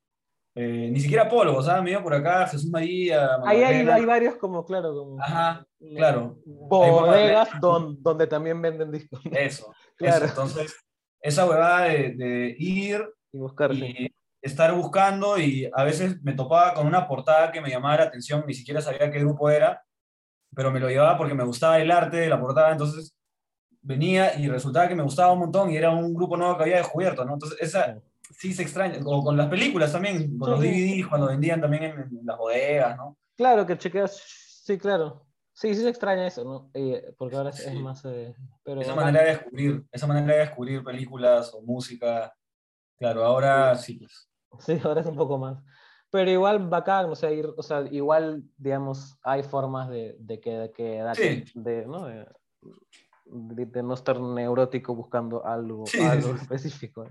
eh, 0.55 0.89
ni 0.91 0.99
siquiera 0.99 1.29
polvo, 1.29 1.61
¿sabes? 1.61 1.83
Me 1.83 1.91
iba 1.91 2.03
por 2.03 2.13
acá, 2.13 2.47
Jesús 2.47 2.69
María. 2.69 3.37
Ahí 3.45 3.63
hay, 3.63 3.87
hay, 3.87 4.05
varios 4.05 4.35
como, 4.35 4.65
claro, 4.65 4.93
como... 4.93 5.21
Ajá, 5.21 5.65
claro. 5.79 6.37
Bodegas 6.45 7.49
donde 7.61 8.27
también 8.27 8.61
venden 8.61 8.91
discos. 8.91 9.21
Eso, 9.31 9.71
claro. 9.95 10.25
entonces, 10.25 10.75
esa 11.21 11.45
huevada 11.45 11.83
de, 11.83 12.15
de 12.15 12.55
ir 12.57 13.03
y 13.31 13.37
buscar. 13.37 13.73
Y 13.73 14.13
estar 14.41 14.73
buscando 14.73 15.37
y 15.37 15.69
a 15.73 15.83
veces 15.83 16.21
me 16.23 16.33
topaba 16.33 16.73
con 16.73 16.87
una 16.87 17.07
portada 17.07 17.51
que 17.51 17.61
me 17.61 17.69
llamaba 17.69 17.97
la 17.97 18.03
atención, 18.03 18.43
ni 18.47 18.53
siquiera 18.53 18.81
sabía 18.81 19.11
qué 19.11 19.19
grupo 19.19 19.49
era, 19.49 19.83
pero 20.55 20.71
me 20.71 20.79
lo 20.79 20.89
llevaba 20.89 21.17
porque 21.17 21.33
me 21.33 21.43
gustaba 21.43 21.79
el 21.79 21.91
arte 21.91 22.17
de 22.17 22.29
la 22.29 22.39
portada, 22.39 22.71
entonces 22.71 23.15
venía 23.81 24.37
y 24.39 24.47
resultaba 24.47 24.87
que 24.87 24.95
me 24.95 25.03
gustaba 25.03 25.33
un 25.33 25.39
montón 25.39 25.71
y 25.71 25.77
era 25.77 25.91
un 25.91 26.13
grupo 26.13 26.37
nuevo 26.37 26.57
que 26.57 26.63
había 26.63 26.77
descubierto, 26.77 27.25
¿no? 27.25 27.33
Entonces 27.33 27.57
esa 27.61 27.99
sí 28.29 28.53
se 28.53 28.63
extraña, 28.63 28.99
o 29.05 29.23
con 29.23 29.35
las 29.37 29.47
películas 29.47 29.91
también, 29.91 30.37
con 30.37 30.51
los 30.51 30.59
DVDs 30.59 31.07
cuando 31.07 31.27
vendían 31.27 31.61
también 31.61 31.83
en, 31.83 32.19
las 32.23 32.37
bodegas, 32.37 32.97
¿no? 32.97 33.17
Claro, 33.35 33.65
que 33.65 33.77
chequeas, 33.77 34.21
sí, 34.63 34.77
claro. 34.77 35.25
Sí, 35.53 35.73
sí 35.75 35.81
se 35.81 35.89
extraña 35.89 36.27
eso, 36.27 36.43
¿no? 36.43 36.71
Eh, 36.73 37.13
porque 37.17 37.35
ahora 37.35 37.49
es, 37.49 37.73
más... 37.75 38.03
Eh, 38.05 38.33
pero... 38.63 38.81
Esa 38.81 38.95
manera 38.95 39.23
de 39.23 39.29
descubrir, 39.31 39.85
esa 39.91 40.07
manera 40.07 40.33
de 40.33 40.39
descubrir 40.39 40.83
películas 40.83 41.53
o 41.53 41.61
música, 41.61 42.33
claro, 42.97 43.25
ahora 43.25 43.75
sí. 43.75 43.97
Pues. 43.97 44.29
Sí, 44.59 44.79
ahora 44.83 45.01
es 45.01 45.07
un 45.07 45.15
poco 45.15 45.37
más. 45.37 45.61
Pero 46.11 46.31
igual 46.31 46.67
bacán, 46.69 47.09
o 47.09 47.15
sea, 47.15 47.31
ir, 47.31 47.47
o 47.55 47.61
sea 47.61 47.81
igual, 47.91 48.43
digamos, 48.57 49.19
hay 49.21 49.43
formas 49.43 49.89
de, 49.89 50.15
de 50.19 50.39
que, 50.39 50.71
que 50.75 51.03
de, 51.53 51.85
¿no? 51.85 52.05
De, 52.05 52.25
de, 53.25 53.83
no 53.83 53.93
estar 53.93 54.19
neurótico 54.19 54.95
buscando 54.95 55.45
algo, 55.45 55.83
algo 56.09 56.35
específico. 56.35 57.05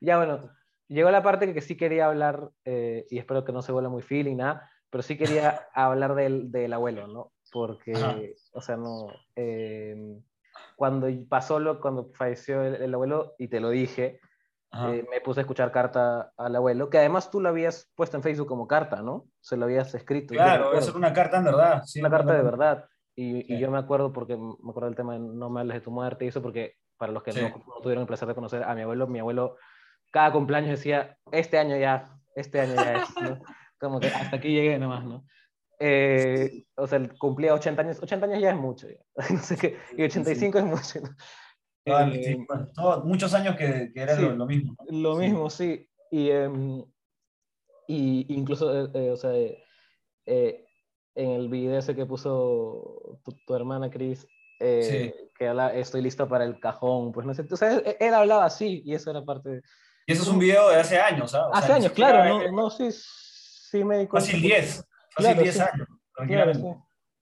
Ya 0.00 0.16
bueno, 0.16 0.50
llegó 0.88 1.10
la 1.10 1.22
parte 1.22 1.52
que 1.52 1.60
sí 1.60 1.76
quería 1.76 2.06
hablar, 2.06 2.50
eh, 2.64 3.06
y 3.10 3.18
espero 3.18 3.44
que 3.44 3.52
no 3.52 3.62
se 3.62 3.72
vuelva 3.72 3.90
muy 3.90 4.02
feeling, 4.02 4.36
nada, 4.36 4.70
pero 4.90 5.02
sí 5.02 5.16
quería 5.16 5.68
hablar 5.74 6.14
del, 6.14 6.50
del 6.50 6.72
abuelo, 6.72 7.06
¿no? 7.06 7.32
Porque, 7.52 8.34
o 8.52 8.60
sea, 8.60 8.76
no... 8.76 9.06
Eh, 9.36 10.20
cuando 10.76 11.08
pasó 11.28 11.58
lo, 11.58 11.80
cuando 11.80 12.10
falleció 12.14 12.62
el, 12.62 12.94
abuelo, 12.94 13.34
y 13.38 13.48
te 13.48 13.60
lo 13.60 13.70
dije, 13.70 14.20
eh, 14.72 15.04
me 15.10 15.20
puse 15.20 15.40
a 15.40 15.42
escuchar 15.42 15.72
carta 15.72 16.32
al 16.36 16.56
abuelo, 16.56 16.90
que 16.90 16.98
además 16.98 17.30
tú 17.30 17.40
lo 17.40 17.48
habías 17.48 17.90
puesto 17.94 18.16
en 18.16 18.22
Facebook 18.22 18.48
como 18.48 18.68
carta, 18.68 19.02
¿no? 19.02 19.26
Se 19.40 19.56
lo 19.56 19.64
habías 19.64 19.94
escrito. 19.94 20.34
Claro, 20.34 20.74
eso 20.74 20.90
era 20.90 20.98
una 20.98 21.12
carta 21.12 21.38
en 21.38 21.44
verdad. 21.44 21.82
Sí, 21.84 22.00
una 22.00 22.10
carta 22.10 22.34
de 22.34 22.42
verdad. 22.42 22.84
Y, 23.14 23.52
y, 23.52 23.58
yo 23.58 23.70
me 23.70 23.78
acuerdo, 23.78 24.12
porque 24.12 24.36
me 24.36 24.70
acuerdo 24.70 24.86
del 24.86 24.96
tema 24.96 25.14
de 25.14 25.18
no 25.18 25.50
me 25.50 25.60
hables 25.60 25.74
de 25.74 25.80
tu 25.80 25.90
muerte 25.90 26.24
y 26.24 26.28
eso, 26.28 26.40
porque 26.40 26.76
para 26.96 27.12
los 27.12 27.22
que 27.22 27.32
no, 27.32 27.80
tuvieron 27.82 28.02
el 28.02 28.06
placer 28.06 28.28
de 28.28 28.34
conocer 28.34 28.62
a 28.62 28.74
mi 28.74 28.82
abuelo, 28.82 29.06
mi 29.08 29.18
abuelo 29.18 29.56
cada 30.10 30.32
cumpleaños 30.32 30.70
decía, 30.70 31.18
este 31.32 31.58
año 31.58 31.76
ya, 31.76 32.18
este 32.34 32.60
año 32.60 32.74
ya 32.74 33.02
es, 33.02 33.22
¿no? 33.22 33.40
Como 33.78 34.00
que 34.00 34.08
hasta 34.08 34.36
aquí 34.36 34.48
llegué 34.48 34.78
nomás, 34.78 35.04
¿no? 35.04 35.24
Eh, 35.80 36.64
o 36.76 36.86
sea, 36.86 37.00
cumplía 37.18 37.54
80 37.54 37.82
años, 37.82 38.02
80 38.02 38.26
años 38.26 38.40
ya 38.40 38.50
es 38.50 38.56
mucho, 38.56 38.88
ya. 38.88 38.98
no 39.30 39.38
sé 39.38 39.56
qué, 39.56 39.78
y 39.96 40.02
85 40.02 40.58
es 40.58 40.64
mucho, 40.64 41.00
¿no? 41.00 41.10
Eh, 41.84 42.36
muchos 43.04 43.32
años 43.32 43.56
que, 43.56 43.90
que 43.94 44.00
era 44.00 44.18
lo, 44.20 44.44
mismo. 44.44 44.76
Lo 44.90 45.16
mismo, 45.16 45.48
sí. 45.48 45.88
Y, 46.10 46.28
em, 46.28 46.84
y 47.86 48.26
incluso, 48.34 48.90
eh, 48.94 49.10
o 49.10 49.16
sea, 49.16 49.32
en 50.26 51.30
el 51.30 51.48
video 51.48 51.78
ese 51.78 51.94
que 51.96 52.04
puso 52.04 53.20
tu, 53.46 53.54
hermana 53.54 53.88
Cris, 53.88 54.26
que 54.58 55.48
habla, 55.48 55.72
estoy 55.72 56.02
listo 56.02 56.28
para 56.28 56.44
el 56.44 56.60
cajón, 56.60 57.12
pues 57.12 57.26
no 57.26 57.32
sé, 57.32 57.46
o 57.50 57.56
sea, 57.56 57.76
él, 57.76 57.96
él, 57.98 58.12
hablaba 58.12 58.44
así 58.44 58.82
y 58.84 58.94
eso 58.94 59.10
era 59.10 59.24
parte 59.24 59.48
de... 59.48 59.62
Y 60.08 60.12
eso 60.12 60.22
es 60.22 60.28
un 60.28 60.38
video 60.38 60.70
de 60.70 60.76
hace 60.76 60.98
años, 60.98 61.32
¿sabes? 61.32 61.50
hace 61.52 61.70
años, 61.70 61.92
claro, 61.92 62.24
no, 62.24 62.50
no, 62.50 62.70
sí, 62.70 62.88
sí 62.90 63.84
me 63.84 64.06
Fácil 64.06 64.40
10, 64.40 64.88
fácil 65.10 65.36
10 65.36 65.60
años, 65.60 65.88
tranquilamente. 66.14 66.76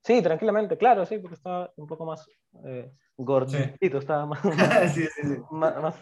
sí. 0.05 0.23
tranquilamente, 0.23 0.79
claro, 0.79 1.05
sí, 1.05 1.19
porque 1.19 1.35
estaba 1.35 1.73
un 1.75 1.89
poco 1.89 2.05
más 2.05 2.25
eh, 2.65 2.93
gordito, 3.17 3.99
estaba 3.99 4.27
más, 4.27 4.41
sí, 4.95 5.05
más, 5.51 5.83
más, 5.83 5.97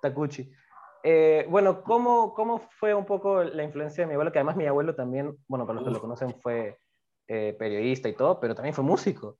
tacuchi. 0.00 0.50
Eh, 1.02 1.44
bueno, 1.50 1.82
¿cómo, 1.82 2.32
¿cómo 2.32 2.58
fue 2.80 2.94
un 2.94 3.04
poco 3.04 3.44
la 3.44 3.62
influencia 3.62 4.04
de 4.04 4.08
mi 4.08 4.14
abuelo? 4.14 4.32
Que 4.32 4.38
además 4.38 4.56
mi 4.56 4.64
abuelo 4.64 4.94
también, 4.94 5.36
bueno, 5.46 5.66
para 5.66 5.74
los 5.78 5.84
que 5.86 5.92
lo 5.92 6.00
conocen, 6.00 6.34
fue 6.40 6.78
eh, 7.26 7.54
periodista 7.58 8.08
y 8.08 8.14
todo, 8.14 8.40
pero 8.40 8.54
también 8.54 8.74
fue 8.74 8.82
músico. 8.82 9.36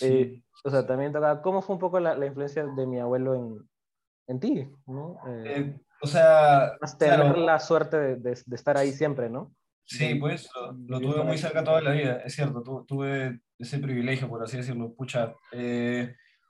Eh, 0.00 0.42
o 0.64 0.70
sea, 0.70 0.84
también 0.84 1.12
tocaba. 1.12 1.40
¿Cómo 1.42 1.62
fue 1.62 1.76
un 1.76 1.80
poco 1.80 2.00
la, 2.00 2.16
la 2.16 2.26
influencia 2.26 2.66
de 2.66 2.86
mi 2.88 2.98
abuelo 2.98 3.36
en, 3.36 3.70
en 4.30 4.40
ti? 4.40 4.68
¿no? 4.86 5.18
Eh, 5.26 5.74
o 6.00 6.06
sea. 6.06 6.72
Tener 6.98 7.36
la 7.36 7.58
suerte 7.58 7.96
de, 7.98 8.16
de, 8.16 8.38
de, 8.46 8.56
estar 8.56 8.76
ahí 8.76 8.92
siempre, 8.92 9.28
¿no? 9.28 9.54
Sí, 9.84 10.14
pues 10.14 10.48
lo, 10.54 11.00
lo 11.00 11.00
tuve 11.00 11.24
muy 11.24 11.36
cerca 11.36 11.64
toda 11.64 11.80
la 11.80 11.90
vida, 11.90 12.22
es 12.24 12.34
cierto, 12.34 12.62
tu, 12.62 12.84
tuve 12.84 13.40
ese 13.58 13.78
privilegio, 13.78 14.28
por 14.28 14.42
así 14.42 14.56
decirlo. 14.56 14.94
Pucha. 14.94 15.34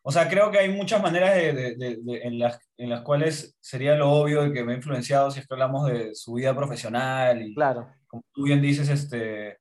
o 0.03 0.13
sea, 0.13 0.29
creo 0.29 0.51
que 0.51 0.59
hay 0.59 0.69
muchas 0.69 1.03
maneras 1.03 1.35
de, 1.35 1.75
de, 1.77 2.21
en, 2.23 2.39
las, 2.39 2.61
en 2.77 2.91
las 2.91 3.01
cuales 3.01 3.57
sería 3.61 3.95
lo 3.95 4.11
obvio 4.13 4.43
de 4.43 4.53
que 4.53 4.63
me 4.63 4.75
ha 4.75 4.77
influenciado 4.77 5.31
si 5.31 5.41
es 5.41 5.47
que 5.47 5.55
hablamos 5.55 5.91
de 5.91 6.15
su 6.15 6.35
vida 6.35 6.55
profesional 6.55 7.41
y, 7.41 7.55
claro. 7.55 7.89
como 8.07 8.23
tú 8.35 8.45
bien 8.45 8.61
dices, 8.61 8.91
este, 8.91 9.59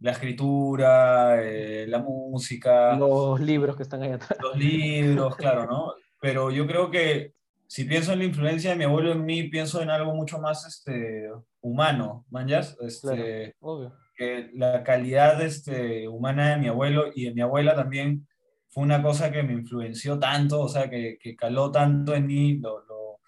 la 0.00 0.12
escritura, 0.12 1.42
eh, 1.42 1.86
la 1.88 2.00
música. 2.00 2.94
Los 2.96 3.40
libros 3.40 3.76
que 3.76 3.84
están 3.84 4.02
ahí 4.02 4.12
atrás. 4.12 4.38
Los 4.42 4.56
libros, 4.56 5.36
claro, 5.36 5.66
¿no? 5.66 5.94
Pero 6.20 6.50
yo 6.50 6.66
creo 6.66 6.90
que 6.90 7.32
si 7.72 7.86
pienso 7.86 8.12
en 8.12 8.18
la 8.18 8.26
influencia 8.26 8.68
de 8.72 8.76
mi 8.76 8.84
abuelo 8.84 9.12
en 9.12 9.24
mí, 9.24 9.44
pienso 9.44 9.80
en 9.80 9.88
algo 9.88 10.14
mucho 10.14 10.38
más 10.38 10.66
este, 10.66 11.30
humano, 11.62 12.26
¿manjas? 12.28 12.76
Este, 12.82 13.56
obvio. 13.60 13.96
Que 14.14 14.50
la 14.52 14.84
calidad 14.84 15.40
este, 15.40 16.06
humana 16.06 16.50
de 16.50 16.56
mi 16.58 16.68
abuelo 16.68 17.06
y 17.14 17.24
de 17.24 17.32
mi 17.32 17.40
abuela 17.40 17.74
también 17.74 18.28
fue 18.68 18.82
una 18.84 19.02
cosa 19.02 19.32
que 19.32 19.42
me 19.42 19.54
influenció 19.54 20.18
tanto, 20.18 20.60
o 20.60 20.68
sea, 20.68 20.90
que, 20.90 21.16
que 21.18 21.34
caló 21.34 21.72
tanto 21.72 22.14
en 22.14 22.26
mí, 22.26 22.58
lo, 22.58 22.84
lo, 22.84 23.20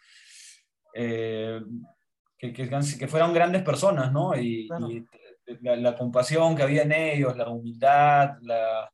eh, 0.93 1.63
que, 2.37 2.53
que, 2.53 2.69
que, 2.69 3.09
fueron 3.09 3.33
grandes 3.33 3.63
personas, 3.63 4.13
¿no? 4.13 4.39
Y, 4.39 4.69
Claro. 4.69 4.91
y 4.91 5.07
la, 5.63 5.77
la 5.77 5.97
compasión 5.97 6.55
que 6.55 6.65
había 6.65 6.83
en 6.83 6.93
ellos, 6.93 7.35
la 7.35 7.49
humildad, 7.49 8.33
la, 8.43 8.93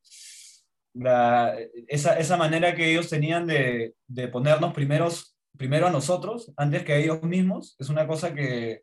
la, 0.94 1.56
esa, 1.88 2.18
esa 2.20 2.36
manera 2.36 2.72
que 2.72 2.88
ellos 2.88 3.08
tenían 3.08 3.48
de, 3.48 3.94
de 4.06 4.28
ponernos 4.28 4.72
primeros, 4.72 5.36
primero 5.60 5.88
a 5.88 5.90
nosotros, 5.90 6.50
antes 6.56 6.84
que 6.84 6.94
a 6.94 6.96
ellos 6.96 7.22
mismos, 7.22 7.76
es 7.78 7.90
una 7.90 8.06
cosa 8.06 8.32
que, 8.34 8.82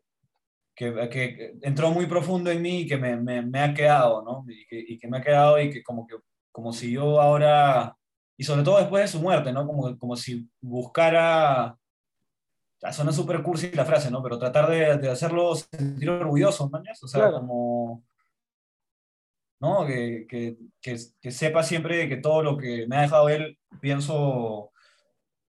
que, 0.76 1.08
que 1.10 1.54
entró 1.62 1.90
muy 1.90 2.06
profundo 2.06 2.52
en 2.52 2.62
mí 2.62 2.82
y 2.82 2.86
que 2.86 2.96
me, 2.96 3.16
me, 3.16 3.42
me 3.42 3.58
ha 3.58 3.74
quedado, 3.74 4.22
¿no? 4.22 4.44
Y 4.48 4.64
que, 4.68 4.78
y 4.78 4.96
que 4.96 5.08
me 5.08 5.18
ha 5.18 5.20
quedado 5.20 5.60
y 5.60 5.70
que 5.72 5.82
como, 5.82 6.06
que 6.06 6.14
como 6.52 6.72
si 6.72 6.92
yo 6.92 7.20
ahora, 7.20 7.96
y 8.36 8.44
sobre 8.44 8.62
todo 8.62 8.78
después 8.78 9.02
de 9.02 9.08
su 9.08 9.20
muerte, 9.20 9.52
¿no? 9.52 9.66
Como, 9.66 9.98
como 9.98 10.14
si 10.14 10.48
buscara, 10.60 11.76
suena 12.92 13.10
súper 13.10 13.42
cursi 13.42 13.72
la 13.72 13.84
frase, 13.84 14.08
¿no? 14.08 14.22
Pero 14.22 14.38
tratar 14.38 14.70
de, 14.70 14.98
de 14.98 15.10
hacerlo 15.10 15.56
sentir 15.56 16.08
orgulloso, 16.08 16.70
¿no? 16.72 16.78
O 16.78 17.08
sea, 17.08 17.22
Claro. 17.22 17.38
como... 17.40 18.04
¿no? 19.60 19.84
Que, 19.84 20.26
que, 20.28 20.56
que, 20.80 20.96
que 21.20 21.30
sepa 21.32 21.64
siempre 21.64 22.08
que 22.08 22.18
todo 22.18 22.44
lo 22.44 22.56
que 22.56 22.86
me 22.86 22.98
ha 22.98 23.00
dejado 23.00 23.28
él, 23.28 23.58
pienso 23.80 24.70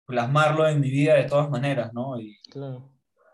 plasmarlo 0.10 0.68
en 0.68 0.80
mi 0.82 0.89
vida 0.89 1.14
de 1.14 1.26
todas 1.26 1.49
maneras, 1.51 1.93
¿no? 1.93 2.20
Y, 2.20 2.39
Claro. 2.49 2.89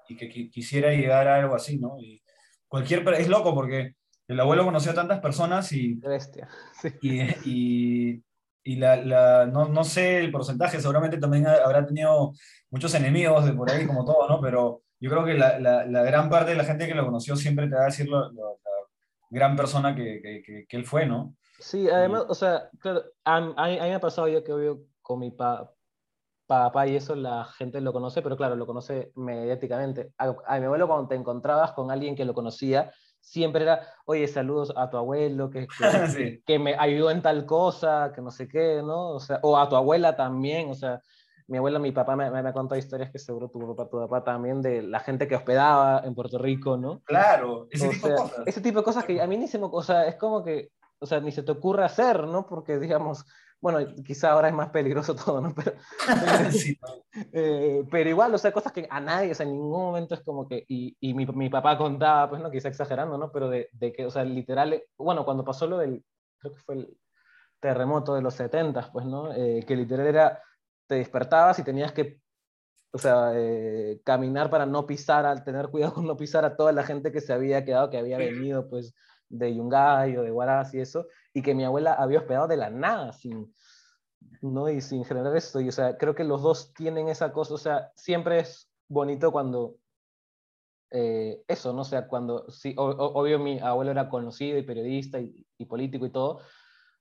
y 0.10 0.18
que 0.18 0.30
qui- 0.30 0.52
quisiera 0.52 0.92
llegar 0.92 1.26
a 1.30 1.36
algo 1.38 1.56
así, 1.56 1.78
¿no? 1.80 1.98
Y 2.00 2.22
cualquier, 2.68 3.08
es 3.14 3.30
loco 3.30 3.56
porque 3.56 3.96
el 4.28 4.40
abuelo 4.42 4.66
conoció 4.66 4.92
a 4.92 4.96
tantas 4.96 5.22
personas 5.22 5.72
y, 5.72 5.94
bestia. 5.96 6.50
Sí. 6.82 6.90
y, 7.02 7.22
y, 7.50 8.24
y 8.64 8.76
la, 8.76 8.98
la- 8.98 9.46
no, 9.46 9.70
no 9.70 9.86
sé 9.86 10.18
el 10.20 10.32
porcentaje, 10.32 10.82
seguramente 10.82 11.18
también 11.18 11.48
ha- 11.48 11.64
habrá 11.64 11.86
tenido 11.86 12.34
muchos 12.70 12.94
enemigos 12.94 13.46
de 13.46 13.54
por 13.54 13.72
ahí, 13.72 13.88
como 13.88 14.04
todo, 14.04 14.28
¿no? 14.28 14.42
Pero 14.42 14.82
yo 15.00 15.10
creo 15.10 15.24
que 15.24 15.36
la, 15.36 15.58
la, 15.60 15.86
gran 16.04 16.30
parte 16.30 16.52
de 16.52 16.58
la 16.58 16.66
gente 16.66 16.88
que 16.88 16.94
lo 16.96 17.06
conoció 17.06 17.38
siempre 17.38 17.70
te 17.70 17.76
va 17.76 17.84
a 17.84 17.86
decir 17.86 18.10
lo- 18.10 18.32
lo- 18.34 18.60
la 18.66 18.72
gran 19.30 19.56
persona 19.56 19.96
que, 19.96 20.20
que, 20.22 20.66
que- 20.68 20.78
él 20.78 20.86
fue, 20.86 21.06
¿no? 21.06 21.36
Sí, 21.58 21.88
además, 21.90 22.26
o 22.28 22.36
sea, 22.36 22.70
claro, 22.82 23.02
a, 23.24 23.38
a 23.38 23.68
mí 23.70 23.78
me 23.80 23.94
ha 23.94 24.00
pasado 24.02 24.28
yo 24.28 24.44
que 24.44 24.52
obvio 24.52 24.82
con 25.02 25.20
mi 25.20 25.32
pa- 25.32 25.72
papá 26.48 26.88
y 26.88 26.96
eso 26.96 27.16
la 27.16 27.46
gente 27.46 27.82
lo 27.82 27.94
conoce, 27.94 28.22
pero 28.22 28.38
claro, 28.38 28.56
lo 28.56 28.66
conoce 28.66 29.12
mediáticamente. 29.16 30.12
A, 30.18 30.36
a 30.48 30.60
mi 30.60 30.66
abuelo 30.66 30.88
cuando 30.88 31.08
te 31.08 31.16
encontrabas 31.16 31.72
con 31.74 31.92
alguien 31.92 32.16
que 32.16 32.26
lo 32.26 32.34
conocía, 32.34 32.92
siempre 33.20 33.64
era, 33.64 33.82
oye, 34.06 34.28
saludos 34.28 34.72
a 34.76 34.90
tu 34.90 34.98
abuelo, 34.98 35.50
que, 35.50 35.68
que, 35.68 35.68
Sí. 36.10 36.44
que 36.46 36.60
me 36.60 36.76
ayudó 36.76 37.10
en 37.12 37.22
tal 37.22 37.46
cosa, 37.46 38.12
que 38.14 38.22
no 38.22 38.32
sé 38.32 38.48
qué, 38.48 38.82
¿no? 38.84 39.10
O 39.10 39.20
sea, 39.20 39.40
o 39.42 39.58
a 39.58 39.68
tu 39.68 39.76
abuela 39.76 40.16
también, 40.16 40.70
o 40.70 40.76
sea, 40.76 41.02
mi 41.48 41.58
abuela, 41.58 41.78
mi 41.80 41.92
papá 41.92 42.16
me, 42.16 42.30
me, 42.32 42.42
me 42.42 42.50
ha 42.50 42.54
contado 42.54 42.78
historias 42.80 43.12
que 43.12 43.20
seguro 43.20 43.50
tu 43.50 43.60
papá, 43.76 43.90
tu 43.90 43.98
papá 44.00 44.24
también, 44.24 44.62
de 44.62 44.82
la 44.82 45.00
gente 45.00 45.28
que 45.28 45.36
hospedaba 45.36 46.02
en 46.04 46.16
Puerto 46.16 46.38
Rico, 46.38 46.78
¿no? 46.78 47.02
Claro, 47.04 47.68
ese 47.70 47.88
O 47.88 47.92
tipo 47.92 48.08
sea, 48.08 48.16
de 48.16 48.22
cosas. 48.22 48.48
Ese 48.48 48.62
tipo 48.62 48.80
de 48.80 48.84
cosas 48.86 49.06
que 49.06 49.22
a 49.22 49.28
mí 49.28 49.38
ni 49.38 49.48
se 49.48 49.60
me... 49.60 49.68
O 49.72 49.84
sea, 49.84 50.08
es 50.08 50.16
como 50.16 50.44
que... 50.44 50.72
O 50.98 51.06
sea, 51.06 51.20
ni 51.20 51.32
se 51.32 51.44
te 51.44 51.52
ocurre 51.52 51.84
hacer, 51.84 52.26
¿no? 52.28 52.46
Porque, 52.48 52.80
digamos... 52.80 53.26
Bueno, 53.66 53.80
quizá 54.04 54.30
ahora 54.30 54.50
es 54.50 54.54
más 54.54 54.70
peligroso 54.70 55.16
todo, 55.26 55.42
¿no? 55.42 55.56
Pero, 55.56 55.72
Sí, 56.52 56.78
eh, 57.34 57.84
pero 57.90 58.08
igual, 58.12 58.32
o 58.32 58.38
sea, 58.38 58.52
cosas 58.52 58.72
que 58.72 58.88
a 58.88 59.00
nadie, 59.00 59.32
o 59.32 59.34
sea, 59.34 59.44
en 59.48 59.54
ningún 59.54 59.72
momento 59.72 60.14
es 60.14 60.22
como 60.22 60.48
que... 60.48 60.64
Y, 60.68 60.96
y 61.00 61.16
mi, 61.16 61.26
mi 61.26 61.50
papá 61.50 61.76
contaba, 61.76 62.30
pues, 62.30 62.44
no, 62.44 62.52
quizá 62.52 62.68
exagerando, 62.68 63.18
¿no? 63.18 63.32
Pero 63.32 63.50
de, 63.50 63.70
de 63.72 63.92
que, 63.92 64.06
o 64.06 64.12
sea, 64.12 64.24
literal... 64.24 64.74
eh, 64.74 64.88
Bueno, 65.00 65.26
cuando 65.26 65.44
pasó 65.44 65.66
lo 65.66 65.80
del... 65.80 66.06
Creo 66.38 66.54
que 66.54 66.60
fue 66.60 66.76
el 66.76 66.98
terremoto 67.60 68.14
de 68.14 68.22
los 68.22 68.36
70, 68.36 68.92
pues, 68.92 69.08
¿no? 69.08 69.34
Eh, 69.34 69.66
que 69.68 69.76
literal 69.76 70.06
era... 70.06 70.40
Te 70.86 70.96
despertabas 70.96 71.58
y 71.58 71.64
tenías 71.64 71.92
que 71.92 72.20
o 72.92 73.00
sea, 73.00 73.32
eh, 73.34 74.00
caminar 74.06 74.52
para 74.52 74.68
no 74.68 74.86
pisar, 74.86 75.26
al 75.26 75.44
tener 75.44 75.70
cuidado 75.70 75.96
con 75.96 76.06
no 76.06 76.16
pisar 76.16 76.46
a 76.46 76.56
toda 76.56 76.72
la 76.72 76.84
gente 76.84 77.12
que 77.12 77.20
se 77.20 77.34
había 77.34 77.66
quedado, 77.66 77.90
que 77.90 77.98
había 77.98 78.20
venido 78.20 78.70
pues 78.70 78.94
de 79.28 79.56
Yungay 79.56 80.16
o 80.18 80.22
de 80.22 80.32
Huaraz 80.32 80.74
y 80.76 80.82
eso, 80.82 81.08
y 81.36 81.44
que 81.44 81.56
mi 81.56 81.66
abuela 81.66 81.94
había 81.96 82.20
hospedado 82.20 82.48
de 82.48 82.58
la 82.58 82.72
nada, 82.72 83.14
sin, 83.14 83.54
¿no? 84.42 84.70
Y 84.70 84.82
sin 84.82 85.06
generar 85.06 85.36
esto. 85.38 85.62
Y, 85.62 85.70
o 85.70 85.74
sea, 85.74 85.98
creo 85.98 86.16
que 86.16 86.24
los 86.26 86.42
dos 86.44 86.74
tienen 86.74 87.10
esa 87.10 87.34
cosa, 87.34 87.56
o 87.56 87.58
sea, 87.60 87.92
siempre 87.96 88.40
es 88.40 88.72
bonito 88.90 89.32
cuando 89.32 89.78
eh, 90.92 91.44
eso, 91.48 91.74
¿no? 91.74 91.82
O 91.82 91.84
sea, 91.86 92.08
cuando, 92.08 92.50
sí, 92.50 92.74
o- 92.78 92.84
o- 92.86 93.20
obvio 93.22 93.40
mi 93.40 93.60
abuelo 93.60 93.92
era 93.92 94.10
conocido 94.10 94.58
y 94.58 94.64
periodista 94.64 95.20
y, 95.20 95.46
y 95.58 95.66
político 95.66 96.06
y 96.06 96.12
todo, 96.12 96.40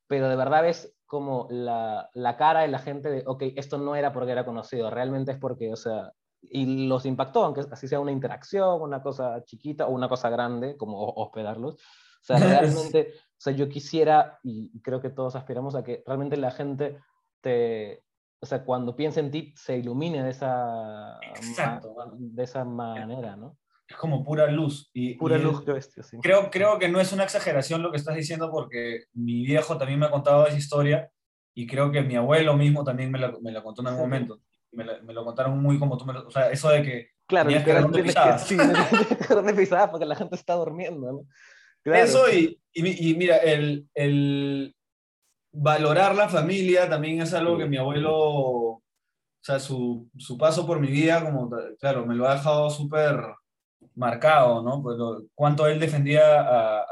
pero 0.09 0.28
de 0.28 0.37
verdad 0.37 0.62
ves 0.62 0.97
como 1.07 1.49
la, 1.51 2.11
la 2.14 2.37
cara 2.37 2.62
de 2.62 2.68
la 2.68 2.78
gente 2.78 3.11
de, 3.11 3.24
ok, 3.26 3.43
esto 3.57 3.78
no 3.78 3.97
era 3.97 4.12
porque 4.12 4.32
era 4.32 4.45
conocido, 4.47 4.91
realmente 4.91 5.32
es 5.32 5.39
porque, 5.39 5.72
o 5.72 5.76
sea, 5.76 6.12
y 6.43 6.87
los 6.89 7.07
impactó, 7.07 7.45
aunque 7.45 7.62
así 7.70 7.89
sea 7.89 8.01
una 8.01 8.12
interacción, 8.12 8.82
una 8.82 9.03
cosa 9.03 9.45
chiquita 9.45 9.87
o 9.87 9.91
una 9.93 10.09
cosa 10.09 10.30
grande, 10.30 10.76
como 10.76 10.99
ho- 11.01 11.14
hospedarlos. 11.24 11.76
O 12.25 12.27
sea, 12.27 12.37
realmente, 12.91 13.12
o 13.16 13.37
sea, 13.45 13.53
yo 13.53 13.68
quisiera, 13.68 14.39
y 14.43 14.81
creo 14.81 15.01
que 15.01 15.11
todos 15.11 15.37
aspiramos 15.37 15.75
a 15.75 15.85
que 15.85 16.03
realmente 16.07 16.37
la 16.39 16.51
gente 16.51 16.99
te, 17.43 18.03
o 18.41 18.47
sea, 18.47 18.64
cuando 18.64 18.97
piense 18.97 19.20
en 19.20 19.31
ti, 19.31 19.53
se 19.57 19.77
ilumine 19.77 20.22
de 20.25 20.31
esa, 20.31 21.18
Exacto. 21.37 21.95
de 22.16 22.43
esa 22.43 22.64
manera, 22.64 23.37
¿no? 23.37 23.57
es 23.87 23.97
como 23.99 24.25
pura 24.25 24.47
luz. 24.51 24.91
Y, 24.95 25.14
Pura 25.16 25.37
y 25.37 25.43
luz, 25.43 25.62
yo 25.66 25.79
sí. 25.81 26.16
creo, 26.22 26.51
creo 26.51 26.79
que 26.79 26.89
no 26.89 27.01
es 27.01 27.12
una 27.12 27.25
exageración 27.25 27.83
lo 27.83 27.91
que 27.91 27.99
estás 27.99 28.16
diciendo 28.16 28.51
porque 28.51 29.05
mi 29.12 29.45
viejo 29.45 29.77
también 29.77 29.99
me 30.01 30.07
ha 30.07 30.11
contado 30.11 30.47
esa 30.47 30.57
historia 30.57 31.11
y 31.55 31.66
creo 31.66 31.93
que 31.93 32.01
mi 32.01 32.16
abuelo 32.16 32.57
mismo 32.57 32.83
también 32.83 33.11
me 33.12 33.18
la, 33.18 33.35
me 33.43 33.53
la 33.53 33.62
contó 33.62 33.83
en 33.83 33.89
algún 33.89 34.05
Sí. 34.05 34.09
momento. 34.09 34.41
Me, 34.72 34.85
la- 34.87 35.03
me 35.03 35.12
lo 35.12 35.22
contaron 35.22 35.61
muy 35.62 35.79
como 35.79 35.99
tú 35.99 36.07
me 36.07 36.14
lo... 36.14 36.27
O 36.27 36.31
sea, 36.31 36.51
eso 36.51 36.70
de 36.70 36.83
que... 36.83 37.09
Claro, 37.27 37.51
que 37.51 37.61
tienes 37.61 38.03
pisabas. 38.03 38.45
que, 38.45 38.57
sí, 38.57 39.14
que 39.29 39.35
dónde 39.35 39.53
pisabas 39.55 39.91
porque 39.91 40.07
la 40.07 40.16
gente 40.16 40.35
está 40.35 40.55
durmiendo, 40.55 41.12
¿no? 41.12 41.20
Claro, 41.85 42.03
Eso 42.05 42.32
y, 42.32 42.59
y, 42.72 42.82
mi- 42.82 42.97
y 42.99 43.14
mira, 43.14 43.37
el, 43.37 43.87
el 43.95 44.74
valorar 45.53 46.14
la 46.16 46.28
familia 46.28 46.89
también 46.89 47.20
es 47.20 47.32
algo 47.35 47.57
que 47.59 47.66
mi 47.66 47.76
abuelo, 47.76 48.12
o 48.16 48.82
sea, 49.43 49.61
su, 49.61 50.09
su 50.16 50.37
paso 50.39 50.66
por 50.66 50.80
mi 50.80 50.89
vida, 50.89 51.22
como, 51.24 51.51
claro, 51.78 52.07
me 52.07 52.14
lo 52.14 52.26
ha 52.26 52.35
dejado 52.35 52.70
súper 52.70 53.20
marcado, 53.95 54.62
¿no? 54.62 54.82
Pues 54.82 54.97
lo- 54.97 55.24
cuánto 55.35 55.66
él 55.66 55.78
defendía 55.78 56.41
a, 56.41 56.78
a, 56.80 56.87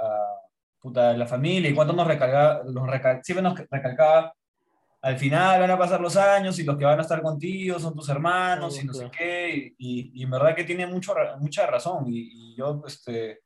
puta, 0.80 1.16
la 1.16 1.26
familia 1.26 1.70
y 1.70 1.74
cuánto 1.74 1.93
nos 1.95 2.07
recalcaba, 2.07 2.62
nos 2.64 2.86
recal- 2.88 3.20
siempre 3.22 3.43
nos 3.43 3.59
recalcaba, 3.70 4.32
al 5.01 5.18
final 5.18 5.61
van 5.61 5.70
a 5.70 5.78
pasar 5.78 6.01
los 6.01 6.16
años 6.16 6.59
y 6.61 6.64
los 6.64 6.76
que 6.76 6.84
van 6.84 6.99
a 6.99 7.03
estar 7.03 7.22
contigo 7.22 7.78
son 7.80 7.95
tus 7.95 8.09
hermanos 8.09 8.80
y 8.80 8.86
no 8.86 8.93
sé 8.93 9.01
Claro. 9.01 9.14
qué, 9.18 9.74
y, 9.78 10.12
y 10.14 10.22
en 10.22 10.30
verdad 10.30 10.55
que 10.55 10.62
tiene 10.64 10.86
mucho, 10.86 11.14
mucha 11.40 11.66
razón, 11.66 12.05
y, 12.07 12.53
y 12.53 12.57
yo, 12.57 12.82
este, 12.86 13.40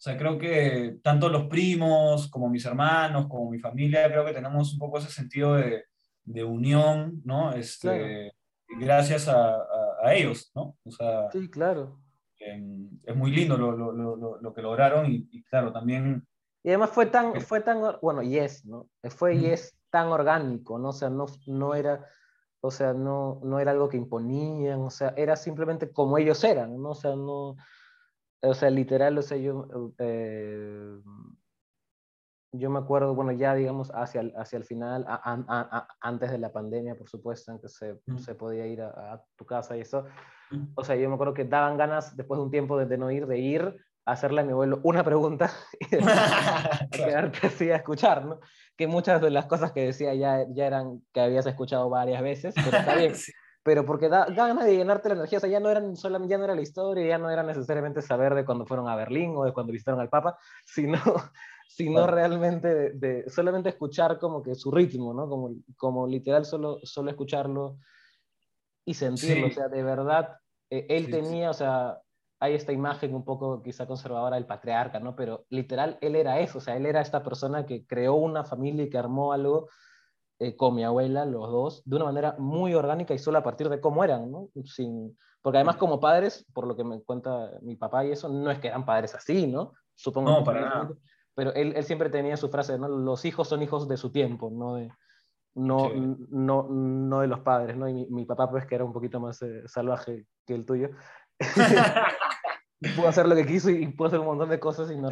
o 0.00 0.02
sea, 0.02 0.16
creo 0.16 0.38
que 0.38 0.98
tanto 1.02 1.28
los 1.28 1.44
primos 1.44 2.30
como 2.30 2.48
mis 2.48 2.64
hermanos, 2.64 3.26
como 3.28 3.50
mi 3.50 3.58
familia, 3.58 4.08
creo 4.08 4.24
que 4.24 4.32
tenemos 4.32 4.72
un 4.72 4.78
poco 4.78 4.96
ese 4.96 5.10
sentido 5.10 5.56
de, 5.56 5.84
de 6.24 6.42
unión, 6.42 7.20
¿no? 7.24 7.52
Este, 7.52 8.32
Gracias 8.78 9.28
a, 9.28 9.56
a- 9.56 9.96
a 10.02 10.14
ellos, 10.14 10.50
¿no? 10.54 10.76
O 10.84 10.90
sea, 10.90 11.28
Sí, 11.32 11.50
claro. 11.50 12.00
em, 12.38 12.88
es 13.04 13.14
muy 13.14 13.30
lindo 13.30 13.58
lo, 13.58 13.72
lo- 13.72 13.92
lo- 13.92 14.16
lo- 14.16 14.40
lo 14.40 14.54
que 14.54 14.62
lograron 14.62 15.04
y, 15.10 15.28
y 15.30 15.42
claro, 15.42 15.70
también, 15.70 16.26
Y 16.62 16.68
además 16.70 16.90
fue 16.90 17.04
tan, 17.06 17.38
fue 17.42 17.60
tan, 17.60 17.82
bueno, 18.00 18.22
y 18.22 18.38
es, 18.38 18.64
¿no? 18.64 18.88
Fue 19.10 19.34
y 19.34 19.38
Ujú. 19.44 19.54
es 19.54 19.76
tan 19.90 20.06
orgánico, 20.08 20.78
¿no? 20.78 20.90
O 20.90 20.92
sea, 20.92 21.10
no, 21.10 21.26
no 21.46 21.74
era, 21.74 22.06
o 22.62 22.70
sea, 22.70 22.94
no, 22.94 23.40
no 23.44 23.58
era 23.60 23.72
algo 23.72 23.88
que 23.90 23.96
imponían, 23.98 24.80
o 24.80 24.90
sea, 24.90 25.12
era 25.16 25.36
simplemente 25.36 25.90
como 25.92 26.16
ellos 26.16 26.42
eran, 26.44 26.80
¿no? 26.80 26.90
O 26.90 26.94
sea, 26.94 27.16
no, 27.16 27.56
o 28.42 28.54
sea, 28.54 28.70
literal, 28.70 29.16
o 29.18 29.22
sea, 29.22 29.36
yo, 29.36 29.92
eh, 29.98 30.98
yo 32.52 32.68
me 32.70 32.78
acuerdo, 32.80 33.14
bueno, 33.14 33.32
ya 33.32 33.54
digamos 33.54 33.90
hacia 33.94 34.22
el, 34.22 34.32
hacia 34.36 34.56
el 34.56 34.64
final, 34.64 35.04
a- 35.06 35.14
a- 35.22 35.44
a- 35.48 35.88
antes 36.00 36.30
de 36.32 36.38
la 36.38 36.50
pandemia, 36.52 36.96
por 36.96 37.08
supuesto, 37.08 37.52
en 37.52 37.60
que 37.60 37.68
se, 37.68 38.00
Mm. 38.06 38.18
se 38.18 38.34
podía 38.34 38.66
ir 38.66 38.82
a, 38.82 39.22
tu 39.36 39.46
casa 39.46 39.76
y 39.76 39.80
eso, 39.82 40.04
Mm. 40.50 40.64
o 40.74 40.82
sea, 40.84 40.96
yo 40.96 41.08
me 41.08 41.14
acuerdo 41.14 41.34
que 41.34 41.44
daban 41.44 41.76
ganas, 41.76 42.16
después 42.16 42.38
de 42.38 42.44
un 42.44 42.50
tiempo 42.50 42.76
de, 42.76 42.86
de 42.86 42.98
no 42.98 43.10
ir, 43.10 43.26
de 43.26 43.38
ir 43.38 43.76
a 44.04 44.12
hacerle 44.12 44.40
a 44.40 44.44
mi 44.44 44.50
abuelo 44.52 44.80
una 44.82 45.04
pregunta 45.04 45.50
y 45.80 45.86
quedarte 46.90 47.46
así 47.46 47.70
a 47.70 47.76
escuchar, 47.76 48.24
¿no? 48.24 48.40
Que 48.76 48.86
muchas 48.88 49.20
de 49.20 49.30
las 49.30 49.46
cosas 49.46 49.70
que 49.72 49.84
decía 49.86 50.14
ya, 50.14 50.44
ya 50.48 50.66
eran 50.66 51.02
que 51.12 51.20
habías 51.20 51.46
escuchado 51.46 51.88
varias 51.88 52.22
veces, 52.22 52.54
pero 52.56 52.78
está 52.78 52.94
bien. 52.96 53.14
Sí. 53.14 53.32
Pero 53.62 53.84
porque 53.84 54.08
da, 54.08 54.24
da 54.26 54.46
ganas 54.48 54.64
de 54.64 54.76
llenarte 54.76 55.08
la 55.10 55.16
energía, 55.16 55.36
o 55.38 55.40
sea, 55.40 55.50
ya 55.50 55.60
no, 55.60 55.68
eran 55.68 55.94
solamente, 55.96 56.30
ya 56.32 56.38
no 56.38 56.44
era 56.44 56.54
la 56.54 56.62
historia, 56.62 57.06
ya 57.06 57.18
no 57.18 57.28
era 57.28 57.42
necesariamente 57.42 58.00
saber 58.00 58.34
de 58.34 58.44
cuando 58.44 58.64
fueron 58.64 58.88
a 58.88 58.96
Berlín 58.96 59.34
o 59.36 59.44
de 59.44 59.52
cuando 59.52 59.72
visitaron 59.72 60.00
al 60.00 60.08
Papa, 60.08 60.38
sino, 60.64 60.98
sino 61.68 61.96
Claro. 61.96 62.12
realmente 62.14 62.74
de, 62.74 62.90
de 62.92 63.30
solamente 63.30 63.68
escuchar 63.68 64.18
como 64.18 64.42
que 64.42 64.54
su 64.54 64.70
ritmo, 64.70 65.12
¿no? 65.12 65.28
Como, 65.28 65.50
como 65.76 66.06
literal 66.06 66.44
solo, 66.46 66.78
solo 66.84 67.10
escucharlo 67.10 67.76
y 68.84 68.94
sentirlo. 68.94 69.46
Sí. 69.46 69.52
O 69.52 69.54
sea, 69.54 69.68
de 69.68 69.82
verdad, 69.82 70.38
eh, 70.70 70.86
él 70.88 71.04
Sí, 71.06 71.10
tenía, 71.10 71.50
o 71.50 71.54
sea, 71.54 72.00
hay 72.38 72.54
esta 72.54 72.72
imagen 72.72 73.14
un 73.14 73.24
poco 73.26 73.62
quizá 73.62 73.86
conservadora 73.86 74.36
del 74.36 74.46
patriarca, 74.46 74.98
¿no? 75.00 75.14
Pero 75.14 75.44
literal, 75.50 75.98
él 76.00 76.16
era 76.16 76.40
eso, 76.40 76.58
o 76.58 76.60
sea, 76.62 76.76
él 76.76 76.86
era 76.86 77.02
esta 77.02 77.22
persona 77.22 77.66
que 77.66 77.86
creó 77.86 78.14
una 78.14 78.42
familia 78.44 78.84
y 78.84 78.88
que 78.88 78.96
armó 78.96 79.34
algo 79.34 79.68
eh, 80.40 80.56
con 80.56 80.74
mi 80.74 80.84
abuela, 80.84 81.26
los 81.26 81.50
dos, 81.50 81.82
de 81.84 81.96
una 81.96 82.06
manera 82.06 82.34
muy 82.38 82.74
orgánica 82.74 83.12
y 83.12 83.18
solo 83.18 83.38
a 83.38 83.42
partir 83.42 83.68
de 83.68 83.80
cómo 83.80 84.02
eran, 84.02 84.30
¿no? 84.30 84.48
Sin, 84.64 85.16
porque 85.42 85.58
además 85.58 85.76
como 85.76 86.00
padres, 86.00 86.46
por 86.54 86.66
lo 86.66 86.74
que 86.74 86.82
me 86.82 87.02
cuenta 87.02 87.50
mi 87.60 87.76
papá 87.76 88.06
y 88.06 88.12
eso, 88.12 88.28
no 88.28 88.50
es 88.50 88.58
que 88.58 88.68
eran 88.68 88.86
padres 88.86 89.14
así, 89.14 89.46
¿no? 89.46 89.74
Supongo 89.94 90.30
No, 90.30 90.44
para 90.44 90.62
seguramente, 90.62 91.02
Pero 91.34 91.52
él, 91.54 91.74
él 91.76 91.84
siempre 91.84 92.08
tenía 92.08 92.36
su 92.38 92.48
frase, 92.48 92.78
¿no? 92.78 92.88
Los 92.88 93.24
hijos 93.26 93.48
son 93.48 93.62
hijos 93.62 93.86
de 93.86 93.96
su 93.98 94.10
tiempo, 94.12 94.50
no 94.50 94.76
de, 94.76 94.90
no, 95.54 95.90
Sí. 95.90 96.16
no, 96.30 96.68
no 96.70 97.20
de 97.20 97.26
los 97.26 97.40
padres, 97.40 97.76
¿no? 97.76 97.86
Y 97.88 97.92
mi, 97.92 98.06
mi 98.06 98.24
papá, 98.24 98.50
pues, 98.50 98.66
que 98.66 98.74
era 98.74 98.84
un 98.84 98.92
poquito 98.92 99.20
más 99.20 99.42
eh, 99.42 99.62
salvaje 99.66 100.26
que 100.46 100.54
el 100.54 100.64
tuyo, 100.64 100.90
pudo 102.96 103.08
hacer 103.08 103.28
lo 103.28 103.34
que 103.34 103.46
quiso 103.46 103.68
y 103.70 103.86
pudo 103.88 104.08
hacer 104.08 104.20
un 104.20 104.26
montón 104.26 104.48
de 104.48 104.58
cosas 104.58 104.90
y 104.90 104.96
no 104.96 105.08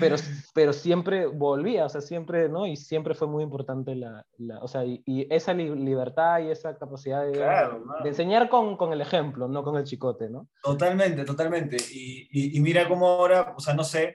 pero, 0.00 0.16
pero 0.54 0.72
siempre 0.72 1.26
volvía, 1.26 1.86
o 1.86 1.88
sea, 1.88 2.00
siempre, 2.00 2.48
¿no? 2.48 2.66
Y 2.66 2.76
siempre 2.76 3.14
fue 3.14 3.26
muy 3.28 3.42
importante 3.42 3.94
la, 3.94 4.26
la 4.38 4.58
o 4.60 4.68
sea, 4.68 4.84
y, 4.84 5.02
y 5.06 5.26
esa 5.32 5.54
li- 5.54 5.74
libertad 5.74 6.40
y 6.40 6.50
esa 6.50 6.76
capacidad 6.76 7.24
de, 7.24 7.32
Claro, 7.32 7.80
mano. 7.84 8.02
de 8.02 8.08
enseñar 8.10 8.48
con, 8.48 8.76
con 8.76 8.92
el 8.92 9.00
ejemplo, 9.00 9.48
no 9.48 9.62
con 9.62 9.76
el 9.76 9.84
chicote, 9.84 10.28
¿no? 10.28 10.48
Totalmente, 10.62 11.24
totalmente. 11.24 11.76
Y, 11.92 12.28
y, 12.30 12.56
y 12.56 12.60
mira 12.60 12.86
cómo 12.88 13.08
ahora, 13.08 13.54
o 13.56 13.60
sea, 13.60 13.74
no 13.74 13.84
sé, 13.84 14.14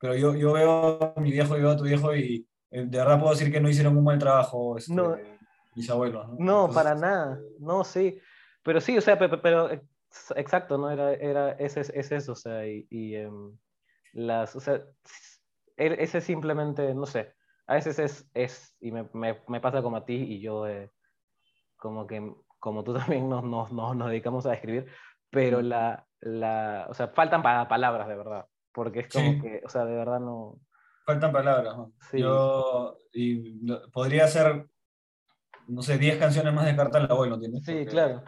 pero 0.00 0.14
yo, 0.14 0.34
yo 0.36 0.52
veo 0.52 1.14
a 1.16 1.20
mi 1.20 1.32
viejo 1.32 1.56
y 1.56 1.60
veo 1.60 1.70
a 1.70 1.76
tu 1.76 1.84
viejo 1.84 2.14
y 2.14 2.46
eh, 2.70 2.84
de 2.86 2.98
verdad 2.98 3.18
puedo 3.18 3.32
decir 3.32 3.50
que 3.50 3.60
no 3.60 3.68
hicieron 3.68 3.96
un 3.96 4.04
buen 4.04 4.18
trabajo 4.18 4.76
este, 4.78 4.92
No. 4.94 5.16
mis 5.74 5.88
abuelos. 5.90 6.28
No, 6.28 6.34
No, 6.38 6.60
Entonces, 6.66 6.74
para 6.74 6.94
nada, 6.94 7.40
no, 7.58 7.82
sí, 7.82 8.18
pero 8.62 8.80
sí, 8.80 8.96
o 8.96 9.00
sea, 9.00 9.18
pe- 9.18 9.28
pe- 9.28 9.38
pero, 9.38 9.70
ex- 9.70 10.32
exacto, 10.36 10.78
¿no? 10.78 10.90
Era, 10.90 11.14
era, 11.14 11.52
ese 11.52 11.80
es, 11.80 11.90
es 11.90 12.12
eso, 12.12 12.32
o 12.32 12.36
sea, 12.36 12.66
y, 12.68 12.86
y, 12.90 13.14
em, 13.16 13.56
las, 14.12 14.54
o 14.56 14.60
sea, 14.60 14.82
e- 15.76 15.96
ese 16.02 16.20
simplemente, 16.20 16.94
no 16.94 17.06
sé, 17.06 17.34
a 17.66 17.74
veces 17.74 17.98
es, 17.98 18.30
es 18.34 18.76
y 18.80 18.92
me, 18.92 19.08
me, 19.12 19.42
me 19.48 19.60
pasa 19.60 19.82
como 19.82 19.96
a 19.98 20.04
ti 20.04 20.14
y 20.14 20.40
yo, 20.40 20.66
eh, 20.66 20.90
como 21.76 22.06
que, 22.06 22.34
como 22.58 22.84
tú 22.84 22.94
también 22.94 23.28
nos, 23.28 23.44
nos, 23.44 23.72
nos, 23.72 23.96
nos 23.96 24.08
dedicamos 24.10 24.46
a 24.46 24.54
escribir, 24.54 24.86
pero 25.30 25.60
la, 25.62 26.06
la, 26.20 26.86
o 26.88 26.94
sea, 26.94 27.08
faltan 27.08 27.42
pa- 27.42 27.68
palabras 27.68 28.08
de 28.08 28.16
verdad, 28.16 28.46
porque 28.72 29.00
es 29.00 29.08
como 29.12 29.32
Sí. 29.32 29.40
que, 29.42 29.62
o 29.64 29.68
sea, 29.68 29.84
de 29.84 29.94
verdad 29.96 30.20
no, 30.20 30.58
Faltan 31.04 31.32
palabras. 31.32 31.74
¿no? 31.76 31.92
Sí. 32.10 32.18
Yo 32.18 32.98
y, 33.12 33.64
lo- 33.66 33.90
podría 33.90 34.24
hacer, 34.24 34.66
no 35.66 35.80
sé, 35.82 35.96
10 35.96 36.18
canciones 36.18 36.52
más 36.52 36.66
de 36.66 36.76
Carta 36.76 36.98
al 36.98 37.10
Abuelo, 37.10 37.34
¿entiendes? 37.36 37.64
sí, 37.64 37.72
Porque 37.72 37.86
claro, 37.86 38.24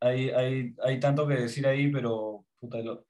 Hay, 0.00 0.28
hay, 0.30 0.74
hay 0.82 1.00
tanto 1.00 1.26
que 1.26 1.34
decir 1.34 1.66
ahí, 1.66 1.90
pero, 1.90 2.44
puta, 2.60 2.78
lo- 2.78 3.06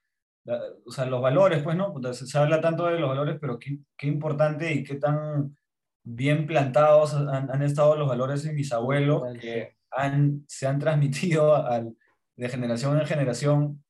o 0.87 0.91
sea, 0.91 1.07
los 1.07 1.21
valores, 1.21 1.63
pues, 1.63 1.77
¿no? 1.77 1.95
Se, 2.13 2.39
habla 2.39 2.61
tanto 2.61 2.87
de 2.87 2.99
los 2.99 3.09
valores, 3.09 3.39
pero 3.41 3.59
qué, 3.59 3.79
qué 3.97 4.07
importante 4.07 4.73
y 4.73 4.85
qué 4.85 4.97
tan 4.97 5.57
bien 6.03 6.47
plantados 6.47 7.15
han, 7.15 7.51
han 7.51 7.63
estado 7.63 7.97
los 7.97 8.09
valores 8.09 8.45
en 8.47 8.55
mis 8.55 8.73
abuelos 8.73 9.23
que 9.41 9.77
han, 9.91 10.45
se 10.47 10.67
han 10.67 10.79
transmitido 10.79 11.55
al- 11.57 11.97
de 12.37 12.49
generación 12.49 12.99
en 13.01 13.07
generación. 13.07 13.83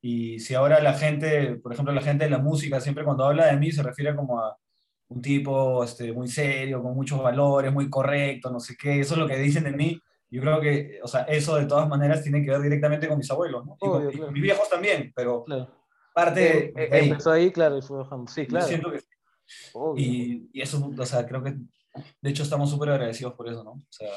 Y 0.00 0.38
si 0.38 0.54
ahora 0.54 0.80
la 0.80 0.94
gente, 0.94 1.56
por 1.56 1.72
ejemplo, 1.72 1.92
la 1.92 2.00
gente 2.00 2.24
de 2.24 2.30
la 2.30 2.38
música, 2.38 2.80
siempre 2.80 3.04
cuando 3.04 3.24
habla 3.24 3.46
de 3.46 3.56
mí 3.56 3.72
se 3.72 3.82
refiere 3.82 4.14
como 4.14 4.40
a 4.40 4.56
un 5.08 5.20
tipo 5.20 5.82
este, 5.82 6.12
muy 6.12 6.28
serio, 6.28 6.82
con 6.82 6.94
muchos 6.94 7.20
valores, 7.22 7.72
muy 7.72 7.90
correcto, 7.90 8.50
no 8.50 8.60
sé 8.60 8.76
qué, 8.76 9.00
eso 9.00 9.14
es 9.14 9.20
lo 9.20 9.26
que 9.26 9.36
dicen 9.36 9.64
de 9.64 9.72
mí. 9.72 10.00
Yo 10.30 10.42
creo 10.42 10.60
que, 10.60 11.00
o 11.02 11.08
sea, 11.08 11.22
eso 11.22 11.56
de 11.56 11.64
todas 11.66 11.88
maneras 11.88 12.22
tiene 12.22 12.42
que 12.42 12.50
ver 12.50 12.60
directamente 12.60 13.08
con 13.08 13.18
mis 13.18 13.30
abuelos, 13.30 13.64
¿no? 13.64 13.76
Obvio, 13.80 14.10
y 14.10 14.12
con, 14.12 14.16
claro. 14.18 14.32
mis 14.32 14.42
viejos 14.42 14.68
también, 14.68 15.12
pero 15.16 15.42
claro. 15.44 15.77
Parte 16.24 16.40
Eh, 16.68 16.72
de 16.74 16.84
eh, 16.84 16.88
ahí. 16.92 17.08
empezó 17.10 17.30
ahí, 17.30 17.50
claro, 17.52 17.78
y 17.78 17.82
fue 17.82 17.98
bajando, 17.98 18.30
sí, 18.30 18.46
claro, 18.46 18.66
siento 18.66 18.90
que- 18.90 19.00
obvio. 19.72 20.04
y, 20.04 20.50
y 20.52 20.60
eso, 20.60 20.90
o 20.96 21.06
sea, 21.06 21.26
creo 21.26 21.42
que, 21.42 21.54
de 22.20 22.30
hecho, 22.30 22.42
estamos 22.42 22.70
súper 22.70 22.90
agradecidos 22.90 23.34
por 23.34 23.48
eso, 23.48 23.62
¿no? 23.64 23.70
O 23.72 23.82
sea, 23.90 24.08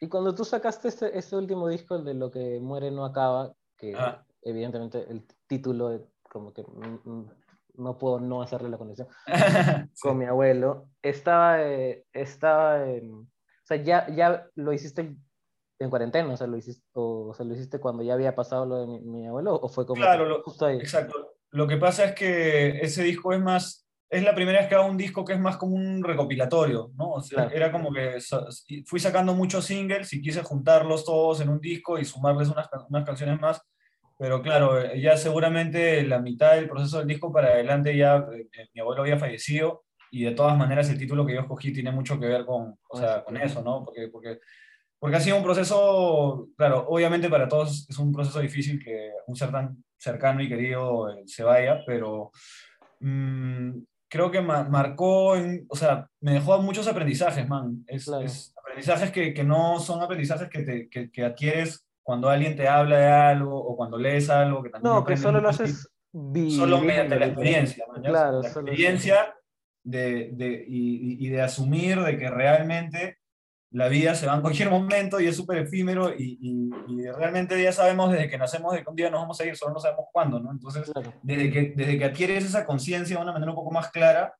Y 0.00 0.08
cuando 0.08 0.34
tú 0.34 0.44
sacaste 0.44 0.88
este, 0.88 1.18
este 1.18 1.36
último 1.36 1.68
disco, 1.68 1.94
el 1.96 2.04
de 2.04 2.14
Lo 2.14 2.30
que 2.30 2.58
muere 2.60 2.90
no 2.90 3.04
acaba, 3.04 3.52
que 3.76 3.94
Ajá. 3.94 4.24
evidentemente 4.42 5.04
el 5.10 5.26
título, 5.46 6.08
como 6.22 6.52
que 6.52 6.62
mm, 6.62 7.00
mm, 7.10 7.30
no 7.74 7.98
puedo 7.98 8.20
no 8.20 8.40
hacerle 8.42 8.68
la 8.70 8.78
conexión, 8.78 9.08
sí. 9.94 10.00
con 10.02 10.16
mi 10.18 10.24
abuelo, 10.26 10.88
estaba, 11.02 11.62
eh, 11.62 12.04
estaba 12.12 12.88
en- 12.88 13.12
o 13.14 13.66
sea, 13.70 13.76
ya, 13.82 14.08
ya 14.14 14.46
lo 14.54 14.72
hiciste 14.72 15.16
en 15.78 15.90
cuarentena, 15.90 16.32
o 16.32 16.36
sea, 16.36 16.46
lo 16.46 16.56
hiciste, 16.56 16.84
o, 16.94 17.28
o 17.28 17.34
sea, 17.34 17.46
lo 17.46 17.54
hiciste 17.54 17.78
cuando 17.80 18.02
ya 18.02 18.14
había 18.14 18.34
pasado 18.34 18.66
lo 18.66 18.76
de 18.80 18.86
mi, 18.86 19.00
mi 19.00 19.26
abuelo, 19.26 19.54
o 19.54 19.68
fue 19.68 19.86
como 19.86 20.00
Claro, 20.02 20.24
lo- 20.26 20.42
justo 20.42 20.66
ahí. 20.66 20.78
Exacto. 20.78 21.34
Lo 21.52 21.66
que 21.66 21.76
pasa 21.76 22.04
es 22.04 22.12
que 22.14 22.78
ese 22.80 23.02
disco 23.02 23.32
es 23.32 23.40
más, 23.40 23.88
es 24.08 24.22
la 24.22 24.34
primera 24.34 24.58
vez 24.60 24.68
que 24.68 24.74
hago 24.74 24.86
un 24.86 24.96
disco 24.96 25.24
que 25.24 25.32
es 25.34 25.40
más 25.40 25.56
como 25.56 25.74
un 25.74 26.02
recopilatorio, 26.02 26.90
¿no? 26.96 27.12
O 27.12 27.20
sea, 27.20 27.42
Claro. 27.44 27.56
era 27.56 27.72
como 27.72 27.92
que 27.92 28.18
fui 28.86 29.00
sacando 29.00 29.34
muchos 29.34 29.64
singles 29.64 30.12
y 30.12 30.20
quise 30.22 30.42
juntarlos 30.42 31.04
todos 31.04 31.40
en 31.40 31.48
un 31.48 31.60
disco 31.60 31.98
y 31.98 32.04
sumarles 32.04 32.48
unas, 32.48 32.68
unas 32.88 33.04
canciones 33.04 33.40
más. 33.40 33.60
Pero 34.18 34.42
claro, 34.42 34.78
eh, 34.80 35.00
ya 35.00 35.16
seguramente 35.16 36.02
la 36.02 36.18
mitad 36.18 36.54
del 36.54 36.68
proceso 36.68 36.98
del 36.98 37.08
disco 37.08 37.32
para 37.32 37.48
adelante 37.48 37.96
ya 37.96 38.16
eh, 38.18 38.48
eh, 38.52 38.68
mi 38.74 38.80
abuelo 38.82 39.02
había 39.02 39.18
fallecido 39.18 39.84
y 40.10 40.24
de 40.24 40.32
todas 40.32 40.58
maneras 40.58 40.90
el 40.90 40.98
título 40.98 41.24
que 41.24 41.34
yo 41.34 41.40
escogí 41.40 41.72
tiene 41.72 41.90
mucho 41.90 42.20
que 42.20 42.26
ver 42.26 42.44
con, 42.44 42.76
o 42.88 42.98
sea, 42.98 43.24
con 43.24 43.36
eso, 43.38 43.62
¿no? 43.62 43.82
Porque, 43.84 44.08
porque, 44.08 44.38
porque 45.00 45.16
ha 45.16 45.20
sido 45.20 45.36
un 45.38 45.42
proceso, 45.42 46.48
claro, 46.56 46.86
obviamente 46.88 47.28
para 47.28 47.48
todos 47.48 47.86
es 47.88 47.98
un 47.98 48.12
proceso 48.12 48.38
difícil 48.40 48.78
que 48.84 49.10
un 49.26 49.34
ser 49.34 49.50
tan 49.50 49.82
cercano 49.98 50.40
y 50.42 50.48
querido 50.48 51.10
eh, 51.10 51.22
se 51.26 51.42
vaya, 51.42 51.80
pero 51.86 52.30
mm, 53.00 53.70
creo 54.08 54.30
que 54.30 54.40
ma- 54.40 54.64
marcó, 54.64 55.36
en- 55.36 55.66
o 55.68 55.76
sea, 55.76 56.06
me 56.20 56.32
dejó 56.34 56.60
muchos 56.62 56.86
aprendizajes, 56.86 57.48
man. 57.48 57.82
Es, 57.86 58.04
Claro. 58.04 58.24
es 58.24 58.52
aprendizajes 58.58 59.10
que, 59.10 59.32
que 59.34 59.44
no 59.44 59.78
son 59.80 60.02
aprendizajes 60.02 60.48
que, 60.48 60.62
te, 60.62 60.88
que, 60.88 61.10
que 61.10 61.24
adquieres 61.24 61.84
cuando 62.02 62.28
alguien 62.28 62.56
te 62.56 62.68
habla 62.68 62.98
de 62.98 63.06
algo 63.06 63.56
o 63.56 63.76
cuando 63.76 63.96
lees 63.98 64.28
algo. 64.30 64.62
Que 64.62 64.70
también 64.70 64.94
No, 64.94 65.04
que 65.04 65.16
solo 65.16 65.40
lo 65.40 65.48
haces 65.48 65.88
solo 66.12 66.32
viviendo, 66.42 66.78
mediante 66.80 67.18
la 67.18 67.26
experiencia, 67.26 67.84
man. 67.90 68.02
Claro, 68.02 68.42
la 68.42 68.48
solo- 68.50 68.66
experiencia 68.68 69.34
de, 69.84 70.30
de- 70.32 70.64
y- 70.68 71.24
y 71.26 71.28
de 71.30 71.40
asumir 71.40 72.00
de 72.02 72.18
que 72.18 72.28
realmente 72.30 73.18
la 73.72 73.88
vida 73.88 74.14
se 74.14 74.26
va 74.26 74.34
en 74.34 74.40
cualquier 74.40 74.68
momento 74.70 75.20
y 75.20 75.26
es 75.28 75.36
súper 75.36 75.58
efímero 75.58 76.12
y, 76.12 76.38
y- 76.40 76.70
y 76.88 77.10
realmente 77.10 77.62
ya 77.62 77.70
sabemos 77.72 78.10
desde 78.12 78.28
que 78.28 78.36
nacemos 78.38 78.72
de 78.74 78.82
que 78.82 78.90
un 78.90 78.96
día 78.96 79.10
nos 79.10 79.20
vamos 79.20 79.40
a 79.40 79.44
ir, 79.46 79.56
solo 79.56 79.74
no 79.74 79.78
sabemos 79.80 80.06
cuándo, 80.12 80.40
¿no? 80.40 80.50
Entonces, 80.50 80.90
Claro. 80.90 81.12
desde 81.22 81.50
que, 81.52 81.72
desde 81.76 81.98
que 81.98 82.04
adquieres 82.04 82.44
esa 82.44 82.66
conciencia 82.66 83.16
de 83.16 83.22
una 83.22 83.32
manera 83.32 83.52
un 83.52 83.56
poco 83.56 83.70
más 83.70 83.90
clara, 83.90 84.34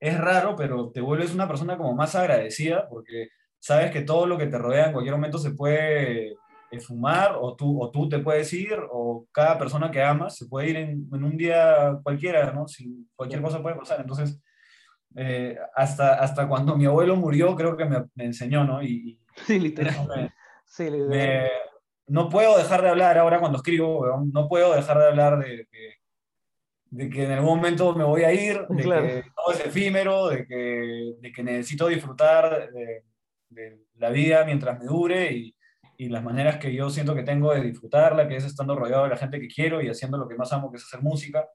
es 0.00 0.18
raro, 0.18 0.54
pero 0.54 0.90
te 0.90 1.00
vuelves 1.00 1.32
una 1.34 1.48
persona 1.48 1.76
como 1.78 1.94
más 1.94 2.14
agradecida 2.14 2.86
porque 2.88 3.28
sabes 3.58 3.90
que 3.90 4.02
todo 4.02 4.26
lo 4.26 4.36
que 4.36 4.48
te 4.48 4.58
rodea 4.58 4.86
en 4.86 4.92
cualquier 4.92 5.14
momento 5.14 5.38
se 5.38 5.52
puede 5.52 6.36
fumar 6.80 7.36
o 7.40 7.54
tú, 7.56 7.80
o 7.80 7.90
tú 7.90 8.08
te 8.08 8.18
puedes 8.18 8.52
ir 8.52 8.76
o 8.90 9.26
cada 9.32 9.56
persona 9.56 9.90
que 9.92 10.02
amas 10.02 10.36
se 10.36 10.46
puede 10.46 10.70
ir 10.70 10.76
en, 10.76 11.08
en 11.12 11.24
un 11.24 11.36
día 11.36 11.98
cualquiera, 12.02 12.52
¿no? 12.52 12.66
Si 12.66 13.08
cualquier 13.14 13.40
cosa 13.40 13.62
puede 13.62 13.76
pasar. 13.76 14.00
Entonces, 14.00 14.42
eh, 15.16 15.56
hasta, 15.74 16.14
hasta 16.14 16.48
cuando 16.48 16.76
mi 16.76 16.86
abuelo 16.86 17.16
murió, 17.16 17.54
creo 17.54 17.76
que 17.76 17.84
me, 17.84 18.04
me 18.14 18.24
enseñó, 18.24 18.64
¿no? 18.64 18.82
Y, 18.82 19.20
Sí, 19.46 19.58
literal. 19.60 20.06
me- 20.14 20.32
Sí, 20.66 20.84
literal. 20.90 21.08
me- 21.08 21.48
no 22.06 22.28
puedo 22.28 22.56
dejar 22.58 22.82
de 22.82 22.90
hablar 22.90 23.16
ahora 23.18 23.40
cuando 23.40 23.58
escribo, 23.58 24.06
no 24.32 24.48
puedo 24.48 24.74
dejar 24.74 24.98
de 24.98 25.06
hablar 25.06 25.38
de, 25.38 25.56
de- 25.56 25.94
de 26.90 27.08
que 27.10 27.24
en 27.24 27.32
algún 27.32 27.56
momento 27.56 27.92
me 27.94 28.04
voy 28.04 28.22
a 28.22 28.32
ir, 28.32 28.66
de 28.68 28.82
Claro. 28.84 29.06
que 29.06 29.24
todo 29.34 29.52
es 29.54 29.66
efímero, 29.66 30.28
de 30.28 30.46
que, 30.46 31.14
de 31.18 31.32
que 31.32 31.42
necesito 31.42 31.88
disfrutar 31.88 32.70
de, 32.72 33.04
de 33.48 33.80
la 33.96 34.10
vida 34.10 34.44
mientras 34.44 34.78
me 34.78 34.84
dure 34.84 35.32
y, 35.32 35.56
y 35.96 36.08
las 36.08 36.22
maneras 36.22 36.58
que 36.58 36.72
yo 36.72 36.90
siento 36.90 37.14
que 37.14 37.22
tengo 37.24 37.52
de 37.52 37.62
disfrutarla, 37.62 38.28
que 38.28 38.36
es 38.36 38.44
estando 38.44 38.76
rodeado 38.76 39.04
de 39.04 39.10
la 39.10 39.16
gente 39.16 39.40
que 39.40 39.48
quiero 39.48 39.80
y 39.82 39.88
haciendo 39.88 40.18
lo 40.18 40.28
que 40.28 40.36
más 40.36 40.52
amo, 40.52 40.70
que 40.70 40.76
es 40.76 40.84
hacer 40.84 41.02
música. 41.02 41.48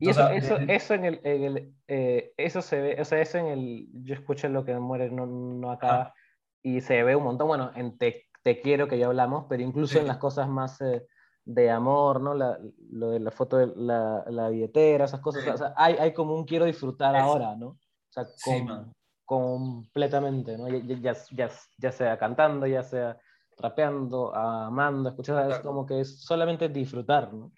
Y 0.00 0.08
eso, 0.10 0.28
eso, 0.30 0.58
desde- 0.58 0.74
eso 0.74 0.94
en 0.94 1.04
el, 1.04 1.20
en 1.24 1.44
el 1.44 1.74
eh, 1.86 2.32
eso 2.36 2.62
se 2.62 2.80
ve, 2.80 2.96
o 3.00 3.04
sea, 3.04 3.20
eso 3.20 3.38
en 3.38 3.46
el, 3.46 3.88
yo 4.02 4.14
escuché 4.14 4.48
lo 4.48 4.64
que 4.64 4.74
muere 4.78 5.10
no, 5.10 5.26
no 5.26 5.70
acaba, 5.70 6.14
y 6.62 6.80
se 6.80 7.02
ve 7.02 7.14
un 7.14 7.24
montón, 7.24 7.46
bueno, 7.48 7.70
en 7.74 7.96
Te, 7.98 8.26
Te 8.42 8.60
Quiero 8.60 8.88
que 8.88 8.98
ya 8.98 9.06
hablamos, 9.06 9.44
pero 9.48 9.62
incluso 9.62 9.94
Sí. 9.94 9.98
en 9.98 10.06
las 10.08 10.16
cosas 10.16 10.48
más 10.48 10.80
eh, 10.80 11.06
de 11.44 11.70
amor, 11.70 12.20
¿no? 12.20 12.34
La, 12.34 12.58
lo 12.90 13.10
de 13.10 13.20
la 13.20 13.30
foto 13.30 13.56
de 13.58 13.72
la, 13.76 14.24
la 14.28 14.48
billetera, 14.48 15.04
esas 15.04 15.20
cosas, 15.20 15.42
Sí. 15.44 15.50
o 15.50 15.56
sea, 15.58 15.74
hay, 15.76 15.94
hay 15.98 16.12
como 16.14 16.34
un 16.34 16.44
quiero 16.44 16.64
disfrutar 16.64 17.14
Eso. 17.14 17.24
ahora, 17.24 17.54
¿no? 17.56 17.68
O 17.68 17.78
sea, 18.08 18.24
Sí, 18.36 18.62
man. 18.62 18.92
completamente, 19.26 20.56
¿no? 20.56 20.68
Ya, 20.68 20.96
ya, 20.96 21.14
ya, 21.32 21.50
ya 21.78 21.92
sea 21.92 22.18
cantando, 22.18 22.66
ya 22.66 22.82
sea 22.82 23.18
rapeando, 23.58 24.34
amando, 24.34 25.10
escuchando, 25.10 25.42
es 25.42 25.48
Claro. 25.48 25.62
como 25.62 25.86
que 25.86 26.00
es 26.00 26.20
solamente 26.22 26.68
disfrutar, 26.68 27.32
¿no? 27.32 27.52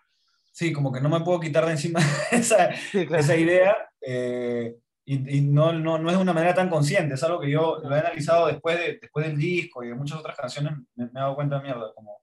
Sí, 0.52 0.72
como 0.72 0.92
que 0.92 1.00
no 1.00 1.08
me 1.08 1.20
puedo 1.20 1.40
quitar 1.40 1.64
de 1.64 1.72
encima 1.72 1.98
esa, 2.30 2.74
Sí, 2.76 3.06
esa 3.10 3.36
idea. 3.36 3.74
eh, 4.02 4.76
y, 5.04 5.38
y 5.38 5.40
no, 5.40 5.72
no, 5.72 5.98
no, 5.98 6.10
es 6.10 6.16
de 6.16 6.22
una 6.22 6.32
manera 6.32 6.54
tan 6.54 6.68
consciente, 6.70 7.14
es 7.14 7.22
algo 7.24 7.40
que 7.40 7.50
yo 7.50 7.80
lo 7.82 7.96
he 7.96 7.98
analizado 7.98 8.46
después, 8.46 8.78
de, 8.78 8.98
después 9.00 9.26
del 9.26 9.36
disco 9.36 9.82
y 9.82 9.88
de 9.88 9.94
muchas 9.96 10.18
otras 10.18 10.36
canciones, 10.36 10.74
me, 10.94 11.06
me 11.06 11.10
he 11.10 11.14
dado 11.14 11.34
cuenta 11.34 11.56
de 11.56 11.62
mierda, 11.64 11.92
como 11.94 12.20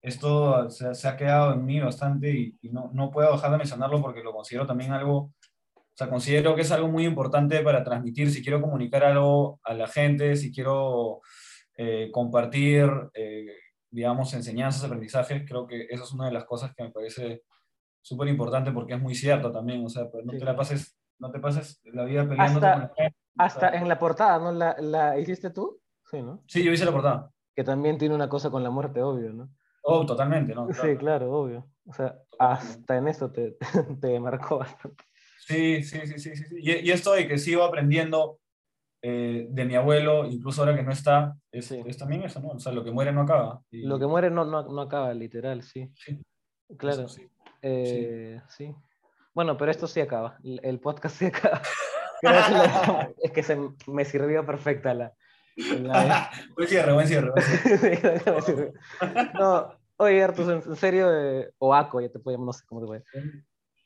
esto 0.00 0.70
se, 0.70 0.94
se 0.94 1.08
ha 1.08 1.16
quedado 1.16 1.54
en 1.54 1.64
mí 1.64 1.80
bastante 1.80 2.30
y, 2.30 2.56
y, 2.62 2.68
no, 2.70 2.90
no 2.92 3.10
puedo 3.10 3.32
dejar 3.32 3.50
de 3.52 3.58
mencionarlo 3.58 4.00
porque 4.00 4.22
lo 4.22 4.32
considero 4.32 4.66
también 4.66 4.92
algo, 4.92 5.16
o 5.74 5.96
sea, 5.96 6.08
considero 6.08 6.54
que 6.54 6.62
es 6.62 6.70
algo 6.70 6.88
muy 6.88 7.04
importante 7.06 7.60
para 7.60 7.82
transmitir, 7.82 8.30
si 8.30 8.42
quiero 8.42 8.60
comunicar 8.60 9.02
algo 9.04 9.60
a 9.64 9.74
la 9.74 9.88
gente, 9.88 10.36
si 10.36 10.52
quiero 10.52 11.22
eh, 11.76 12.08
compartir, 12.12 12.88
eh, 13.14 13.46
digamos, 13.90 14.32
enseñanzas, 14.34 14.84
aprendizajes, 14.84 15.42
creo 15.46 15.66
que 15.66 15.86
eso 15.90 16.04
es 16.04 16.12
una 16.12 16.26
de 16.26 16.32
las 16.32 16.44
cosas 16.44 16.72
que 16.74 16.84
me 16.84 16.90
parece 16.90 17.42
súper 18.02 18.28
importante 18.28 18.72
porque 18.72 18.94
es 18.94 19.00
muy 19.00 19.14
cierto 19.14 19.50
también, 19.50 19.84
o 19.84 19.88
sea, 19.88 20.10
pues 20.10 20.24
no 20.24 20.32
sí. 20.32 20.38
te 20.38 20.44
la 20.44 20.56
pases 20.56 20.98
no 21.22 21.30
te 21.30 21.38
pases 21.38 21.80
la 21.84 22.04
vida 22.04 22.28
peleando 22.28 22.58
hasta, 22.58 22.88
con. 22.88 23.06
Hasta 23.38 23.68
en 23.70 23.88
la 23.88 23.98
portada, 23.98 24.38
¿no? 24.40 24.52
¿La, 24.52 24.76
¿La, 24.80 25.18
hiciste 25.18 25.50
tú? 25.50 25.80
Sí, 26.10 26.20
¿no? 26.20 26.42
Sí, 26.48 26.64
yo 26.64 26.72
hice 26.72 26.84
la 26.84 26.92
portada. 26.92 27.30
Que 27.54 27.62
también 27.62 27.96
tiene 27.96 28.14
una 28.14 28.28
cosa 28.28 28.50
con 28.50 28.62
la 28.64 28.70
muerte, 28.70 29.00
obvio, 29.02 29.32
¿no? 29.32 29.48
Oh, 29.84 30.04
totalmente, 30.04 30.52
¿no? 30.54 30.66
Claro. 30.66 30.82
Sí, 30.82 30.96
claro, 30.96 31.32
obvio. 31.32 31.68
O 31.86 31.92
sea, 31.92 32.18
hasta 32.38 32.96
en 32.96 33.06
eso 33.06 33.30
te, 33.30 33.56
te 34.00 34.18
marcó 34.18 34.58
bastante. 34.58 35.04
Sí, 35.38 35.82
sí, 35.84 36.00
sí, 36.06 36.18
sí. 36.18 36.36
sí. 36.36 36.56
Y, 36.58 36.88
y, 36.88 36.90
esto 36.90 37.12
de 37.12 37.28
que 37.28 37.38
sigo 37.38 37.62
aprendiendo 37.62 38.38
eh, 39.00 39.46
de 39.48 39.64
mi 39.64 39.76
abuelo, 39.76 40.26
incluso 40.26 40.62
ahora 40.62 40.76
que 40.76 40.82
no 40.82 40.92
está, 40.92 41.36
es, 41.52 41.66
sí. 41.66 41.82
es, 41.86 41.96
también 41.96 42.24
eso, 42.24 42.40
¿no? 42.40 42.48
O 42.48 42.58
sea, 42.58 42.72
lo 42.72 42.82
que 42.82 42.90
muere 42.90 43.12
no 43.12 43.22
acaba. 43.22 43.62
Y... 43.70 43.82
Lo 43.86 43.98
que 43.98 44.06
muere 44.06 44.28
no, 44.30 44.44
no, 44.44 44.62
no 44.62 44.80
acaba, 44.80 45.14
literal, 45.14 45.62
sí. 45.62 45.88
sí. 45.94 46.20
Claro. 46.76 47.04
Eso, 47.04 47.20
eh, 47.62 48.40
sí. 48.48 48.74
Bueno, 49.34 49.56
pero 49.56 49.70
esto 49.70 49.86
sí 49.86 50.00
acaba. 50.00 50.38
El 50.42 50.78
podcast 50.80 51.16
sí 51.18 51.26
acaba. 51.26 51.62
es 53.22 53.30
que 53.32 53.42
se, 53.42 53.58
me 53.86 54.04
sirvió 54.04 54.44
perfecta 54.46 54.94
la. 54.94 55.12
la... 55.56 56.30
buen 56.56 56.68
cierre, 56.68 56.92
buen 56.92 57.06
cierre. 57.06 57.30
Buen 57.30 58.42
cierre. 58.42 58.72
no, 59.34 59.74
oye, 59.96 60.22
Artus, 60.22 60.66
en 60.66 60.76
serio, 60.76 61.08
eh, 61.12 61.52
o 61.58 61.74
Aco, 61.74 62.00
ya 62.00 62.08
te 62.08 62.18
puedo 62.18 62.38
no 62.38 62.52
sé 62.52 62.64
cómo 62.66 62.80
te 62.80 62.86
puede. 62.86 63.04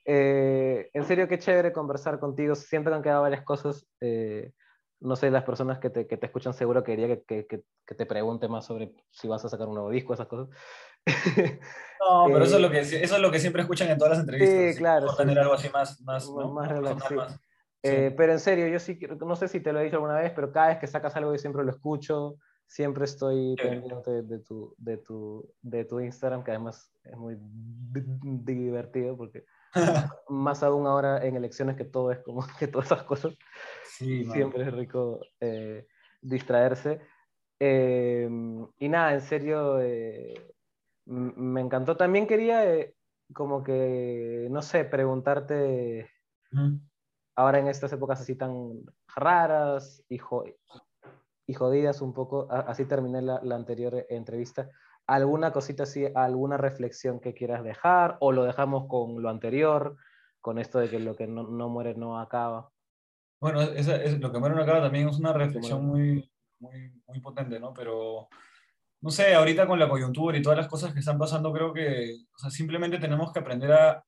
Eh, 0.05 0.91
en 0.93 1.05
serio, 1.05 1.29
qué 1.29 1.39
chévere 1.39 1.73
conversar 1.73 2.19
contigo. 2.19 2.55
Siempre 2.55 2.95
han 2.95 3.03
quedado 3.03 3.23
varias 3.23 3.43
cosas. 3.43 3.87
Eh, 4.01 4.53
no 5.01 5.17
sé, 5.17 5.31
las 5.31 5.45
personas 5.45 5.79
que 5.79 5.91
te, 5.91 6.07
que 6.07 6.17
te 6.17 6.27
escuchan 6.27 6.55
seguro 6.55 6.83
quería 6.85 7.09
que, 7.09 7.23
que, 7.23 7.47
que, 7.47 7.63
que, 7.87 7.95
te 7.95 8.07
pregunte 8.07 8.49
más 8.49 8.65
sobre 8.65 8.95
si 9.11 9.29
vas 9.29 9.45
a 9.45 9.49
sacar 9.49 9.69
un 9.69 9.75
nuevo 9.75 9.91
disco, 9.91 10.15
esas 10.15 10.29
cosas. 10.29 10.49
No, 12.01 12.27
pero 12.27 12.41
eh, 12.41 12.45
eso, 12.45 12.57
es 12.57 12.63
lo 12.63 12.71
que, 12.71 12.81
eso 12.81 13.17
es 13.17 13.21
lo 13.21 13.31
que 13.31 13.41
siempre 13.41 13.63
escuchan 13.63 13.89
en 13.89 13.99
todas 13.99 14.13
las 14.13 14.21
entrevistas. 14.21 14.75
Sí, 14.75 14.79
claro. 14.79 15.07
Por 15.07 15.17
tener 15.17 15.39
algo 15.39 15.55
así 15.55 15.69
más... 15.71 16.01
más, 16.03 16.29
¿no? 16.29 16.53
más, 16.53 16.69
relax, 16.69 17.11
más. 17.11 17.41
Eh, 17.83 18.13
pero 18.17 18.33
en 18.33 18.41
serio, 18.41 18.67
yo 18.69 18.79
sí, 18.79 18.99
no 19.25 19.37
sé 19.37 19.49
si 19.49 19.61
te 19.61 19.73
lo 19.73 19.81
he 19.81 19.85
dicho 19.85 19.97
alguna 19.97 20.19
vez, 20.19 20.33
pero 20.33 20.53
cada 20.53 20.69
vez 20.69 20.79
que 20.79 20.87
sacas 20.87 21.15
algo 21.17 21.33
yo 21.33 21.39
siempre 21.39 21.65
lo 21.65 21.71
escucho, 21.71 22.37
siempre 22.67 23.05
estoy 23.05 23.55
pendiente 23.57 24.23
de 24.23 24.39
tu, 24.41 24.75
de, 24.77 24.97
tu, 24.99 25.49
de 25.63 25.85
tu 25.85 26.01
Instagram, 26.01 26.43
que 26.43 26.51
además 26.51 26.93
es 27.05 27.17
muy 27.17 27.37
divertido 27.41 29.17
porque 29.17 29.45
más 30.29 30.63
aún 30.63 30.87
ahora 30.87 31.25
en 31.25 31.37
elecciones 31.37 31.77
que 31.77 31.85
todo 31.85 32.11
es 32.11 32.19
como 32.21 32.45
que 32.59 32.67
todas 32.67 32.87
esas 32.87 33.05
cosas. 33.05 33.35
Sí, 33.85 34.25
siempre 34.25 34.63
es 34.63 34.73
rico 34.73 35.21
eh, 35.41 35.87
distraerse. 36.21 37.01
Eh, 37.59 38.29
y 38.79 38.89
nada, 38.89 39.15
en 39.15 39.23
serio, 39.23 39.81
eh, 39.81 40.35
me 41.07 41.61
encantó. 41.61 41.97
También 41.97 42.27
quería, 42.27 42.73
eh, 42.73 42.95
como 43.33 43.63
que, 43.63 44.49
no 44.51 44.63
sé, 44.63 44.85
preguntarte, 44.85 46.11
mm. 46.51 46.77
ahora 47.37 47.59
en 47.59 47.69
estas 47.69 47.93
épocas 47.93 48.21
así 48.21 48.37
tan 48.37 48.83
raras 49.15 50.05
y, 50.09 50.19
jo 50.19 50.45
y 51.47 51.55
jodidas 51.55 52.03
un 52.03 52.13
poco, 52.13 52.49
así 52.51 52.85
terminé 52.87 53.23
la, 53.23 53.41
la, 53.43 53.55
anterior 53.55 54.05
entrevista, 54.09 54.69
¿alguna 55.07 55.53
cosita 55.53 55.85
así, 55.85 56.07
alguna 56.15 56.57
reflexión 56.57 57.21
que 57.21 57.35
quieras 57.35 57.63
dejar 57.63 58.17
o 58.21 58.33
lo 58.33 58.45
dejamos 58.45 58.87
con 58.89 59.23
lo 59.23 59.31
anterior, 59.31 59.97
con 60.41 60.59
esto 60.59 60.81
de 60.81 60.91
que 60.91 60.99
lo 60.99 61.15
que 61.15 61.27
no, 61.27 61.45
no 61.45 61.69
muere 61.69 61.95
no 61.95 62.19
acaba? 62.19 62.71
Bueno, 63.41 63.61
esa, 63.61 63.97
es, 63.97 64.19
lo 64.19 64.33
que 64.33 64.39
muere 64.39 64.55
no 64.55 64.63
acaba 64.63 64.83
también 64.83 65.09
es 65.09 65.19
una 65.19 65.33
reflexión 65.33 65.87
muy, 65.87 66.31
muy, 66.59 67.03
muy 67.07 67.21
potente, 67.21 67.61
¿no? 67.61 67.73
Pero 67.75 68.29
no 69.01 69.11
sé, 69.11 69.35
ahorita 69.35 69.67
con 69.67 69.79
la 69.79 69.89
coyuntura 69.89 70.37
y 70.37 70.43
todas 70.43 70.59
las 70.59 70.69
cosas 70.69 70.93
que 70.93 71.01
están 71.01 71.19
pasando, 71.19 71.53
creo 71.53 71.73
que 71.73 72.17
o 72.35 72.39
sea, 72.39 72.51
simplemente 72.51 72.99
tenemos 72.99 73.33
que 73.33 73.39
aprender 73.39 73.73
a 73.73 74.05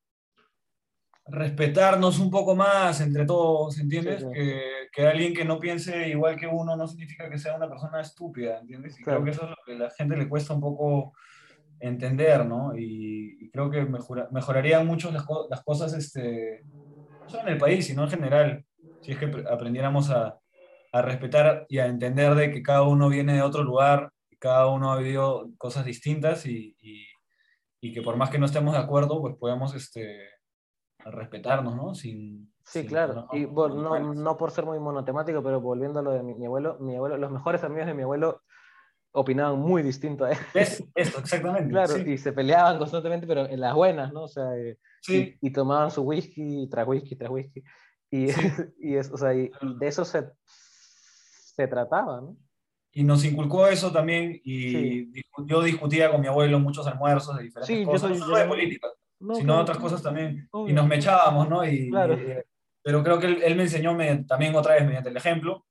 respetarnos 1.27 2.19
un 2.19 2.31
poco 2.31 2.57
más 2.57 3.01
entre 3.01 3.27
todos, 3.27 3.79
¿entiendes? 3.79 4.21
Sí, 4.21 4.27
sí. 4.27 4.33
Que, 4.33 4.63
que, 4.91 5.07
alguien 5.07 5.35
que 5.35 5.45
no 5.45 5.59
piense 5.59 6.09
igual 6.09 6.37
que 6.37 6.47
uno 6.47 6.75
no 6.75 6.89
significa 6.89 7.29
que 7.29 7.39
sea 7.39 7.55
una 7.55 7.69
persona 7.69 8.01
estúpida, 8.01 8.59
¿entiendes? 8.59 8.99
Y 8.99 9.03
claro. 9.03 9.21
creo 9.21 9.25
que 9.25 9.31
eso 9.33 9.45
es 9.45 9.51
lo 9.51 9.57
que 9.67 9.73
a 9.73 9.87
la 9.87 9.91
gente 9.91 10.17
le 10.17 10.29
cuesta 10.29 10.55
un 10.55 10.61
poco 10.61 11.13
entender, 11.81 12.47
¿no? 12.47 12.75
Y, 12.75 13.37
y 13.41 13.51
creo 13.51 13.71
que 13.71 13.85
mejora, 13.85 14.29
mejorarían 14.33 14.87
mucho 14.87 15.11
las, 15.11 15.25
las 15.51 15.63
cosas, 15.63 15.93
este, 15.93 16.63
no 16.65 17.29
solo 17.29 17.43
en 17.43 17.49
el 17.51 17.59
país, 17.59 17.87
sino 17.87 18.05
en 18.05 18.11
general, 18.11 18.65
si 19.03 19.13
es 19.13 19.19
que 19.19 19.45
aprendiéramos 19.51 20.11
a, 20.11 20.39
a 20.93 21.03
respetar 21.03 21.67
y 21.69 21.79
a 21.79 21.87
entender 21.87 22.35
de 22.35 22.51
que 22.51 22.63
cada 22.63 22.83
uno 22.83 23.09
viene 23.09 23.35
de 23.35 23.43
otro 23.43 23.63
lugar 23.63 24.11
cada 24.39 24.69
uno 24.69 24.93
ha 24.93 24.99
vivido 24.99 25.51
cosas 25.59 25.85
distintas 25.85 26.47
y, 26.47 26.77
y, 26.81 27.07
y, 27.81 27.93
que 27.93 28.03
por 28.03 28.17
más 28.17 28.31
que 28.31 28.39
no 28.39 28.47
estemos 28.47 28.75
de 28.75 28.81
acuerdo, 28.81 29.21
pues 29.21 29.37
podemos 29.37 29.75
este, 29.75 30.29
respetarnos, 31.05 31.77
¿no? 31.77 31.95
Sin, 31.95 32.53
sí, 32.65 32.81
sin, 32.81 32.89
claro. 32.89 33.15
No, 33.15 33.29
y 33.33 33.45
bueno, 33.45 33.77
no, 33.77 34.15
no, 34.15 34.37
por 34.37 34.51
ser 34.51 34.65
muy 34.65 34.79
monotemático, 34.79 35.43
pero 35.43 35.61
volviendo 35.61 36.01
a 36.01 36.03
lo 36.03 36.13
de 36.13 36.23
mi, 36.23 36.35
mi, 36.35 36.47
abuelo, 36.47 36.79
mi 36.81 36.97
abuelo, 36.97 37.17
los 37.17 37.31
mejores 37.31 37.65
amigos 37.65 37.87
de 37.87 37.95
mi 37.95 38.03
abuelo 38.03 38.43
opinaban 39.13 39.59
muy 39.59 39.83
distinto 39.83 40.25
a 40.25 40.33
él. 40.33 40.39
Es 40.55 40.85
esto, 40.95 41.21
exactamente. 41.21 41.71
claro, 41.71 41.95
sí. 41.95 42.03
y 42.07 42.19
se 42.19 42.33
peleaban 42.33 42.79
constantemente, 42.79 43.27
pero 43.27 43.47
en 43.47 43.61
las 43.61 43.75
buenas, 43.75 44.13
¿no? 44.13 44.25
O 44.25 44.29
sea, 44.29 44.57
eh, 44.57 44.79
sí. 45.03 45.37
y, 45.41 45.49
y, 45.49 45.53
tomaban 45.53 45.91
su 45.91 46.03
whisky 46.03 46.69
tras 46.71 46.87
whisky 46.87 47.17
tras 47.17 47.31
whisky. 47.31 47.63
Y, 48.11 48.29
sí. 48.29 48.41
y, 48.79 48.95
es, 48.97 49.11
o 49.11 49.17
sea, 49.17 49.35
y 49.35 49.51
de 49.79 49.87
eso 49.87 50.05
se, 50.05 50.31
se 50.45 51.67
trataba, 51.67 52.21
¿no? 52.21 52.37
Y 52.93 53.05
nos 53.05 53.25
inculcó 53.25 53.67
eso 53.67 53.93
también 53.93 54.41
y 54.45 54.71
sí. 54.71 55.13
yo 55.47 55.63
discutía 55.63 56.11
con 56.11 56.21
mi 56.21 56.27
abuelo 56.27 56.59
muchos 56.59 56.87
almuerzos 56.87 57.37
de 57.37 57.45
diferentes 57.45 57.77
sí, 57.77 57.85
cosas, 57.85 58.11
soy, 58.11 58.19
no 58.19 58.25
solo 58.27 58.39
de 58.39 58.45
política, 58.47 58.89
no, 59.21 59.35
sino 59.35 59.55
de 59.57 59.63
otras 59.63 59.79
cosas 59.79 60.03
también, 60.03 60.49
obvio. 60.51 60.73
y 60.73 60.75
nos 60.75 60.87
mechábamos, 60.87 61.49
¿no? 61.49 61.65
Y, 61.65 61.91
claro. 61.91 62.15
y, 62.15 62.35
pero 62.83 63.03
creo 63.03 63.19
que 63.19 63.27
él, 63.27 63.43
él 63.45 63.57
me 63.57 63.65
enseñó 63.65 63.95
me, 63.95 64.25
también 64.25 64.55
otra 64.55 64.75
vez 64.75 64.87
mediante 64.87 65.11
el 65.11 65.17
ejemplo 65.17 65.67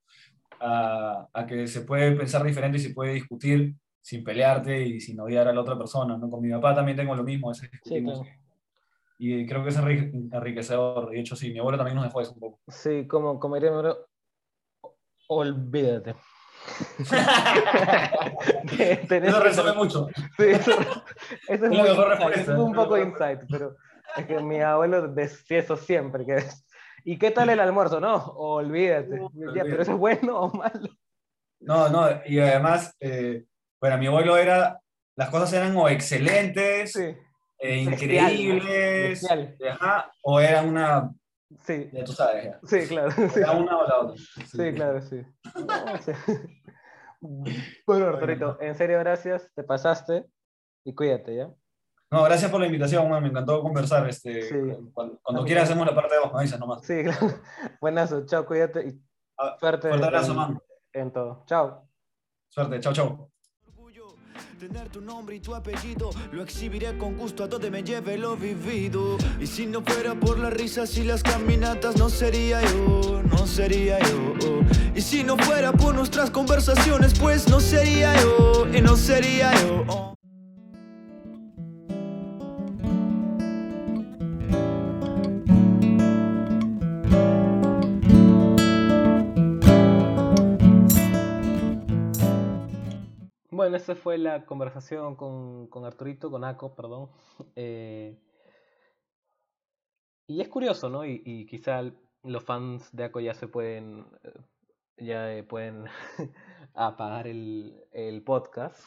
a, 0.60 1.28
a, 1.34 1.46
que 1.46 1.68
se 1.68 1.82
puede 1.82 2.12
pensar 2.12 2.44
diferente 2.44 2.78
y 2.78 2.82
se 2.82 2.94
puede 2.94 3.14
discutir 3.14 3.76
sin 4.02 4.24
pelearte 4.24 4.82
y 4.84 5.02
sin 5.02 5.20
odiar 5.20 5.48
a 5.48 5.54
la 5.54 5.62
otra 5.62 5.78
persona, 5.78 6.18
¿no? 6.18 6.30
Con 6.30 6.42
mi 6.42 6.50
papá 6.50 6.74
también 6.74 6.96
tengo 6.96 7.16
lo 7.16 7.24
mismo, 7.24 7.52
ese. 7.52 7.70
Sí, 7.84 8.04
y 9.20 9.46
creo 9.48 9.64
que 9.64 9.70
es 9.70 9.78
enriquecedor, 9.78 11.10
de 11.10 11.20
hecho 11.20 11.36
sí, 11.36 11.52
mi 11.52 11.60
abuelo 11.60 11.78
también 11.78 11.96
nos 11.96 12.06
dejó 12.06 12.22
eso 12.22 12.34
un 12.34 12.40
poco. 12.40 12.60
Sí, 12.68 13.08
como, 13.08 13.40
como 13.40 13.56
diría 13.56 13.72
mi 13.72 13.78
abuelo, 13.78 14.08
olvídate. 15.28 16.16
eso 19.10 19.40
resume 19.40 19.74
mucho. 19.74 20.08
Sí, 20.38 20.46
eso, 20.46 20.72
eso 21.48 21.66
es, 21.66 21.70
muy 21.70 21.88
es, 22.34 22.48
un 22.48 22.74
poco 22.74 22.96
de 22.96 23.04
insight, 23.04 23.42
pero 23.50 23.76
es 24.16 24.26
que 24.26 24.40
mi 24.40 24.62
abuelo 24.62 25.08
decía 25.08 25.60
eso 25.60 25.78
siempre. 25.78 26.26
Que, 26.26 26.44
¿Y 27.04 27.18
qué 27.18 27.32
tal 27.32 27.50
el 27.50 27.60
almuerzo? 27.60 28.00
No, 28.00 28.16
olvídate. 28.16 29.18
No, 29.18 29.30
decía, 29.34 29.64
¿Pero 29.64 29.82
eso 29.82 29.94
es 29.94 29.98
bueno 29.98 30.40
o 30.40 30.54
malo? 30.54 30.90
No, 31.60 31.90
no, 31.90 32.08
y 32.26 32.40
además, 32.40 32.96
eh, 33.00 33.46
bueno, 33.82 33.98
mi 33.98 34.08
abuelo 34.08 34.38
era, 34.38 34.80
las 35.16 35.30
cosas 35.30 35.52
eran 35.54 35.76
o 35.76 35.90
excelentes, 35.90 36.94
sí. 36.94 37.16
eh, 37.60 37.78
increíbles, 37.78 39.26
ajá, 39.68 40.12
o 40.22 40.40
eran 40.40 40.68
una 40.70 41.12
Sí. 41.64 41.90
Ya 41.94 42.04
tú 42.04 42.12
sabes. 42.12 42.46
Ya. 42.46 42.60
Sí, 42.64 42.88
claro. 42.88 43.12
Sí. 43.12 43.40
La 43.40 43.52
una 43.54 43.78
o 43.78 43.88
la 43.88 44.00
otra. 44.00 44.18
Sí, 44.18 44.42
sí 44.46 44.74
claro, 44.74 45.02
sí. 45.02 45.22
bueno, 47.88 48.08
Arturito, 48.08 48.58
en 48.60 48.76
serio, 48.76 49.00
gracias. 49.00 49.50
Te 49.56 49.64
pasaste 49.64 50.26
y 50.84 50.94
cuídate, 50.94 51.36
¿ya? 51.36 51.50
No, 52.10 52.24
gracias 52.24 52.50
por 52.50 52.60
la 52.60 52.68
invitación, 52.68 53.10
man. 53.10 53.22
me 53.22 53.30
encantó 53.30 53.62
conversar. 53.62 54.08
Este, 54.08 54.44
sí. 54.44 54.56
Cuando, 54.94 55.20
cuando 55.22 55.44
quieras 55.44 55.66
hacemos 55.66 55.86
la 55.86 55.96
parte 55.96 56.16
de 56.16 56.22
vos, 56.22 56.34
me 56.34 56.40
avisas 56.40 56.60
nomás. 56.60 56.86
Sí, 56.86 57.04
claro. 57.04 57.34
Buenazo, 57.82 58.26
chao, 58.26 58.46
cuídate 58.46 58.88
y 58.88 59.02
suerte. 59.60 59.90
Fuerte 59.90 60.06
abrazo, 60.06 60.34
man. 60.34 60.60
En 60.94 61.12
todo. 61.12 61.44
Chao. 61.46 61.88
Suerte, 62.50 62.80
chao, 62.80 62.94
chao. 62.94 63.32
Tener 64.60 64.90
tu 64.90 65.02
nombre 65.02 65.36
y 65.36 65.40
tu 65.40 65.54
apellido 65.56 66.10
Lo 66.32 66.42
exhibiré 66.42 66.98
con 66.98 67.16
gusto 67.16 67.44
a 67.44 67.48
donde 67.48 67.70
me 67.70 67.84
lleve 67.84 68.18
lo 68.18 68.36
vivido. 68.36 69.18
Y 69.40 69.48
si 69.48 69.66
no 69.66 69.82
fuera 69.82 70.16
por 70.16 70.40
las 70.40 70.54
risas 70.54 70.98
y 70.98 71.04
las 71.04 71.24
caminatas 71.24 71.98
No 71.98 72.10
sería 72.10 72.62
yo, 72.62 73.22
no 73.24 73.46
sería 73.48 74.00
yo. 74.00 74.62
Y 74.96 75.02
si 75.02 75.24
no 75.24 75.38
fuera 75.38 75.72
por 75.72 75.96
nuestras 75.96 76.30
conversaciones 76.30 77.18
Pues 77.20 77.48
no 77.48 77.60
sería 77.60 78.16
yo, 78.22 78.68
y 78.74 78.82
no 78.82 78.96
sería 78.96 79.54
yo 79.62 80.17
bueno, 93.70 93.96
fue 93.96 94.18
la 94.18 94.46
conversación 94.46 95.16
con, 95.16 95.68
con 95.68 95.86
Arturito, 95.86 96.30
con 96.32 96.44
Aco, 96.44 96.76
perdón. 96.76 97.10
Eh, 97.56 98.18
y 100.28 100.42
es 100.42 100.48
curioso, 100.50 100.90
¿no? 100.90 101.06
Y, 101.06 101.22
y 101.26 101.46
quizá 101.46 101.82
los 102.24 102.44
fans 102.44 102.90
de 102.96 103.06
Aco 103.06 103.20
ya 103.20 103.34
se 103.34 103.48
pueden, 103.48 104.06
eh, 104.24 104.34
ya 104.98 105.34
eh, 105.34 105.44
pueden 105.44 105.86
apagar 106.74 107.28
el, 107.28 107.84
el 107.92 108.24
podcast, 108.24 108.80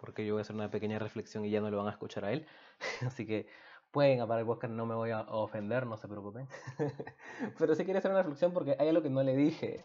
porque 0.00 0.26
yo 0.26 0.34
voy 0.34 0.40
a 0.40 0.42
hacer 0.42 0.56
una 0.56 0.70
pequeña 0.70 0.98
reflexión 0.98 1.44
y 1.44 1.50
ya 1.50 1.60
no 1.60 1.70
lo 1.70 1.78
van 1.78 1.88
a 1.88 1.92
escuchar 1.92 2.24
a 2.24 2.32
él. 2.32 2.46
Así 3.06 3.26
que 3.26 3.46
pueden 3.90 4.20
apagar 4.20 4.40
el 4.40 4.46
podcast, 4.46 4.72
no 4.72 4.86
me 4.86 4.94
voy 4.94 5.10
a 5.10 5.22
ofender, 5.22 5.86
no 5.86 5.96
se 5.96 6.08
preocupen. 6.08 6.48
Pero 7.58 7.74
sí 7.74 7.84
quería 7.84 7.98
hacer 7.98 8.10
una 8.10 8.22
reflexión 8.22 8.52
porque 8.52 8.76
hay 8.78 8.88
algo 8.88 9.02
que 9.02 9.10
no 9.10 9.22
le 9.22 9.36
dije 9.36 9.84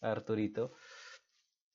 a 0.00 0.10
Arturito. 0.10 0.72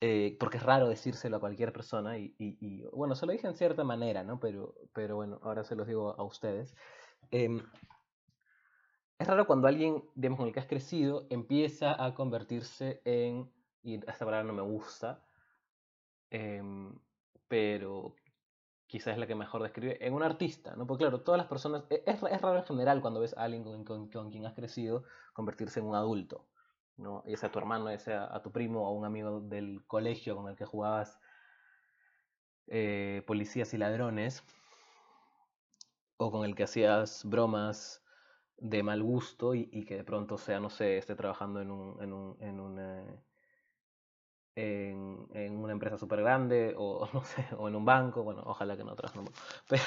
Eh, 0.05 0.35
porque 0.37 0.57
es 0.57 0.63
raro 0.63 0.89
decírselo 0.89 1.37
a 1.37 1.39
cualquier 1.39 1.71
persona 1.71 2.17
y, 2.17 2.35
y, 2.37 2.57
y, 2.59 2.83
bueno, 2.91 3.15
se 3.15 3.25
lo 3.25 3.31
dije 3.31 3.47
en 3.47 3.55
cierta 3.55 3.85
manera, 3.85 4.21
¿no? 4.21 4.37
Pero, 4.37 4.75
pero 4.91 5.15
bueno, 5.15 5.39
ahora 5.43 5.63
se 5.63 5.77
los 5.77 5.87
digo 5.87 6.13
a 6.19 6.23
ustedes. 6.23 6.75
Eh, 7.31 7.47
es 9.17 9.27
raro 9.27 9.47
cuando 9.47 9.69
alguien, 9.69 10.03
digamos, 10.13 10.39
con 10.39 10.47
el 10.47 10.53
que 10.53 10.59
has 10.59 10.67
crecido, 10.67 11.25
empieza 11.29 12.03
a 12.03 12.13
convertirse 12.15 13.01
en, 13.05 13.49
y 13.81 13.95
esta 13.95 14.25
palabra 14.25 14.43
no 14.43 14.51
me 14.51 14.61
gusta, 14.63 15.23
eh, 16.31 16.61
pero 17.47 18.13
quizás 18.87 19.13
es 19.13 19.19
la 19.19 19.27
que 19.27 19.35
mejor 19.35 19.63
describe, 19.63 20.05
en 20.05 20.13
un 20.13 20.23
artista, 20.23 20.75
¿no? 20.75 20.85
Porque 20.85 21.05
claro, 21.05 21.21
todas 21.21 21.37
las 21.37 21.47
personas, 21.47 21.85
es, 21.89 22.21
es 22.21 22.41
raro 22.41 22.57
en 22.57 22.65
general 22.65 22.99
cuando 22.99 23.21
ves 23.21 23.37
a 23.37 23.43
alguien 23.43 23.63
con, 23.63 23.85
con, 23.85 24.09
con 24.09 24.31
quien 24.31 24.45
has 24.45 24.53
crecido 24.53 25.05
convertirse 25.31 25.79
en 25.79 25.85
un 25.85 25.95
adulto. 25.95 26.49
¿No? 26.97 27.23
ya 27.25 27.47
a 27.47 27.51
tu 27.51 27.59
hermano, 27.59 27.89
ya 27.89 27.99
sea 27.99 28.35
a 28.35 28.41
tu 28.41 28.51
primo 28.51 28.83
o 28.83 28.87
a 28.87 28.91
un 28.91 29.05
amigo 29.05 29.41
del 29.41 29.85
colegio 29.87 30.35
con 30.35 30.49
el 30.49 30.55
que 30.55 30.65
jugabas 30.65 31.19
eh, 32.67 33.23
policías 33.27 33.73
y 33.73 33.77
ladrones, 33.77 34.43
o 36.17 36.31
con 36.31 36.45
el 36.45 36.55
que 36.55 36.63
hacías 36.63 37.23
bromas 37.25 38.03
de 38.57 38.83
mal 38.83 39.03
gusto 39.03 39.55
y, 39.55 39.85
que 39.85 39.97
de 39.97 40.03
pronto 40.03 40.37
sea, 40.37 40.59
no 40.59 40.69
sé, 40.69 40.97
esté 40.97 41.15
trabajando 41.15 41.59
en 41.61 41.71
un, 41.71 42.01
en 42.01 42.13
un, 42.13 42.37
en 42.39 42.59
una, 42.59 43.03
en, 44.55 45.57
una 45.57 45.73
empresa 45.73 45.97
súper 45.97 46.21
grande 46.21 46.73
o 46.77 47.07
no 47.13 47.23
sé, 47.23 47.45
o 47.57 47.67
en 47.67 47.75
un 47.75 47.85
banco, 47.85 48.23
bueno, 48.23 48.43
ojalá 48.45 48.77
que 48.77 48.83
no 48.83 48.95
banco, 48.95 49.31
pero, 49.69 49.83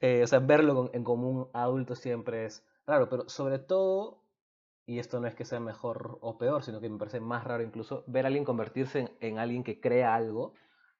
eh, 0.00 0.22
o 0.22 0.26
sea, 0.26 0.38
verlo 0.38 0.90
en 0.92 1.04
común 1.04 1.48
adulto 1.52 1.94
siempre 1.94 2.46
es 2.46 2.64
raro, 2.86 3.08
pero 3.08 3.28
sobre 3.28 3.58
todo 3.58 4.25
y 4.86 5.00
esto 5.00 5.20
no 5.20 5.26
es 5.26 5.34
que 5.34 5.44
sea 5.44 5.58
mejor 5.58 6.18
o 6.20 6.38
peor, 6.38 6.62
sino 6.62 6.80
que 6.80 6.88
me 6.88 6.98
parece 6.98 7.20
más 7.20 7.44
raro 7.44 7.64
incluso 7.64 8.04
ver 8.06 8.24
a 8.24 8.28
alguien 8.28 8.44
convertirse 8.44 9.00
en, 9.00 9.10
en, 9.20 9.38
alguien 9.38 9.64
que 9.64 9.80
crea 9.80 10.14
algo 10.14 10.54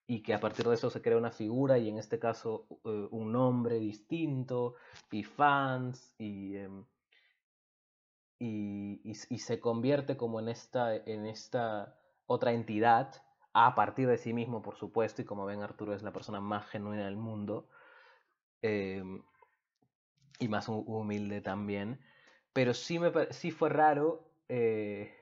y 0.09 0.23
que 0.23 0.35
a 0.35 0.41
partir 0.41 0.67
de 0.67 0.75
eso 0.75 0.91
se 0.91 1.01
crea 1.01 1.17
una 1.17 1.31
figura 1.31 1.79
y 1.79 1.89
en 1.89 1.99
este 1.99 2.19
caso 2.19 2.67
uh, 2.69 3.09
un 3.11 3.33
nombre 3.33 3.79
distinto 3.79 4.75
y 5.13 5.23
fans 5.23 6.15
y, 6.19 6.57
um, 6.59 6.85
y, 8.41 9.01
y, 9.05 9.39
se 9.39 9.61
convierte 9.61 10.17
como 10.17 10.41
en 10.41 10.49
esta, 10.49 10.95
en 10.95 11.27
esta 11.27 11.99
otra 12.27 12.53
entidad 12.53 13.23
a 13.53 13.75
partir 13.75 14.09
de 14.09 14.19
sí 14.19 14.35
mismo, 14.35 14.63
por 14.63 14.77
supuesto, 14.77 15.23
y 15.23 15.25
como 15.25 15.47
ven 15.47 15.63
Arturo 15.63 15.95
es 15.95 16.03
la 16.03 16.13
persona 16.13 16.41
más 16.41 16.67
genuina 16.67 17.07
del 17.07 17.17
mundo 17.17 17.69
eh, 18.63 19.03
y 20.39 20.49
más 20.49 20.69
humilde 20.69 21.41
también 21.41 22.01
pero 22.57 22.73
sí, 22.73 22.99
me, 22.99 23.13
sí 23.33 23.51
fue 23.51 23.69
raro 23.69 24.25
eh, 24.49 25.13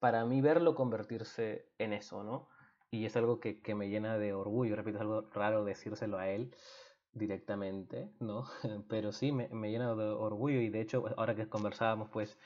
para 0.00 0.24
mí 0.24 0.40
verlo 0.40 0.74
convertirse 0.74 1.68
en 1.78 1.92
eso, 1.92 2.24
¿no? 2.24 2.48
Y 2.90 3.06
es 3.06 3.16
algo 3.16 3.38
que, 3.38 3.62
que, 3.62 3.76
me 3.76 3.88
llena 3.88 4.18
de 4.18 4.32
orgullo, 4.32 4.74
repito, 4.74 4.96
es 4.96 5.02
algo 5.02 5.30
raro 5.32 5.64
decírselo 5.64 6.18
a 6.18 6.28
él 6.28 6.52
directamente, 7.12 8.10
¿no? 8.18 8.46
Pero 8.88 9.12
sí, 9.12 9.30
me, 9.30 9.46
me 9.50 9.70
llena 9.70 9.94
de 9.94 10.06
orgullo 10.06 10.60
y 10.60 10.70
de 10.70 10.80
hecho, 10.80 11.04
ahora 11.16 11.36
que 11.36 11.48
conversábamos 11.48 12.10
pues 12.10 12.36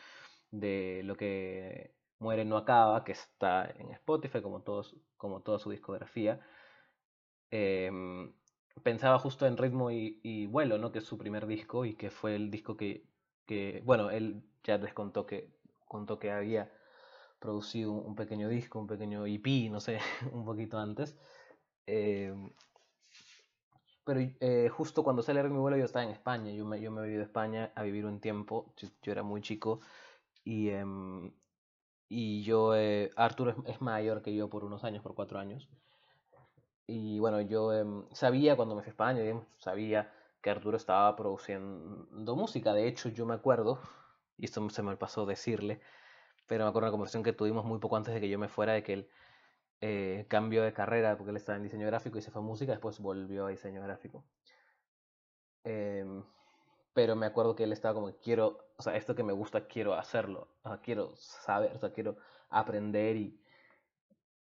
de 0.51 1.01
lo 1.05 1.17
que 1.17 1.95
Muere 2.19 2.45
no 2.45 2.59
acaba, 2.59 3.05
que 3.05 3.13
está 3.13 3.71
en 3.71 3.91
Spotify 3.93 4.43
como, 4.43 4.61
todos, 4.61 4.97
como 5.17 5.41
toda 5.41 5.59
su 5.59 5.71
discografía, 5.71 6.41
eh, 7.51 7.91
pensaba 8.83 9.19
justo 9.19 9.47
en 9.47 9.57
Ritmo 9.57 9.91
y, 9.91 10.21
y 10.23 10.45
Vuelo, 10.45 10.77
¿no? 10.77 10.93
Que 10.93 10.99
es 10.99 11.07
su 11.07 11.17
primer 11.17 11.47
disco 11.47 11.87
y 11.87 11.95
que 11.95 12.11
fue 12.11 12.37
el 12.37 12.51
disco 12.51 12.77
que 12.77 13.08
que, 13.49 13.83
bueno, 13.85 14.11
él 14.11 14.45
ya 14.63 14.79
les 14.79 14.95
contó 14.95 15.27
que, 15.27 15.51
contó 15.89 16.19
que 16.21 16.31
había 16.31 16.71
producido 17.41 17.93
un 17.93 18.15
pequeño 18.15 18.49
disco, 18.49 18.79
un 18.79 18.87
pequeño 18.87 19.27
EP, 19.27 19.71
no 19.71 19.81
sé, 19.81 19.99
un 20.33 20.45
poquito 20.45 20.79
antes. 20.79 21.17
Eh, 21.87 22.33
pero 24.05 24.21
eh, 24.41 24.69
justo 24.71 25.03
cuando 25.03 25.23
sale 25.23 25.43
mi 25.45 25.59
vuelo 25.59 25.77
yo 25.77 25.85
estaba 25.85 26.05
en 26.05 26.11
España, 26.11 26.53
yo 26.53 26.65
me, 26.65 26.81
yo 26.81 26.91
me 26.91 27.07
he 27.07 27.13
ido 27.13 27.21
a 27.21 27.25
España 27.25 27.73
a 27.75 27.83
vivir 27.83 28.07
un 28.07 28.21
tiempo, 28.21 28.73
yo, 28.77 29.13
era 29.13 29.23
muy 29.23 29.41
chico 29.41 29.81
y, 30.45 30.69
eh, 30.69 30.85
y 32.09 32.43
yo, 32.43 32.75
eh, 32.75 33.11
Arturo 33.17 33.55
es, 33.67 33.81
mayor 33.81 34.23
que 34.23 34.35
yo 34.35 34.49
por 34.49 34.65
unos 34.65 34.85
años, 34.85 35.03
por 35.03 35.15
cuatro 35.15 35.39
años. 35.39 35.69
Y 36.87 37.19
bueno, 37.19 37.41
yo 37.43 37.73
em, 37.75 38.05
sabía 38.13 38.57
cuando 38.57 38.75
me 38.75 38.83
fui 38.83 38.89
a 38.89 38.93
España, 38.93 39.23
sabía 39.59 40.11
que 40.41 40.51
Arturo 40.51 40.77
estaba 40.77 41.15
produciendo 41.17 42.37
música. 42.37 42.73
De 42.73 42.87
hecho, 42.89 43.09
yo 43.09 43.27
me 43.27 43.35
acuerdo, 43.35 43.81
y 44.37 44.45
esto 44.47 44.69
se 44.71 44.83
me 44.83 44.97
pasó 44.97 45.27
decirle, 45.27 45.81
pero 46.47 46.65
me 46.65 46.71
acuerdo 46.71 46.87
de 46.87 46.91
una 46.91 46.93
conversación 46.93 47.23
que 47.23 47.33
tuvimos 47.33 47.65
muy 47.65 47.79
poco 47.79 47.97
antes 47.97 48.15
de 48.15 48.21
que 48.21 48.29
yo 48.29 48.39
me 48.39 48.49
fuera, 48.49 48.73
de 48.73 48.83
que 48.83 48.93
él 48.95 49.11
eh, 49.81 50.27
cambió 50.29 50.63
de 50.63 50.73
carrera 50.73 51.17
porque 51.17 51.31
él 51.31 51.37
estaba 51.37 51.57
en 51.57 51.63
diseño 51.63 51.87
gráfico 51.87 52.19
y 52.19 52.23
se 52.23 52.31
fue 52.31 52.43
a 52.43 52.45
música, 52.45 52.73
después 52.73 53.01
volvió 53.01 53.47
a 53.47 53.51
diseño 53.51 53.83
gráfico. 53.83 54.25
Eh, 55.65 56.05
pero 56.99 57.15
me 57.15 57.27
acuerdo 57.27 57.55
que 57.55 57.65
él 57.65 57.73
estaba 57.73 57.95
como, 57.95 58.13
quiero, 58.17 58.59
o 58.77 58.83
sea, 58.83 58.97
esto 58.97 59.15
que 59.15 59.23
me 59.23 59.33
gusta, 59.33 59.69
quiero 59.69 59.95
hacerlo, 59.95 60.49
quiero 60.83 61.15
saber, 61.15 61.73
o 61.77 61.79
sea, 61.79 61.93
quiero 61.93 62.17
aprender 62.51 63.17
y, 63.17 63.41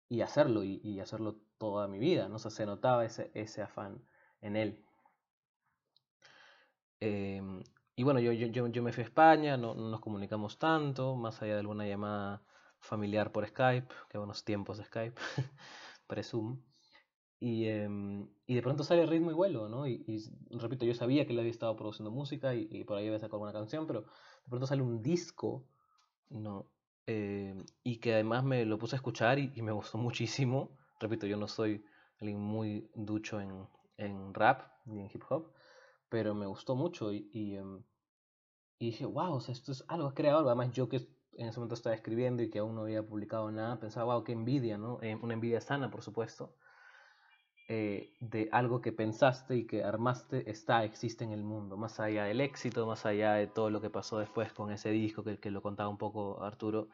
y 0.10 0.22
hacerlo, 0.22 0.64
y, 0.64 0.82
y 0.84 1.00
hacerlo 1.00 1.38
toda 1.58 1.88
mi 1.88 1.98
vida, 1.98 2.28
¿no? 2.28 2.36
O 2.36 2.40
sea, 2.40 2.52
se 2.52 2.66
notaba 2.66 3.06
ese, 3.06 3.32
ese 3.36 3.62
afán 3.62 4.04
en 4.42 4.58
él. 4.58 4.84
Eh, 7.02 7.42
y 7.96 8.04
bueno, 8.04 8.20
yo, 8.20 8.32
yo, 8.32 8.68
yo, 8.68 8.84
me 8.84 8.94
fui 8.94 9.04
a 9.04 9.08
España, 9.08 9.58
no, 9.58 9.76
no, 9.76 9.90
nos 9.90 10.00
comunicamos 10.00 10.58
tanto, 10.58 11.16
más 11.16 11.42
allá 11.42 11.54
de 11.54 11.60
alguna 11.60 11.86
llamada 11.86 12.42
familiar 12.80 13.32
por 13.32 13.46
Skype, 13.46 13.88
que 14.10 14.18
buenos 14.18 14.46
tiempos 14.46 14.78
de 14.78 14.86
Skype, 14.86 15.20
pre-Zoom. 16.08 16.62
Y, 17.40 17.66
eh, 17.66 17.90
y, 18.46 18.56
de 18.56 18.62
pronto 18.62 18.84
sale 18.84 19.06
ritmo 19.06 19.32
y 19.32 19.34
vuelo, 19.34 19.68
¿no? 19.68 19.88
Y, 19.88 20.04
y, 20.08 20.58
repito, 20.58 20.86
yo 20.86 20.94
sabía 20.94 21.26
que 21.26 21.34
él 21.34 21.40
había 21.40 21.52
estado 21.52 21.76
produciendo 21.76 22.12
música 22.12 22.54
y, 22.56 22.68
y 22.72 22.84
por 22.84 22.98
ahí 22.98 23.08
había 23.08 23.20
sacado 23.20 23.42
una 23.42 23.54
canción, 23.54 23.88
pero 23.88 24.02
de 24.02 24.50
pronto 24.50 24.68
sale 24.68 24.84
un 24.84 25.02
disco, 25.02 25.66
¿no? 26.30 26.68
Eh, 27.08 27.56
y 27.84 27.98
que 27.98 28.14
además 28.14 28.44
me 28.44 28.66
lo 28.66 28.78
puse 28.78 28.96
a 28.96 28.98
escuchar 28.98 29.40
y, 29.40 29.62
me 29.62 29.72
gustó 29.72 29.98
muchísimo. 29.98 30.78
Repito, 31.00 31.28
yo 31.28 31.38
no 31.38 31.48
soy 31.48 31.84
alguien 32.20 32.40
muy 32.40 32.90
ducho 32.94 33.42
en, 33.42 33.68
en 33.98 34.34
rap 34.34 34.62
ni 34.86 35.02
en 35.02 35.10
hip 35.14 35.24
hop, 35.30 35.52
pero 36.12 36.36
me 36.36 36.46
gustó 36.46 36.76
mucho 36.76 37.14
y, 37.14 37.30
y, 37.32 37.58
um, 37.58 37.82
y, 38.78 38.88
dije, 38.88 39.06
wow, 39.06 39.36
o 39.36 39.40
sea, 39.40 39.54
esto 39.54 39.72
es 39.72 39.86
algo 39.88 40.14
creado, 40.14 40.46
además 40.46 40.74
yo 40.74 40.90
que 40.90 40.98
en 41.38 41.48
ese 41.48 41.58
momento 41.58 41.76
estaba 41.76 41.96
escribiendo 41.96 42.44
y 42.44 42.50
que 42.50 42.60
aún 42.60 42.76
no 42.76 42.82
había 42.82 43.02
publicado 43.02 43.50
nada, 43.50 43.80
pensaba, 43.80 44.14
wow, 44.14 44.24
qué 44.26 44.34
envidia, 44.34 44.78
¿no? 44.78 45.02
Eh, 45.02 45.16
una 45.16 45.36
envidia 45.36 45.62
sana, 45.62 45.90
por 45.90 46.02
supuesto, 46.04 46.58
eh, 47.70 48.12
de 48.20 48.50
algo 48.52 48.82
que 48.82 48.92
pensaste 48.92 49.56
y 49.56 49.66
que 49.66 49.86
armaste 49.86 50.52
está, 50.52 50.84
existe 50.84 51.24
en 51.24 51.32
el 51.32 51.44
mundo, 51.44 51.78
más 51.78 52.02
allá 52.02 52.26
del 52.26 52.42
éxito, 52.42 52.86
más 52.86 53.06
allá 53.06 53.36
de 53.36 53.48
todo 53.48 53.70
lo 53.70 53.80
que 53.80 53.90
pasó 53.90 54.20
después 54.20 54.52
con 54.52 54.70
ese 54.70 54.90
disco 54.90 55.24
que, 55.24 55.40
que 55.40 55.50
lo 55.50 55.62
contaba 55.62 55.88
un 55.88 55.98
poco 55.98 56.44
Arturo, 56.44 56.90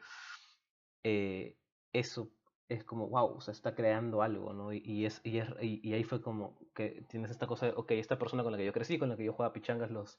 eh, 1.02 1.58
eso 1.92 2.30
es 2.68 2.84
como, 2.84 3.08
wow, 3.08 3.36
o 3.36 3.40
sea, 3.40 3.52
está 3.52 3.74
creando 3.74 4.22
algo, 4.22 4.52
¿no? 4.52 4.72
Y, 4.72 5.06
es, 5.06 5.20
y, 5.24 5.38
es, 5.38 5.48
y, 5.60 5.92
ahí 5.94 6.04
fue 6.04 6.20
como 6.20 6.58
que 6.74 7.04
tienes 7.08 7.30
esta 7.30 7.46
cosa 7.46 7.66
de, 7.66 7.72
ok, 7.72 7.92
esta 7.92 8.18
persona 8.18 8.42
con 8.42 8.52
la 8.52 8.58
que 8.58 8.66
yo 8.66 8.72
crecí, 8.72 8.98
con 8.98 9.08
la 9.08 9.16
que 9.16 9.24
yo 9.24 9.32
jugaba 9.32 9.54
pichangas 9.54 9.90
los 9.90 10.18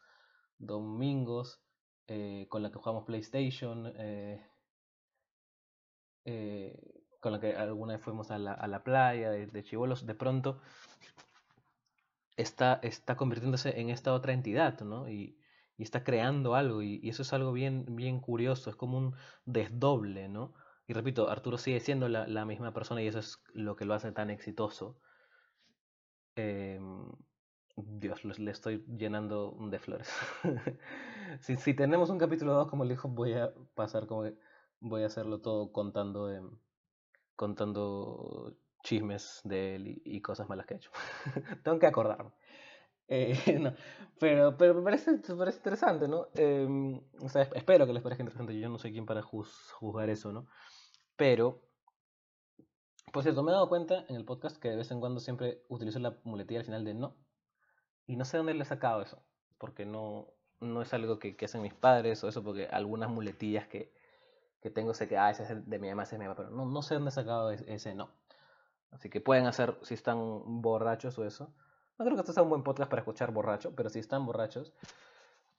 domingos, 0.58 1.62
eh, 2.08 2.48
con 2.50 2.64
la 2.64 2.72
que 2.72 2.80
jugamos 2.80 3.06
PlayStation, 3.06 3.94
eh, 3.96 4.44
eh, 6.26 7.04
con 7.20 7.34
la 7.34 7.40
que 7.40 7.56
alguna 7.56 7.94
vez 7.94 8.04
fuimos 8.04 8.32
a 8.32 8.40
la, 8.40 8.54
a 8.54 8.68
la 8.68 8.84
playa 8.84 9.30
de, 9.30 9.46
de 9.46 9.62
de 9.62 10.16
pronto 10.16 10.60
está, 12.36 12.80
está 12.82 13.16
convirtiéndose 13.16 13.80
en 13.80 13.90
esta 13.90 14.14
otra 14.14 14.34
entidad, 14.34 14.80
¿no? 14.82 15.10
Y, 15.10 15.36
está 15.78 16.04
creando 16.04 16.56
algo, 16.56 16.82
y 16.82 17.08
eso 17.08 17.22
es 17.22 17.32
algo 17.32 17.54
bien, 17.54 17.86
bien 17.96 18.20
curioso, 18.20 18.70
es 18.70 18.76
como 18.76 18.98
un 18.98 19.16
desdoble, 19.46 20.28
¿no? 20.28 20.54
Y 20.90 20.94
repito, 20.94 21.30
Arturo 21.30 21.60
sigue 21.60 21.80
siendo 21.82 22.10
la, 22.10 22.26
la, 22.26 22.46
misma 22.46 22.74
persona 22.74 23.04
y 23.04 23.08
eso 23.08 23.20
es 23.20 23.40
lo 23.54 23.76
que 23.76 23.86
lo 23.86 23.94
hace 23.94 24.12
tan 24.12 24.32
exitoso. 24.32 24.98
Eh, 26.36 26.80
Dios, 27.76 28.26
le 28.26 28.50
estoy 28.50 28.84
llenando 28.88 29.56
de 29.70 29.78
flores. 29.78 30.12
si, 31.42 31.58
si, 31.58 31.76
tenemos 31.76 32.10
un 32.10 32.18
capítulo 32.18 32.56
2, 32.56 32.70
como 32.70 32.86
le 32.86 32.96
dijo, 32.96 33.08
voy 33.08 33.34
a 33.34 33.54
pasar 33.76 34.08
como 34.08 34.24
que 34.24 34.36
voy 34.80 35.04
a 35.04 35.06
hacerlo 35.06 35.42
todo 35.42 35.72
contando, 35.72 36.34
eh, 36.34 36.42
contando 37.36 38.58
chismes 38.84 39.42
de 39.44 39.76
él 39.76 40.02
y, 40.04 40.22
cosas 40.22 40.50
malas 40.50 40.66
que 40.66 40.74
ha 40.74 40.78
hecho. 40.78 40.90
Tengo 41.64 41.78
que 41.78 41.86
acordarme. 41.86 42.32
Eh, 43.08 43.38
pero, 44.20 44.58
pero 44.58 44.74
me 44.74 44.82
parece, 44.82 45.20
parece 45.38 45.58
interesante, 45.58 46.08
¿no? 46.08 46.30
Em, 46.34 47.00
o 47.22 47.30
sea, 47.30 47.44
espero 47.44 47.86
que 47.86 47.94
les 47.94 48.02
parezca 48.02 48.24
interesante. 48.24 48.60
Yo 48.60 48.70
no 48.70 48.80
soy 48.80 48.92
quien 48.92 49.06
para 49.06 49.22
juzgar 49.22 50.10
eso, 50.10 50.32
¿no? 50.32 50.48
Pero, 51.20 51.60
por 53.12 53.24
cierto, 53.24 53.44
me 53.44 53.52
he 53.52 53.54
dado 53.54 53.68
cuenta 53.68 54.06
en 54.08 54.16
el 54.16 54.24
podcast 54.24 54.56
que 54.56 54.70
de 54.70 54.78
vez 54.78 54.90
en 54.90 55.02
cuando 55.02 55.20
siempre 55.20 55.66
utilizo 55.68 56.00
la 56.00 56.18
muletilla 56.24 56.62
al 56.62 56.66
final 56.66 56.86
de 56.86 56.94
no. 56.94 57.14
Y 58.08 58.16
no 58.16 58.24
sé 58.24 58.38
dónde 58.38 58.54
le 58.54 58.64
he 58.64 58.66
sacado 58.66 59.02
eso. 59.02 59.22
Porque 59.58 59.86
no, 59.86 60.28
no 60.62 60.82
es 60.82 60.94
algo 60.94 61.20
que, 61.20 61.36
que 61.36 61.44
hacen 61.44 61.62
mis 61.62 61.74
padres 61.74 62.24
o 62.24 62.30
eso, 62.30 62.42
porque 62.42 62.68
algunas 62.68 63.10
muletillas 63.10 63.68
que, 63.68 63.92
que 64.62 64.70
tengo 64.70 64.94
sé 64.94 65.10
que, 65.10 65.18
ah, 65.18 65.30
ese 65.30 65.44
es 65.44 65.70
de 65.70 65.78
mi 65.80 65.90
mamá, 65.90 66.04
ese 66.04 66.16
es 66.16 66.20
mi 66.20 66.26
mamá, 66.26 66.38
pero 66.38 66.52
no, 66.52 66.66
no 66.66 66.82
sé 66.82 66.94
dónde 66.94 67.10
he 67.10 67.12
sacado 67.12 67.52
ese 67.52 67.96
no. 67.96 68.10
Así 68.92 69.10
que 69.10 69.20
pueden 69.20 69.46
hacer, 69.46 69.78
si 69.82 69.96
están 69.96 70.62
borrachos 70.62 71.20
o 71.20 71.26
eso. 71.26 71.54
No 71.98 72.06
creo 72.06 72.16
que 72.16 72.22
esto 72.22 72.32
sea 72.32 72.44
un 72.44 72.50
buen 72.50 72.64
podcast 72.64 72.90
para 72.90 73.02
escuchar 73.02 73.34
borracho, 73.34 73.76
pero 73.76 73.90
si 73.90 74.00
están 74.00 74.26
borrachos, 74.26 74.74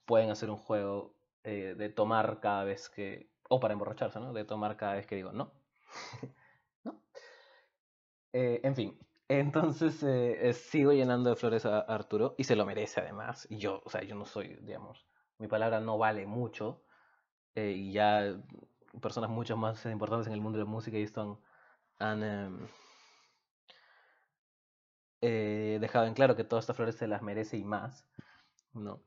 pueden 0.05 0.31
hacer 0.31 0.49
un 0.49 0.57
juego 0.57 1.13
eh, 1.43 1.75
de 1.77 1.89
tomar 1.89 2.39
cada 2.39 2.63
vez 2.63 2.89
que. 2.89 3.29
O 3.55 3.59
para 3.61 3.73
emborracharse, 3.75 4.19
¿no? 4.19 4.33
De 4.33 4.45
tomar 4.45 4.77
cada 4.77 4.95
vez 4.95 5.05
que 5.07 5.15
digo 5.19 5.31
no. 5.31 5.45
¿No? 6.85 6.93
Eh, 8.33 8.61
en 8.63 8.75
fin. 8.75 8.99
Entonces 9.27 10.03
eh, 10.03 10.53
sigo 10.53 10.91
llenando 10.91 11.29
de 11.29 11.35
flores 11.35 11.65
a 11.65 11.79
Arturo 11.79 12.35
y 12.37 12.43
se 12.43 12.55
lo 12.55 12.65
merece 12.65 12.99
además. 13.01 13.47
Y 13.49 13.57
yo, 13.57 13.81
o 13.85 13.89
sea, 13.89 14.03
yo 14.03 14.15
no 14.15 14.25
soy, 14.25 14.57
digamos, 14.61 15.07
mi 15.37 15.47
palabra 15.47 15.79
no 15.79 15.97
vale 15.97 16.25
mucho. 16.25 16.83
y 17.55 17.93
ya 17.93 18.37
personas 19.01 19.29
mucho 19.31 19.57
más 19.57 19.85
importantes 19.87 20.27
en 20.27 20.33
el 20.33 20.41
mundo 20.41 20.59
de 20.59 20.65
la 20.65 20.71
música 20.71 20.97
y 20.97 21.03
están 21.03 21.39
han 21.99 22.23
em, 22.23 22.67
eh, 25.21 25.77
dejado 25.81 26.05
en 26.07 26.13
claro 26.13 26.35
que 26.35 26.43
todas 26.43 26.63
estas 26.63 26.75
flores 26.75 26.95
se 26.95 27.07
las 27.07 27.21
merece 27.21 27.57
y 27.57 27.63
más, 27.63 28.07
¿no? 28.73 29.03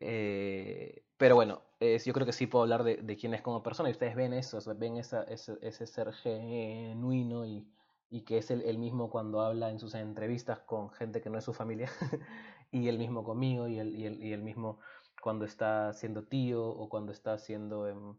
Eh, 0.00 1.03
pero 1.16 1.34
bueno, 1.34 1.62
yo 1.80 2.12
creo 2.12 2.26
que 2.26 2.32
sí 2.32 2.46
puedo 2.46 2.62
hablar 2.62 2.82
de, 2.82 2.96
de, 2.96 3.16
quién 3.16 3.34
es 3.34 3.42
como 3.42 3.62
persona 3.62 3.88
y 3.88 3.92
ustedes 3.92 4.16
ven 4.16 4.32
eso, 4.32 4.58
ven 4.76 4.96
esa, 4.96 5.22
ese, 5.24 5.58
ese, 5.60 5.86
ser 5.86 6.12
genuino 6.12 7.44
y, 7.44 7.66
y 8.10 8.22
que 8.22 8.38
es 8.38 8.50
el, 8.50 8.62
el, 8.62 8.78
mismo 8.78 9.10
cuando 9.10 9.40
habla 9.40 9.70
en 9.70 9.78
sus 9.78 9.94
entrevistas 9.94 10.60
con 10.60 10.90
gente 10.90 11.20
que 11.20 11.30
no 11.30 11.38
es 11.38 11.44
su 11.44 11.52
familia 11.52 11.90
y 12.70 12.88
el 12.88 12.98
mismo 12.98 13.22
conmigo 13.22 13.68
y 13.68 13.78
el, 13.78 13.94
y 13.94 14.06
el, 14.06 14.22
y 14.22 14.32
el 14.32 14.42
mismo 14.42 14.80
cuando 15.20 15.44
está 15.44 15.92
siendo 15.92 16.24
tío 16.24 16.66
o 16.66 16.88
cuando 16.88 17.12
está 17.12 17.38
siendo 17.38 17.86
em, 17.86 18.16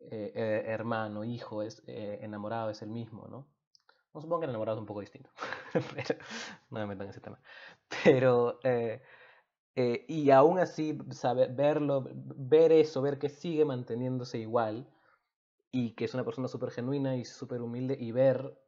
eh, 0.00 0.32
eh, 0.34 0.62
hermano, 0.66 1.24
hijo, 1.24 1.62
es, 1.62 1.82
enamorado 1.86 2.70
es 2.70 2.82
el 2.82 2.90
mismo, 2.90 3.26
¿no? 3.28 3.46
No 4.14 4.20
supongo 4.20 4.40
que 4.40 4.46
enamorado 4.46 4.78
es 4.78 4.80
un 4.80 4.86
poco 4.86 5.00
distinto, 5.00 5.30
pero 5.94 6.18
no 6.70 6.80
me 6.80 6.86
metan 6.86 7.06
en 7.06 7.10
ese 7.10 7.20
tema. 7.20 7.40
Pero, 8.04 8.58
eh, 9.80 10.04
y 10.08 10.32
aún 10.32 10.58
así, 10.58 10.98
saber, 11.10 11.54
verlo, 11.54 12.04
ver 12.12 12.72
eso, 12.72 13.00
ver 13.00 13.16
que 13.20 13.28
sigue 13.28 13.64
manteniéndose 13.64 14.36
igual 14.36 14.88
y 15.70 15.92
que 15.92 16.04
es 16.04 16.14
una 16.14 16.24
persona 16.24 16.48
súper 16.48 16.72
genuina 16.72 17.16
y 17.16 17.24
súper 17.24 17.62
humilde 17.62 17.96
y 17.96 18.10
ver 18.10 18.58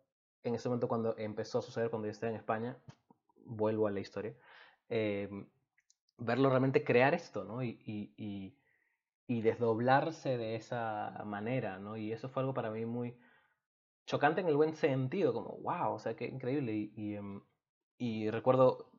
en 0.45 0.55
ese 0.55 0.69
momento 0.69 0.87
cuando 0.87 1.17
empezó 1.19 1.59
a 1.59 1.63
suceder, 1.63 1.91
cuando 1.91 2.07
yo 2.07 2.13
estaba 2.13 2.31
en 2.31 2.37
España, 2.37 2.79
vuelvo 3.45 3.89
a 3.89 3.91
la 3.91 3.99
historia, 3.99 4.37
eh, 4.89 5.29
verlo 6.17 6.49
realmente 6.49 6.85
crear 6.85 7.13
esto, 7.13 7.43
¿no? 7.43 7.61
Y, 7.65 7.81
y, 7.85 8.15
y, 8.17 8.57
y, 9.27 9.43
desdoblarse 9.43 10.39
de 10.39 10.55
esa 10.55 11.25
manera, 11.27 11.81
¿no? 11.81 11.97
Y 11.97 12.13
eso 12.13 12.29
fue 12.29 12.43
algo 12.43 12.55
para 12.55 12.71
mí 12.71 12.87
muy, 12.87 13.19
chocante 14.07 14.43
en 14.43 14.47
el 14.47 14.57
buen 14.57 14.77
sentido, 14.77 15.33
como, 15.33 15.59
wow, 15.59 15.95
o 15.95 15.99
sea, 15.99 16.15
qué 16.15 16.27
increíble. 16.27 16.73
Y, 16.73 16.93
y, 16.95 17.15
em, 17.17 17.43
y 17.99 18.31
recuerdo 18.31 18.90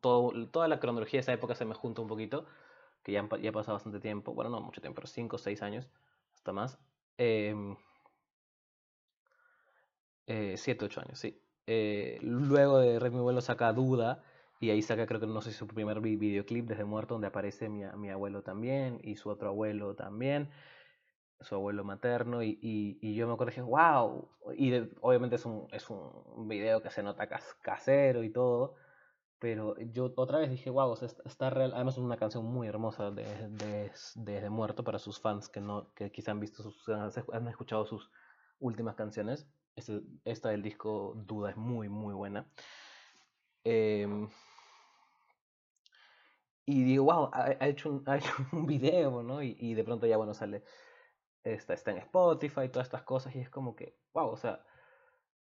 todo, 0.00 0.48
toda 0.48 0.68
la 0.68 0.80
cronología 0.80 1.18
de 1.18 1.22
esa 1.22 1.32
época 1.32 1.54
se 1.54 1.64
me 1.64 1.74
junta 1.74 2.02
un 2.02 2.08
poquito, 2.08 2.46
que 3.02 3.12
ya, 3.12 3.28
ya 3.40 3.50
ha 3.50 3.52
bastante 3.52 4.00
tiempo, 4.00 4.34
bueno, 4.34 4.50
no 4.50 4.60
mucho 4.60 4.80
tiempo, 4.80 4.96
pero 4.96 5.06
5 5.06 5.36
o 5.36 5.38
6 5.38 5.62
años, 5.62 5.88
hasta 6.34 6.52
más. 6.52 6.78
7, 7.16 7.66
eh, 10.26 10.78
8 10.82 11.00
años, 11.00 11.18
sí. 11.18 11.40
Eh, 11.66 12.18
luego 12.22 12.78
de 12.78 12.98
Red 12.98 13.12
Mi 13.12 13.18
Abuelo 13.18 13.40
saca 13.40 13.72
Duda, 13.72 14.22
y 14.60 14.70
ahí 14.70 14.82
saca, 14.82 15.06
creo 15.06 15.20
que 15.20 15.26
no 15.26 15.42
sé 15.42 15.52
su 15.52 15.66
primer 15.66 16.00
videoclip 16.00 16.66
desde 16.66 16.84
muerto, 16.84 17.14
donde 17.14 17.26
aparece 17.28 17.68
mi, 17.68 17.84
mi 17.96 18.10
abuelo 18.10 18.42
también, 18.42 19.00
y 19.02 19.16
su 19.16 19.28
otro 19.30 19.48
abuelo 19.48 19.94
también 19.94 20.50
su 21.40 21.54
abuelo 21.54 21.84
materno 21.84 22.42
y, 22.42 22.58
y, 22.60 23.14
yo 23.14 23.26
me 23.26 23.34
acuerdo 23.34 23.54
que 23.54 23.62
wow, 23.62 24.28
y 24.56 24.72
obviamente 25.00 25.36
es 25.36 25.44
un, 25.44 25.68
es 25.72 25.88
un 25.90 26.48
video 26.48 26.82
que 26.82 26.90
se 26.90 27.02
nota 27.02 27.28
casero 27.62 28.22
y 28.24 28.30
todo, 28.30 28.74
pero 29.46 29.76
yo 29.78 30.12
otra 30.16 30.40
vez 30.40 30.50
dije, 30.50 30.70
wow, 30.70 30.92
está 31.24 31.50
real, 31.50 31.70
además 31.72 31.94
es 31.94 32.00
una 32.00 32.16
canción 32.16 32.44
muy 32.44 32.66
hermosa 32.66 33.12
de, 33.12 33.22
de, 33.50 33.92
de, 34.16 34.50
Muerto 34.50 34.82
para 34.82 34.98
sus 34.98 35.20
fans 35.20 35.48
que, 35.48 35.60
no, 35.60 35.94
que 35.94 36.10
quizá 36.10 36.32
han 36.32 36.40
visto, 36.40 36.64
sus, 36.64 36.88
han 36.88 37.46
escuchado 37.46 37.86
sus 37.86 38.10
últimas 38.58 38.96
canciones, 38.96 39.46
este, 39.76 40.02
esta 40.24 40.48
del 40.48 40.62
disco 40.62 41.12
Duda 41.14 41.50
es 41.50 41.56
muy, 41.56 41.88
muy 41.88 42.12
buena. 42.12 42.44
Eh, 43.62 44.08
y 46.64 46.82
digo, 46.82 47.04
wow, 47.04 47.30
ha, 47.32 47.68
hecho 47.68 47.90
un, 47.90 48.02
ha 48.08 48.16
hecho 48.16 48.32
un 48.50 48.66
video, 48.66 49.22
¿no? 49.22 49.44
Y, 49.44 49.56
y 49.60 49.74
de 49.74 49.84
pronto 49.84 50.08
ya, 50.08 50.16
bueno, 50.16 50.34
sale 50.34 50.64
está, 51.44 51.74
está 51.74 51.92
en 51.92 51.98
Spotify, 51.98 52.68
todas 52.68 52.88
estas 52.88 53.04
cosas, 53.04 53.36
y 53.36 53.38
es 53.38 53.48
como 53.48 53.76
que, 53.76 53.96
wow, 54.12 54.26
o 54.28 54.36
sea, 54.36 54.66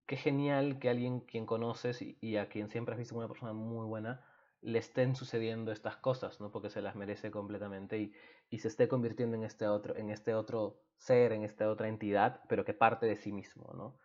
qué 0.08 0.16
genial 0.16 0.80
que 0.80 0.90
alguien 0.90 1.20
quien 1.20 1.46
conoces 1.46 2.02
y, 2.02 2.38
a 2.38 2.50
quien 2.50 2.70
siempre 2.70 2.94
has 2.94 3.00
visto 3.00 3.14
como 3.14 3.26
una 3.26 3.34
persona 3.34 3.54
muy 3.54 3.86
buena, 3.86 4.26
le 4.62 4.80
estén 4.80 5.16
sucediendo 5.16 5.72
estas 5.72 5.98
cosas, 5.98 6.40
¿no? 6.40 6.52
Porque 6.52 6.70
se 6.70 6.82
las 6.82 6.96
merece 6.96 7.30
completamente 7.30 8.00
y, 8.00 8.14
y 8.50 8.60
se 8.60 8.70
esté 8.70 8.88
convirtiendo 8.88 9.36
en 9.36 9.44
este 9.44 9.68
otro, 9.68 9.96
en 9.96 10.10
este 10.10 10.34
otro 10.34 10.82
ser, 10.98 11.34
en 11.34 11.44
esta 11.44 11.70
otra 11.70 11.90
entidad, 11.90 12.42
pero 12.48 12.66
que 12.66 12.74
parte 12.74 13.06
de 13.06 13.18
sí 13.18 13.32
mismo, 13.32 13.72
¿no? 13.76 14.00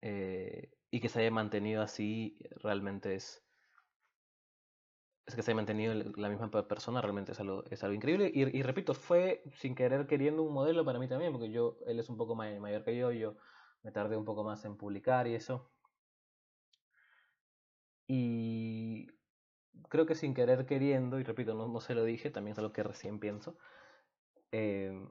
Eh, 0.00 0.72
y 0.90 1.00
que 1.00 1.08
se 1.08 1.20
haya 1.20 1.30
mantenido 1.30 1.82
así 1.82 2.38
realmente 2.62 3.14
es, 3.14 3.44
es 5.26 5.34
que 5.34 5.42
se 5.42 5.50
haya 5.50 5.56
mantenido 5.56 5.94
la 6.16 6.28
misma 6.30 6.50
persona, 6.50 7.02
realmente 7.02 7.32
es 7.32 7.40
algo, 7.40 7.64
es 7.70 7.84
algo 7.84 7.94
increíble. 7.94 8.30
Y, 8.32 8.62
repito, 8.62 8.94
fue 8.94 9.42
sin 9.56 9.74
querer 9.74 10.06
queriendo 10.06 10.42
un 10.42 10.54
modelo 10.54 10.84
para 10.84 10.98
mí 10.98 11.08
también, 11.08 11.32
porque 11.32 11.50
yo, 11.50 11.78
él 11.86 11.98
es 11.98 12.08
un 12.08 12.16
poco 12.16 12.34
mayor 12.34 12.84
que 12.84 12.96
yo 12.96 13.36
me 13.86 13.92
tardé 13.92 14.16
un 14.16 14.24
poco 14.24 14.42
más 14.42 14.64
en 14.64 14.76
publicar 14.76 15.28
y 15.28 15.36
eso. 15.36 15.70
Y 18.08 19.06
creo 19.88 20.06
que 20.06 20.16
sin 20.16 20.34
querer 20.34 20.66
queriendo, 20.66 21.20
y 21.20 21.22
repito, 21.22 21.54
no, 21.54 21.80
se 21.80 21.94
lo 21.94 22.02
dije, 22.04 22.30
también 22.30 22.52
es 22.52 22.58
algo 22.58 22.72
que 22.72 22.82
recién 22.82 23.20
pienso, 23.20 23.56
eh, 24.50 25.08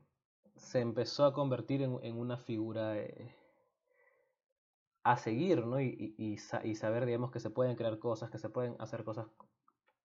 se 0.58 0.82
empezó 0.82 1.24
a 1.26 1.34
convertir 1.34 1.84
en, 1.84 2.00
en 2.04 2.18
una 2.18 2.38
figura 2.38 2.98
eh, 2.98 3.34
a 5.04 5.16
seguir, 5.18 5.66
¿no? 5.66 5.80
Y, 5.80 6.16
y, 6.18 6.34
y, 6.64 6.76
saber, 6.76 7.06
digamos, 7.06 7.32
que 7.32 7.40
se 7.40 7.50
pueden 7.50 7.78
crear 7.78 7.98
cosas, 8.00 8.30
que 8.30 8.40
se 8.40 8.50
pueden 8.50 8.76
hacer 8.80 9.06
cosas 9.06 9.28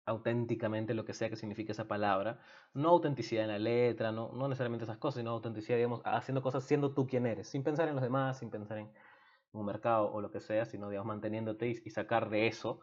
auténticamente 0.07 0.95
lo 0.95 1.05
que 1.05 1.15
sea 1.15 1.29
que 1.29 1.37
signifique 1.37 1.73
esa 1.73 1.89
palabra. 1.89 2.41
No 2.75 2.91
autenticidad 2.91 3.45
en 3.45 3.51
la 3.51 3.59
letra, 3.59 4.13
no, 4.13 4.33
no 4.33 4.49
necesariamente 4.49 4.85
esas 4.85 4.99
cosas, 4.99 5.21
sino 5.21 5.31
autenticidad, 5.31 5.77
digamos, 5.77 6.01
haciendo 6.05 6.43
cosas 6.43 6.65
siendo 6.65 6.93
tú 6.93 7.07
quien 7.07 7.27
eres, 7.27 7.49
sin 7.49 7.63
pensar 7.63 7.89
en 7.89 7.95
los 7.95 8.03
demás, 8.03 8.39
sin 8.39 8.51
pensar 8.51 8.79
en 8.79 8.91
un 9.53 9.67
mercado 9.67 10.11
o 10.13 10.21
lo 10.21 10.31
que 10.31 10.41
sea, 10.41 10.65
sino, 10.65 10.89
digamos, 10.89 11.09
manteniéndote 11.09 11.69
y, 11.69 11.91
sacar 11.91 12.31
de 12.31 12.47
eso 12.47 12.81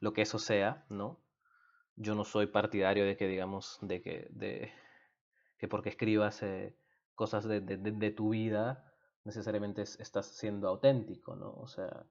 lo 0.00 0.12
que 0.12 0.22
eso 0.22 0.38
sea, 0.38 0.84
¿no? 0.88 1.18
Yo 1.96 2.14
no 2.14 2.24
soy 2.24 2.46
partidario 2.46 3.04
de 3.04 3.16
que, 3.16 3.28
digamos, 3.28 3.78
de 3.82 4.00
que, 4.02 4.28
de, 4.30 4.72
que 5.58 5.68
porque 5.68 5.90
escribas 5.90 6.42
eh, 6.42 6.74
cosas 7.14 7.44
de, 7.44 7.60
de, 7.60 7.76
de, 7.76 8.10
tu 8.10 8.30
vida, 8.30 8.92
necesariamente 9.24 9.82
estás 9.82 10.26
siendo 10.26 10.68
auténtico, 10.68 11.36
¿no? 11.36 11.52
O 11.52 11.66
sea, 11.66 12.06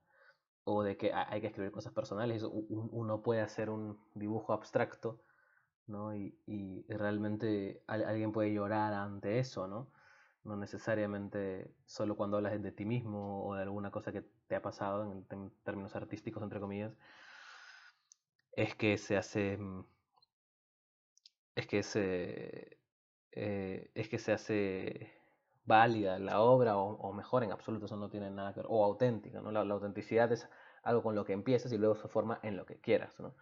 o 0.72 0.84
de 0.84 0.98
que 0.98 1.12
hay 1.14 1.42
que 1.42 1.48
escribir 1.48 1.72
cosas 1.72 1.94
personales, 1.94 2.44
uno 2.44 3.24
puede 3.24 3.42
hacer 3.42 3.72
un 3.72 4.00
dibujo 4.14 4.54
abstracto, 4.54 5.20
¿no? 5.88 6.16
Y, 6.16 6.38
y 6.46 6.86
realmente 6.90 7.82
alguien 7.88 8.32
puede 8.32 8.54
llorar 8.54 8.94
ante 8.94 9.40
eso, 9.40 9.68
¿no? 9.68 9.92
No 10.44 10.56
necesariamente 10.58 11.74
solo 11.86 12.16
cuando 12.16 12.38
hablas 12.38 12.62
de 12.62 12.72
ti 12.72 12.86
mismo 12.86 13.46
o 13.48 13.56
de 13.56 13.64
alguna 13.64 13.90
cosa 13.90 14.12
que 14.12 14.24
te 14.48 14.56
ha 14.56 14.62
pasado 14.62 15.04
en, 15.04 15.52
términos 15.64 15.96
artísticos, 15.96 16.44
entre 16.44 16.60
comillas, 16.60 16.94
es 18.52 18.76
que 18.76 18.98
se 18.98 19.18
hace... 19.18 19.58
Mm, 19.58 19.86
es 21.56 21.68
que 21.68 21.84
se... 21.84 22.78
Eh, 23.32 23.92
es 23.96 24.10
que 24.10 24.20
se 24.20 24.34
hace 24.34 25.20
válida 25.70 26.18
la 26.18 26.42
obra 26.42 26.78
o, 26.78 27.14
mejor 27.14 27.44
en 27.44 27.52
absoluto, 27.52 27.86
eso 27.86 27.96
no 27.96 28.10
tiene 28.10 28.32
nada 28.32 28.54
que 28.54 28.62
ver, 28.62 28.68
o 28.70 28.84
auténtica, 28.84 29.40
¿no? 29.40 29.52
La, 29.52 29.62
autenticidad 29.62 30.32
es 30.32 30.50
algo 30.84 31.04
con 31.04 31.16
lo 31.16 31.26
que 31.26 31.34
empiezas 31.34 31.72
y 31.72 31.78
luego 31.78 31.96
se 31.96 32.08
forma 32.08 32.40
en 32.44 32.58
lo 32.58 32.66
que 32.66 32.80
quieras, 32.80 33.20
¿no? 33.20 33.36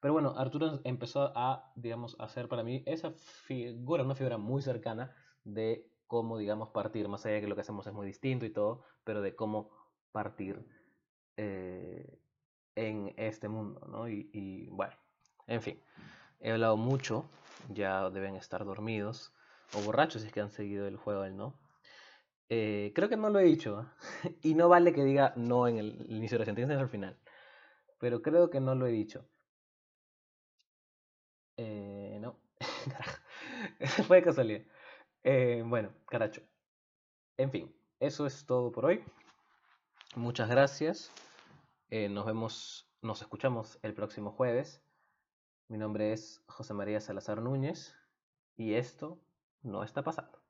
Pero 0.00 0.14
bueno, 0.14 0.34
Arturo 0.36 0.80
empezó 0.82 1.32
a, 1.36 1.70
digamos, 1.76 2.16
hacer 2.18 2.48
para 2.48 2.64
mí 2.64 2.82
esa 2.86 3.12
figura, 3.12 4.02
una 4.02 4.16
figura 4.16 4.36
muy 4.36 4.60
cercana 4.60 5.14
de 5.44 5.86
cómo, 6.08 6.38
digamos, 6.38 6.70
partir, 6.70 7.08
más 7.08 7.24
allá 7.24 7.36
de 7.36 7.42
que 7.42 7.46
lo 7.46 7.54
que 7.54 7.60
hacemos 7.60 7.86
es 7.86 7.92
muy 7.92 8.06
distinto 8.06 8.44
y 8.44 8.50
todo, 8.50 8.82
pero 9.04 9.22
de 9.22 9.36
cómo 9.36 9.70
partir 10.10 10.66
eh, 11.36 12.18
en 12.74 13.14
este 13.16 13.48
mundo, 13.48 13.86
¿no? 13.88 14.08
Y, 14.08 14.28
y, 14.32 14.68
bueno, 14.70 14.94
en 15.46 15.62
fin, 15.62 15.80
he 16.40 16.50
hablado 16.50 16.76
mucho, 16.76 17.24
ya 17.68 18.10
deben 18.10 18.34
estar 18.34 18.64
dormidos 18.64 19.32
o 19.74 19.82
borrachos 19.82 20.22
si 20.22 20.28
es 20.28 20.32
que 20.34 20.40
han 20.40 20.50
seguido 20.50 20.86
el 20.86 20.96
juego 20.96 21.22
del 21.22 21.36
no. 21.36 21.54
Eh, 22.54 22.92
creo 22.94 23.08
que 23.08 23.16
no 23.16 23.30
lo 23.30 23.38
he 23.38 23.44
dicho, 23.44 23.90
y 24.42 24.54
no 24.54 24.68
vale 24.68 24.92
que 24.92 25.02
diga 25.04 25.32
no 25.36 25.68
en 25.68 25.78
el, 25.78 26.04
inicio 26.10 26.36
de 26.36 26.40
la 26.40 26.44
sentencia, 26.44 26.78
al 26.78 26.90
final, 26.90 27.18
pero 27.98 28.20
creo 28.20 28.50
que 28.50 28.60
no 28.60 28.74
lo 28.74 28.86
he 28.86 28.90
dicho. 28.90 29.26
Eh, 31.56 32.18
no, 32.20 32.36
fue 34.06 34.18
de 34.18 34.22
casualidad. 34.22 34.66
Eh, 35.24 35.64
bueno, 35.66 35.94
caracho. 36.06 36.42
En 37.38 37.50
fin, 37.50 37.74
eso 38.00 38.26
es 38.26 38.44
todo 38.44 38.70
por 38.70 38.84
hoy. 38.84 39.02
Muchas 40.14 40.50
gracias. 40.50 41.10
Nos 41.90 42.26
vemos, 42.26 42.86
nos 43.00 43.22
escuchamos 43.22 43.78
el 43.82 43.94
próximo 43.94 44.30
jueves. 44.30 44.82
Mi 45.68 45.78
nombre 45.78 46.12
es 46.12 46.42
José 46.48 46.74
María 46.74 47.00
Salazar 47.00 47.40
Núñez 47.40 47.96
y 48.56 48.74
esto 48.74 49.18
no 49.62 49.82
está 49.84 50.02
pasando. 50.02 50.41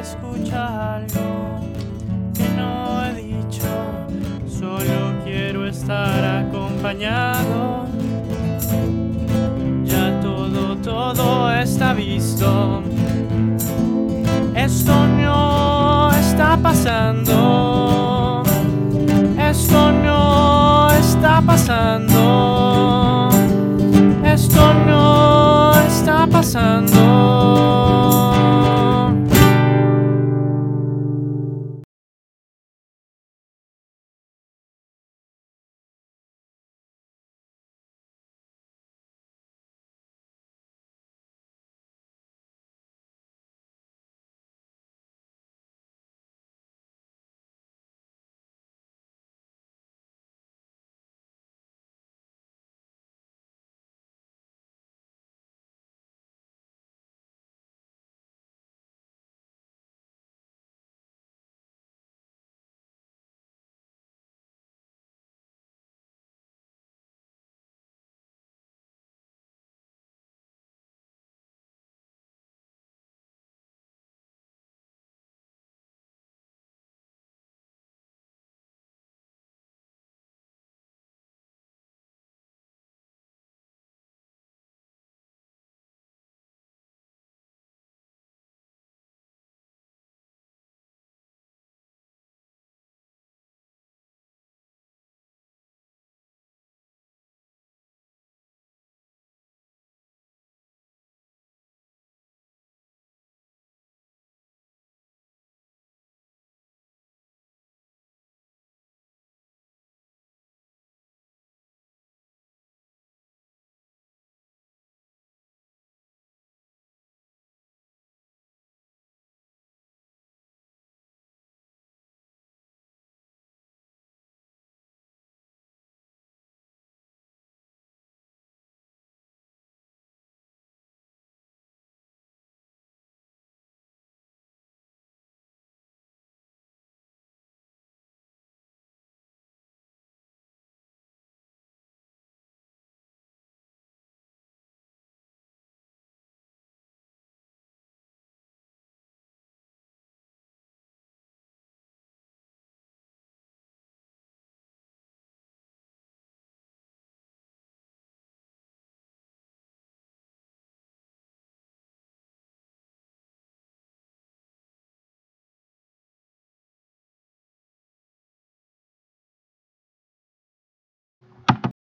escucha 0.00 0.96
algo 0.96 1.60
que 2.34 2.48
no 2.56 3.04
he 3.04 3.14
dicho, 3.14 3.68
solo 4.48 5.22
quiero 5.24 5.66
estar 5.66 6.24
acompañado. 6.24 7.86
Ya 9.84 10.20
todo, 10.20 10.76
todo 10.76 11.52
está 11.52 11.92
visto, 11.92 12.82
esto 14.54 15.06
no 15.06 16.10
está 16.12 16.56
pasando, 16.62 18.42
esto 19.38 19.92
no 19.92 20.90
está 20.92 21.42
pasando, 21.42 23.28
esto 24.24 24.74
no 24.86 25.72
está 25.86 26.26
pasando. 26.26 27.85